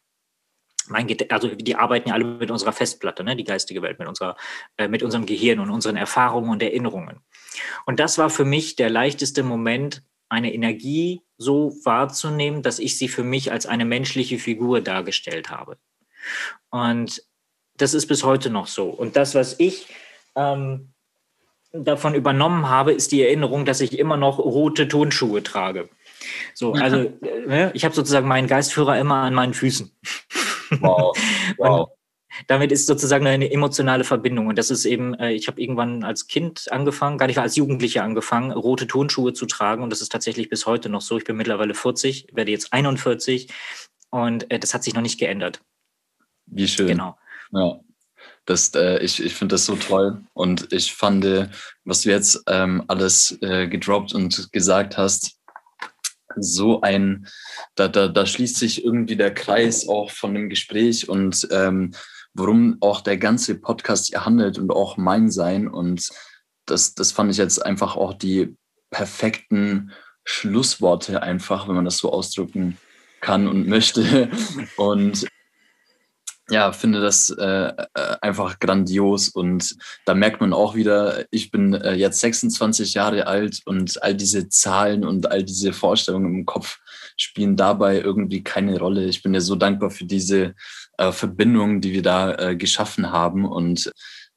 Mein, 0.88 1.08
also 1.30 1.48
die 1.48 1.76
arbeiten 1.76 2.10
ja 2.10 2.16
alle 2.16 2.26
mit 2.26 2.52
unserer 2.52 2.74
Festplatte, 2.74 3.24
ne, 3.24 3.36
die 3.36 3.44
geistige 3.44 3.82
Welt, 3.82 4.00
mit, 4.00 4.08
unserer, 4.08 4.36
äh, 4.78 4.88
mit 4.88 5.04
unserem 5.04 5.26
Gehirn 5.26 5.60
und 5.60 5.70
unseren 5.70 5.96
Erfahrungen 5.96 6.50
und 6.50 6.64
Erinnerungen. 6.64 7.22
Und 7.86 8.00
das 8.00 8.18
war 8.18 8.30
für 8.30 8.46
mich 8.46 8.76
der 8.76 8.90
leichteste 8.90 9.44
Moment, 9.44 10.04
eine 10.28 10.54
Energie 10.54 11.22
so 11.38 11.76
wahrzunehmen, 11.84 12.64
dass 12.64 12.80
ich 12.80 12.98
sie 12.98 13.10
für 13.10 13.24
mich 13.24 13.52
als 13.52 13.66
eine 13.66 13.84
menschliche 13.84 14.40
Figur 14.40 14.80
dargestellt 14.80 15.50
habe. 15.50 15.78
Und 16.70 17.24
das 17.76 17.94
ist 17.94 18.08
bis 18.08 18.24
heute 18.24 18.50
noch 18.50 18.68
so. 18.68 18.90
Und 18.90 19.18
das, 19.18 19.36
was 19.36 19.60
ich 19.60 19.88
ähm, 20.36 20.94
davon 21.74 22.16
übernommen 22.16 22.70
habe, 22.70 22.92
ist 22.92 23.12
die 23.12 23.24
Erinnerung, 23.24 23.66
dass 23.66 23.82
ich 23.82 23.98
immer 23.98 24.18
noch 24.18 24.40
rote 24.40 24.88
Turnschuhe 24.88 25.44
trage. 25.44 25.90
So, 26.54 26.74
also 26.74 27.12
ne, 27.22 27.72
ich 27.74 27.86
habe 27.86 27.96
sozusagen 27.96 28.28
meinen 28.28 28.48
Geistführer 28.48 29.00
immer 29.00 29.18
an 29.18 29.34
meinen 29.34 29.54
Füßen. 29.54 29.92
Wow. 30.80 31.18
wow. 31.58 31.90
damit 32.48 32.72
ist 32.72 32.88
sozusagen 32.88 33.26
eine 33.28 33.52
emotionale 33.52 34.04
Verbindung. 34.04 34.48
Und 34.48 34.58
das 34.58 34.72
ist 34.72 34.86
eben, 34.86 35.14
äh, 35.16 35.32
ich 35.32 35.48
habe 35.48 35.62
irgendwann 35.62 36.04
als 36.04 36.28
Kind 36.28 36.72
angefangen, 36.72 37.18
gar 37.18 37.28
nicht 37.28 37.40
als 37.40 37.56
Jugendlicher 37.56 38.04
angefangen, 38.04 38.52
rote 38.52 38.88
Turnschuhe 38.88 39.34
zu 39.34 39.46
tragen. 39.46 39.84
Und 39.84 39.90
das 39.90 40.02
ist 40.02 40.12
tatsächlich 40.12 40.50
bis 40.50 40.66
heute 40.66 40.90
noch 40.90 41.02
so. 41.02 41.18
Ich 41.18 41.24
bin 41.24 41.36
mittlerweile 41.36 41.74
40, 41.74 42.28
werde 42.34 42.52
jetzt 42.52 42.74
41 42.74 43.50
und 44.10 44.52
äh, 44.52 44.60
das 44.60 44.74
hat 44.74 44.84
sich 44.84 44.94
noch 44.94 45.02
nicht 45.02 45.20
geändert. 45.20 45.62
Wie 46.46 46.68
schön. 46.68 46.88
Genau. 46.88 47.18
Ja. 47.52 47.80
Das, 48.46 48.74
äh, 48.76 48.98
ich 49.00 49.24
ich 49.24 49.36
finde 49.36 49.54
das 49.54 49.66
so 49.66 49.76
toll 49.76 50.24
und 50.34 50.74
ich 50.74 50.94
fand, 50.94 51.24
was 51.86 52.02
du 52.02 52.10
jetzt 52.10 52.44
ähm, 52.48 52.84
alles 52.88 53.38
äh, 53.42 53.68
gedroppt 53.68 54.14
und 54.14 54.52
gesagt 54.52 54.98
hast, 54.98 55.38
so 56.38 56.82
ein, 56.82 57.28
da, 57.76 57.88
da, 57.88 58.08
da 58.08 58.26
schließt 58.26 58.58
sich 58.58 58.84
irgendwie 58.84 59.16
der 59.16 59.34
Kreis 59.34 59.88
auch 59.88 60.12
von 60.12 60.34
dem 60.34 60.50
Gespräch 60.50 61.10
und 61.10 61.48
ähm, 61.52 61.94
worum 62.34 62.78
auch 62.80 63.02
der 63.02 63.18
ganze 63.18 63.56
Podcast 63.56 64.08
hier 64.08 64.26
handelt 64.26 64.58
und 64.58 64.72
auch 64.72 64.98
mein 64.98 65.30
Sein. 65.30 65.68
Und 65.68 66.10
das, 66.66 66.94
das 66.94 67.12
fand 67.12 67.32
ich 67.32 67.38
jetzt 67.38 67.64
einfach 67.66 67.96
auch 67.96 68.14
die 68.14 68.56
perfekten 68.90 69.92
Schlussworte 70.24 71.24
einfach, 71.24 71.68
wenn 71.68 71.76
man 71.76 71.86
das 71.86 71.98
so 71.98 72.12
ausdrücken 72.12 72.78
kann 73.20 73.48
und 73.48 73.68
möchte. 73.68 74.30
Und 74.78 75.28
ja, 76.52 76.74
finde 76.74 77.00
das 77.00 77.30
äh, 77.30 77.44
äh, 77.44 77.74
einfach 78.22 78.60
grandios 78.60 79.30
und 79.30 79.76
da 80.06 80.14
merkt 80.14 80.42
man 80.42 80.52
auch 80.52 80.76
wieder, 80.76 81.26
ich 81.32 81.50
bin 81.50 81.74
äh, 81.74 81.94
jetzt 81.94 82.20
26 82.20 82.94
Jahre 82.94 83.26
alt 83.26 83.62
und 83.66 84.04
all 84.04 84.14
diese 84.14 84.50
Zahlen 84.50 85.06
und 85.06 85.32
all 85.32 85.44
diese 85.44 85.72
Vorstellungen 85.72 86.36
im 86.36 86.46
Kopf 86.46 86.80
spielen 87.16 87.56
dabei 87.56 88.02
irgendwie 88.02 88.44
keine 88.44 88.78
Rolle. 88.78 89.06
Ich 89.06 89.24
bin 89.24 89.34
ja 89.34 89.40
so 89.40 89.56
dankbar 89.56 89.92
für 89.92 90.04
diese 90.04 90.54
äh, 90.98 91.14
Verbindung, 91.14 91.80
die 91.80 91.94
wir 91.94 92.02
da 92.02 92.36
äh, 92.36 92.56
geschaffen 92.58 93.12
haben 93.14 93.46
und 93.46 93.90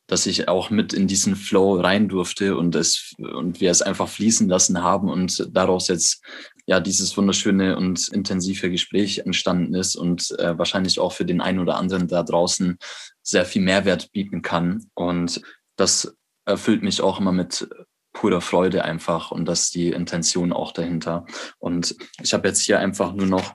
dass 0.07 0.27
ich 0.27 0.49
auch 0.49 0.71
mit 0.71 0.93
in 0.93 1.09
diesen 1.09 1.35
Flow 1.35 1.81
rein 1.81 2.09
durfte 2.09 2.57
und 2.57 2.77
es 2.77 3.15
und 3.19 3.61
wir 3.61 3.71
es 3.71 3.83
einfach 3.83 4.09
fließen 4.09 4.49
lassen 4.49 4.83
haben 4.83 5.09
und 5.09 5.49
daraus 5.51 5.89
jetzt 5.89 6.23
ja 6.67 6.81
dieses 6.81 7.17
wunderschöne 7.17 7.77
und 7.77 8.09
intensive 8.09 8.71
Gespräch 8.71 9.19
entstanden 9.19 9.75
ist 9.75 9.97
und 9.97 10.31
äh, 10.39 10.59
wahrscheinlich 10.59 10.99
auch 10.99 11.13
für 11.13 11.25
den 11.25 11.41
einen 11.41 11.59
oder 11.59 11.77
anderen 11.77 12.09
da 12.09 12.23
draußen 12.23 12.79
sehr 13.23 13.45
viel 13.45 13.63
Mehrwert 13.63 14.13
bieten 14.13 14.43
kann. 14.43 14.87
Und 14.95 15.43
das 15.77 16.17
erfüllt 16.47 16.83
mich 16.83 17.01
auch 17.01 17.21
immer 17.21 17.33
mit 17.33 17.69
purer 18.13 18.41
Freude 18.41 18.85
einfach 18.85 19.31
und 19.31 19.45
das 19.47 19.65
ist 19.65 19.75
die 19.75 19.91
Intention 19.91 20.53
auch 20.53 20.73
dahinter. 20.73 21.27
Und 21.59 21.97
ich 22.23 22.33
habe 22.33 22.49
jetzt 22.49 22.61
hier 22.61 22.79
einfach 22.79 23.13
nur 23.13 23.27
noch 23.27 23.55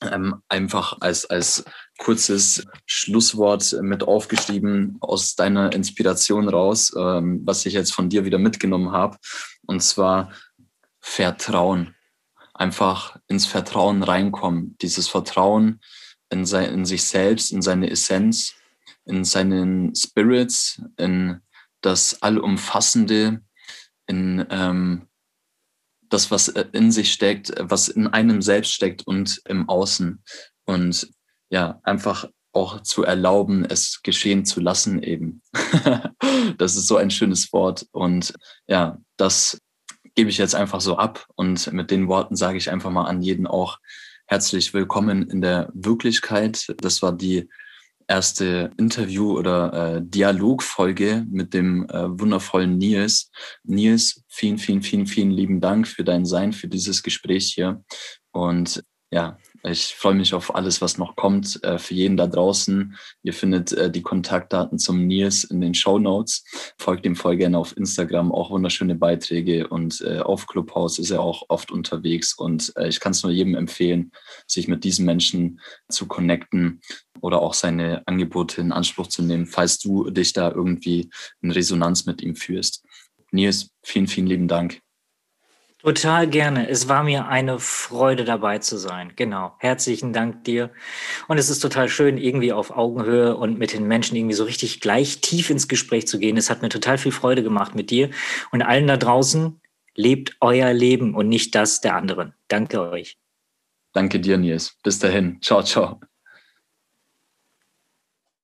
ähm, 0.00 0.42
einfach 0.48 0.98
als, 1.00 1.26
als 1.26 1.64
kurzes 1.98 2.64
Schlusswort 2.86 3.76
mit 3.80 4.02
aufgeschrieben 4.02 4.96
aus 5.00 5.34
deiner 5.34 5.72
Inspiration 5.72 6.48
raus, 6.48 6.92
ähm, 6.96 7.40
was 7.44 7.66
ich 7.66 7.74
jetzt 7.74 7.92
von 7.92 8.08
dir 8.08 8.24
wieder 8.24 8.38
mitgenommen 8.38 8.92
habe. 8.92 9.16
Und 9.66 9.82
zwar 9.82 10.32
Vertrauen. 11.00 11.94
Einfach 12.58 13.16
ins 13.28 13.46
Vertrauen 13.46 14.02
reinkommen. 14.02 14.76
Dieses 14.82 15.08
Vertrauen 15.08 15.80
in, 16.28 16.44
sein, 16.44 16.72
in 16.74 16.84
sich 16.84 17.04
selbst, 17.04 17.52
in 17.52 17.62
seine 17.62 17.88
Essenz, 17.88 18.54
in 19.04 19.24
seinen 19.24 19.94
Spirits, 19.94 20.82
in 20.96 21.40
das 21.80 22.20
Allumfassende, 22.20 23.42
in 24.08 24.44
ähm, 24.50 25.08
das, 26.08 26.30
was 26.30 26.48
äh, 26.48 26.66
in 26.72 26.90
sich 26.90 27.12
steckt, 27.12 27.52
was 27.60 27.88
in 27.88 28.08
einem 28.08 28.42
selbst 28.42 28.72
steckt 28.72 29.06
und 29.06 29.40
im 29.46 29.68
Außen. 29.68 30.22
Und 30.64 31.08
ja, 31.50 31.80
einfach 31.84 32.28
auch 32.52 32.82
zu 32.82 33.04
erlauben, 33.04 33.64
es 33.64 34.02
geschehen 34.02 34.44
zu 34.44 34.60
lassen 34.60 35.02
eben. 35.02 35.42
das 36.58 36.76
ist 36.76 36.88
so 36.88 36.96
ein 36.96 37.10
schönes 37.10 37.52
Wort. 37.52 37.86
Und 37.92 38.34
ja, 38.66 38.98
das 39.16 39.58
gebe 40.18 40.30
ich 40.30 40.38
jetzt 40.38 40.56
einfach 40.56 40.80
so 40.80 40.96
ab. 40.96 41.28
Und 41.36 41.72
mit 41.72 41.92
den 41.92 42.08
Worten 42.08 42.34
sage 42.34 42.58
ich 42.58 42.72
einfach 42.72 42.90
mal 42.90 43.04
an 43.04 43.22
jeden 43.22 43.46
auch 43.46 43.78
herzlich 44.26 44.74
willkommen 44.74 45.30
in 45.30 45.40
der 45.40 45.70
Wirklichkeit. 45.74 46.74
Das 46.78 47.02
war 47.02 47.12
die 47.12 47.48
erste 48.08 48.72
Interview- 48.78 49.38
oder 49.38 49.72
äh, 49.72 50.02
Dialogfolge 50.02 51.24
mit 51.30 51.54
dem 51.54 51.88
äh, 51.88 52.18
wundervollen 52.18 52.78
Nils. 52.78 53.30
Nils, 53.62 54.24
vielen, 54.26 54.58
vielen, 54.58 54.82
vielen, 54.82 55.06
vielen 55.06 55.30
lieben 55.30 55.60
Dank 55.60 55.86
für 55.86 56.02
dein 56.02 56.26
Sein, 56.26 56.52
für 56.52 56.66
dieses 56.66 57.04
Gespräch 57.04 57.52
hier. 57.54 57.84
Und 58.32 58.82
ja, 59.12 59.38
ich 59.64 59.94
freue 59.94 60.14
mich 60.14 60.34
auf 60.34 60.54
alles, 60.54 60.80
was 60.80 60.98
noch 60.98 61.16
kommt. 61.16 61.62
Äh, 61.64 61.78
für 61.78 61.94
jeden 61.94 62.16
da 62.16 62.26
draußen. 62.26 62.96
Ihr 63.22 63.32
findet 63.32 63.72
äh, 63.72 63.90
die 63.90 64.02
Kontaktdaten 64.02 64.78
zum 64.78 65.06
Nils 65.06 65.44
in 65.44 65.60
den 65.60 65.74
Show 65.74 65.98
Notes. 65.98 66.44
Folgt 66.78 67.04
dem 67.04 67.16
voll 67.16 67.36
gerne 67.36 67.58
auf 67.58 67.76
Instagram, 67.76 68.32
auch 68.32 68.50
wunderschöne 68.50 68.94
Beiträge. 68.94 69.68
Und 69.68 70.00
äh, 70.00 70.20
auf 70.20 70.46
Clubhouse 70.46 70.98
ist 70.98 71.10
er 71.10 71.20
auch 71.20 71.44
oft 71.48 71.70
unterwegs. 71.70 72.34
Und 72.34 72.72
ich 72.86 73.00
kann 73.00 73.12
es 73.12 73.22
nur 73.22 73.32
jedem 73.32 73.54
empfehlen, 73.54 74.12
sich 74.46 74.68
mit 74.68 74.84
diesen 74.84 75.04
Menschen 75.04 75.60
zu 75.88 76.06
connecten 76.06 76.80
oder 77.20 77.42
auch 77.42 77.54
seine 77.54 78.02
Angebote 78.06 78.60
in 78.60 78.72
Anspruch 78.72 79.08
zu 79.08 79.22
nehmen, 79.22 79.46
falls 79.46 79.78
du 79.78 80.10
dich 80.10 80.32
da 80.32 80.50
irgendwie 80.50 81.10
in 81.40 81.50
Resonanz 81.50 82.06
mit 82.06 82.22
ihm 82.22 82.36
führst. 82.36 82.84
Nils, 83.30 83.70
vielen, 83.82 84.06
vielen 84.06 84.26
lieben 84.26 84.48
Dank. 84.48 84.80
Total 85.80 86.26
gerne. 86.26 86.68
Es 86.68 86.88
war 86.88 87.04
mir 87.04 87.28
eine 87.28 87.60
Freude 87.60 88.24
dabei 88.24 88.58
zu 88.58 88.76
sein. 88.76 89.12
Genau. 89.14 89.54
Herzlichen 89.58 90.12
Dank 90.12 90.42
dir. 90.42 90.70
Und 91.28 91.38
es 91.38 91.50
ist 91.50 91.60
total 91.60 91.88
schön, 91.88 92.18
irgendwie 92.18 92.52
auf 92.52 92.76
Augenhöhe 92.76 93.36
und 93.36 93.58
mit 93.58 93.72
den 93.72 93.86
Menschen 93.86 94.16
irgendwie 94.16 94.34
so 94.34 94.42
richtig 94.42 94.80
gleich 94.80 95.20
tief 95.20 95.50
ins 95.50 95.68
Gespräch 95.68 96.08
zu 96.08 96.18
gehen. 96.18 96.36
Es 96.36 96.50
hat 96.50 96.62
mir 96.62 96.68
total 96.68 96.98
viel 96.98 97.12
Freude 97.12 97.44
gemacht 97.44 97.76
mit 97.76 97.90
dir 97.90 98.10
und 98.50 98.62
allen 98.62 98.88
da 98.88 98.96
draußen. 98.96 99.60
Lebt 99.94 100.36
euer 100.40 100.72
Leben 100.72 101.14
und 101.14 101.28
nicht 101.28 101.54
das 101.54 101.80
der 101.80 101.94
anderen. 101.94 102.34
Danke 102.48 102.80
euch. 102.80 103.16
Danke 103.92 104.18
dir, 104.18 104.36
Nils. 104.36 104.76
Bis 104.82 104.98
dahin. 104.98 105.38
Ciao, 105.42 105.62
ciao. 105.62 106.00